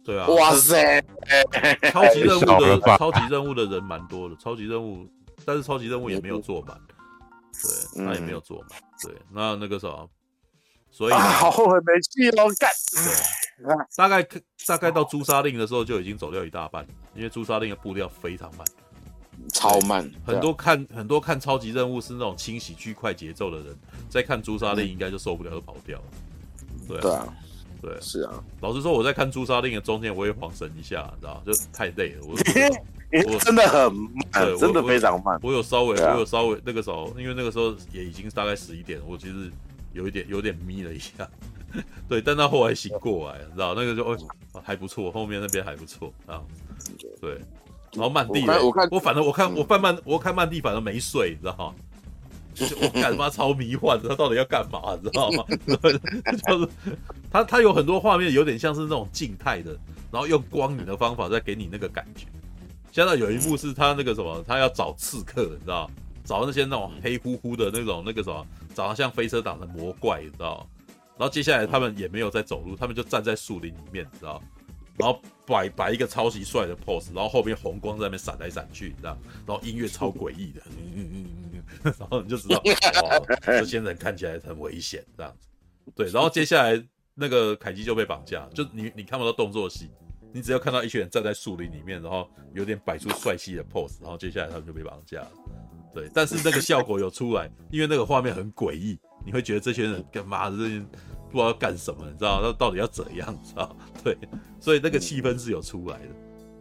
[0.08, 1.04] 对啊，哇塞！
[1.92, 5.06] 超级任务的 超级任务的人蛮多的，超级任务，
[5.44, 6.80] 但是超级任务也没有做满，
[7.62, 9.90] 对，他也没有做满，对，那那个啥，
[10.90, 12.70] 所以好后悔没去哦，干。
[13.58, 14.26] 对，大概
[14.66, 18.66] 大概到朱砂令的时候就已经走掉一大半，因为朱砂令的步调非常慢，
[19.52, 23.78] 超慢，很多看很多看超级任务是那种清洗区快节奏的人，
[24.10, 27.28] 在看朱砂令应该就受不了，就跑掉了，对啊。
[27.82, 28.44] 对，是啊。
[28.62, 32.26] 老实说，我在看《朱砂令》的中间，我也晃神一下，你知道，就太累了。
[32.26, 32.34] 我
[33.34, 35.40] 我真的很慢，真的非常慢。
[35.42, 39.50] 我有稍微，我有稍微那个时候，因为那个时候也已经大概十一点，我其实
[39.94, 41.28] 有一点有点眯了一下。
[42.08, 44.18] 对，但他后来醒过来，你知道，那个就哦
[44.64, 46.42] 还不错，后面那边还不错啊。
[47.22, 47.40] 对，
[47.94, 51.76] 然后曼蒂，我看我反正我看我半曼我看曼蒂反正没睡，你知道吗？
[52.82, 54.96] 我干他妈超迷幻的，他到底要干嘛？
[54.96, 55.44] 你知道吗？
[56.48, 56.70] 就是
[57.32, 59.78] 他，他有很多画面，有点像是那种静态的
[60.12, 62.26] 然后用光影的方法再给你那个感觉。
[62.92, 65.90] 现在有一幕是他那个什么，他要找刺客，你知道，
[66.24, 70.68] 找那些那种黑乎乎的那种那个什么，长得像飞车党的魔怪，你知道。
[71.18, 74.42] 然后接下来他们也没有在走路，他们就站在树林里面，你知道。
[74.98, 79.18] 然后摆摆一个超级帅的 pose，然后后边红光在那边闪来闪去，你知道。
[79.46, 82.60] 然后音乐超诡异的，嗯嗯嗯嗯嗯，然后你就知道，
[83.04, 85.48] 哇，这些人看起来很危险，这样子。
[85.96, 86.84] 对，然后接下来
[87.14, 89.90] 那个凯基就被绑架，就你你看不到动作戏。
[90.34, 95.32] 你只要看到一群人站在树林里面，然后有点摆出帅气的 pose，然后接下来他们就被绑架了。
[95.94, 100.50] 对，但是那个效果有出来，因为那个画面很诡异，你会觉得这些人干嘛？
[100.50, 100.86] 这些
[101.30, 102.40] 不知道要干什么，你知道？
[102.42, 103.38] 那到底要怎样？
[103.44, 103.76] 知道？
[104.04, 104.18] 对，
[104.60, 106.08] 所以那个气氛是有出来的。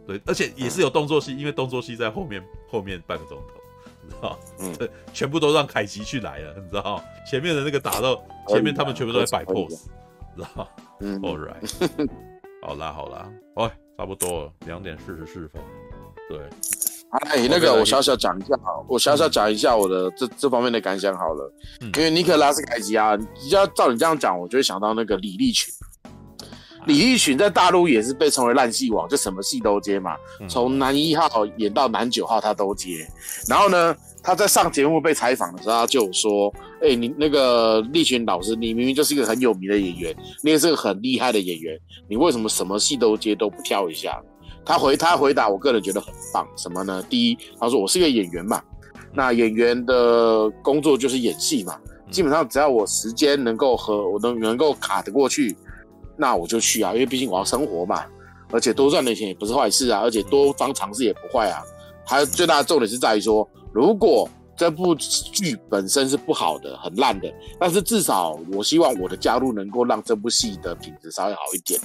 [0.05, 3.53] 对，而且也是有动作戏，因为动作戏在后面后面半个钟头，
[4.03, 4.39] 你知道？
[4.77, 7.03] 对，全部都让凯奇去来了，你知道？
[7.29, 9.85] 前面的那个打斗，前面他们全部都在摆 pose，
[10.35, 10.69] 知道？
[11.01, 12.09] 嗯，All right。
[12.61, 15.61] 好 啦好啦，哦，差不多了，两点四十四分。
[16.29, 16.39] 对，
[17.09, 18.55] 哎，那个我小小讲一下，
[18.87, 21.53] 我小小讲一下我的这这方面的感想好了。
[21.81, 25.73] 嗯、因为尼克拉斯凯奇啊，你要照你这样讲，我就会想到那个李立群。
[26.85, 30.15] 李立群在大陆也是被称为烂戏王，就什么戏都接嘛，
[30.49, 33.05] 从男一号演到男九号他都接。
[33.47, 41.77] 然后呢，他在上节目被采访的时候，他就说：“哎、欸，你那个立群老师，你明明就是一个很有名的演员，你也是个很厉害的演员，
[42.07, 44.21] 你为什么什么戏都接都不挑一下？”
[44.67, 46.45] 他回他回答，我个人觉得很棒。
[46.57, 47.01] 什么呢？
[47.09, 48.61] 第一，他说我是一个演员嘛，
[49.13, 51.79] 那演员的工作就是演戏嘛，
[52.11, 55.55] 基本上只要我时间能够和我能能够卡得过去，
[56.17, 58.03] 那我就去啊，因为毕竟我要生活嘛，
[58.51, 61.63] 而且多赚点钱也不是坏事啊，而且多方尝试也不坏啊。
[62.05, 63.47] 还有最大的重点是在于说。
[63.73, 71.79] 如果这部剧本身是不好的、很烂的，但是至少我希望我的加入能够让这部戏的品质稍微好一点。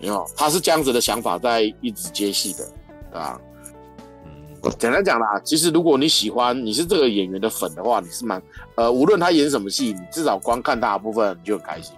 [0.00, 2.64] 嗯，因为他是这样子的想法在一直接戏的，
[3.10, 3.40] 对吧？
[4.24, 8.42] 嗯，简单讲啦，其实如果你喜欢，你是这个演员的粉的话，你是蛮
[8.74, 11.94] 呃，无论他演什么戏，你至少光看他的部分你就很开心。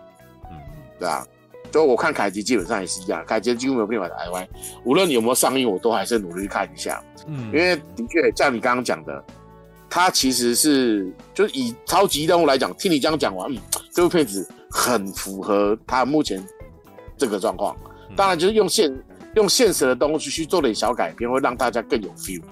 [0.51, 0.59] 嗯，
[0.99, 1.27] 对啊。
[1.71, 4.47] 就我看凯奇基本上也是一样，凯奇几乎没有变来台湾，
[4.85, 7.03] 无论你有没有上映，我都还是努力看一下。
[7.27, 9.25] 嗯，因为的确像你刚刚讲的，
[9.89, 13.57] 他其实是就是以超级任务来讲，听你这样讲完，嗯，
[13.91, 16.47] 这部片子很符合他目前
[17.17, 17.75] 这个状况。
[18.17, 18.93] 当然，就是用现
[19.35, 22.43] 用现实的东西去做点小改变，会让大家更有 feel。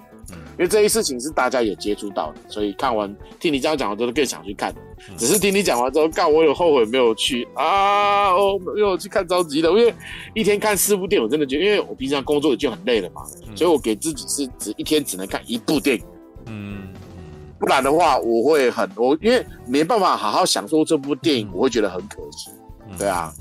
[0.57, 4.73] 因为这些事情是大家有接触到的，所以看完听你这样讲完之后，更想去看。
[5.17, 8.35] 只是听你讲完之后，干我有后悔没有去啊！
[8.35, 9.93] 我没有去看着急的，因为
[10.35, 13.23] 一天看四部电影，我真的觉得，因为我平常工作已经很累了嘛，
[13.55, 16.03] 所以我给自己是只一天只能看一部电影。
[16.45, 16.87] 嗯，
[17.59, 22.51] 不然的话我会很我因为没办法好好享受这部电影，我会觉得很可惜。
[22.97, 23.33] 对啊，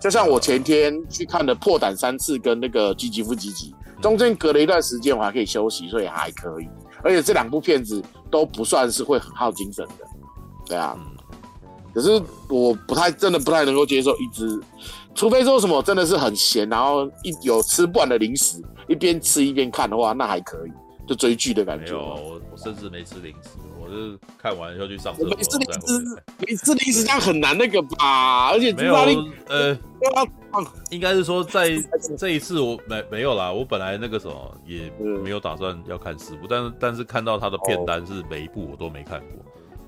[0.00, 3.72] 就像我前天去看的《破胆三次》跟那个《吉吉夫吉吉》。
[4.00, 6.66] 中间隔了一段时间，我还可以休息，所以还可以。
[7.02, 10.06] 而且这两部片子都不算是会很耗精神的，
[10.66, 10.96] 对啊。
[11.92, 14.58] 可是我不太真的不太能够接受一直，
[15.14, 20.70] 除非说什么真的是很闲，然后一有吃不完的零食，一边吃一边看的话，那还可以，
[21.06, 21.92] 就追剧的感觉。
[21.92, 25.30] 没有，我我甚至没吃零食，我是看完要去上厕所。
[25.30, 28.50] 没吃零食，没吃零食这样很难那个吧？
[28.50, 28.94] 而且没有
[29.48, 29.78] 呃。
[30.90, 31.70] 应该是说，在
[32.18, 33.52] 这一次我没没有啦。
[33.52, 34.90] 我本来那个什么也
[35.22, 39.28] 没有打算要看四部，但是但是看到他的片单是每一部我都没看过，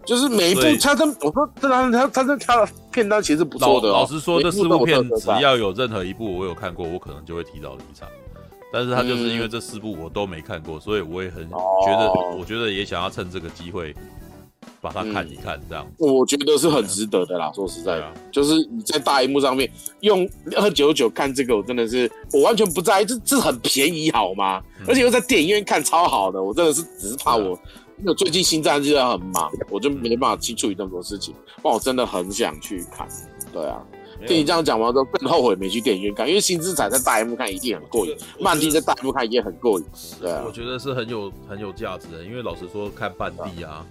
[0.07, 3.89] 就是每一部他跟我说，这他他他他的片单其实不错的。
[3.89, 8.09] 老实说，这四部片只要有任何一部我有看过，我可能就会提早离场。
[8.73, 13.95] 但是他就是因为这四部我都没看过，所以我也很觉得，我觉得也想要趁这个机会。
[14.81, 17.53] 把它看一看，这样、嗯、我觉得是很值得的啦。
[17.55, 19.71] 说实在的，啊、就是你在大荧幕上面
[20.01, 24.61] 用二九九看这个，我真的是我完全不在意，这这很便宜好吗？
[24.81, 27.57] 嗯、而且又在电影院看超好的，我真的是只是怕我，
[28.01, 31.33] 因为最近星战就很忙，我就没办法去处理那么多事情。
[31.63, 33.07] 哇我真的很想去看。
[33.53, 39.87] 对啊，有听你这样讲完之后，更后悔没去电影院看，因为星之彩在大荧幕看一定很过瘾，漫帝在大荧幕看也很过瘾。
[40.21, 43.85] 对啊，我觉得是很有很有价值的，因为老实说，看漫地啊。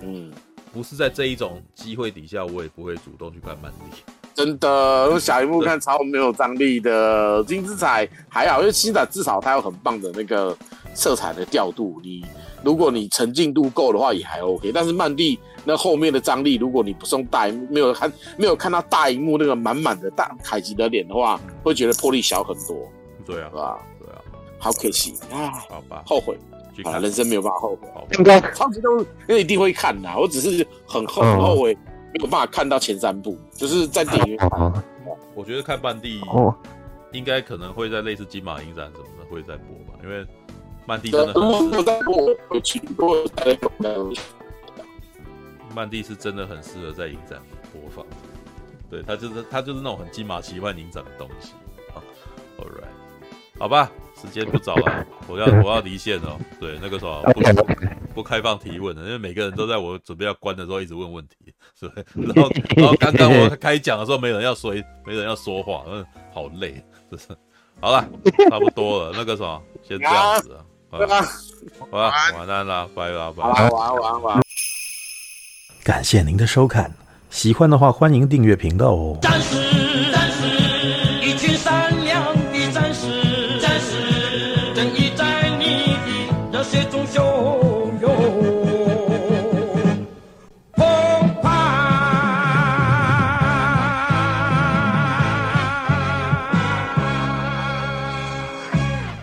[0.00, 0.30] 嗯，
[0.72, 3.96] 不是在这一种机会底下，我也不会主动去看漫威。
[4.34, 7.42] 真的，用小荧幕看超没有张力的。
[7.44, 10.56] 金之彩还好，因为金之彩至少它有很棒的那个
[10.94, 12.00] 色彩的调度。
[12.04, 12.24] 你
[12.62, 14.70] 如果你沉浸度够的话，也还 OK。
[14.72, 15.36] 但是漫帝
[15.68, 22.74] 那后面的张力，如果你不送大荧幕，没有看没有看到大荧幕那个满满的大凯吉的脸的话，会觉得魄力小很多。
[23.26, 23.78] 对啊，是吧？
[24.00, 24.18] 对啊，
[24.58, 26.38] 好可惜啊，好吧，后悔。
[26.84, 31.74] 啊，人生没有办法后悔，应该超级都因为一定会看的，我只是很后很后悔
[32.14, 34.50] 没有办法看到前三部，就是在电影院。
[35.34, 36.54] 我觉得看漫地哦，
[37.12, 40.24] 应该可能会在类似金马影展什么的会再播吧，因为
[40.86, 41.82] 漫帝真的很适合。
[41.82, 42.16] 在播，
[42.48, 43.58] 我去播在
[45.78, 47.40] 漫帝是真的很适合在影展
[47.72, 48.04] 播放。
[48.90, 51.52] 对，它就是它就是那种很金马奇幻影展的东西。
[51.94, 52.02] 好
[52.58, 53.88] ，All right，好吧。
[54.20, 56.36] 时间不早了， 我要我要离线哦。
[56.58, 57.40] 对，那个时候不
[58.16, 61.86] 不开放提问了，因为每个人都在我准备要关的时候一直问问题，是？
[62.16, 64.74] 然后然后刚刚我开讲的时候没人要说，
[65.06, 66.74] 没人要说话，嗯，好累，
[67.10, 67.28] 是不是？
[67.80, 68.04] 好了，
[68.50, 70.98] 差不多了，那个什么，先这样子啊，好
[71.86, 73.44] 吧，晚安啦，拜了，拜。
[73.44, 74.42] 晚安，晚安，晚安。
[75.84, 76.92] 感谢您的收看，
[77.30, 79.18] 喜欢的话欢迎订阅频道哦。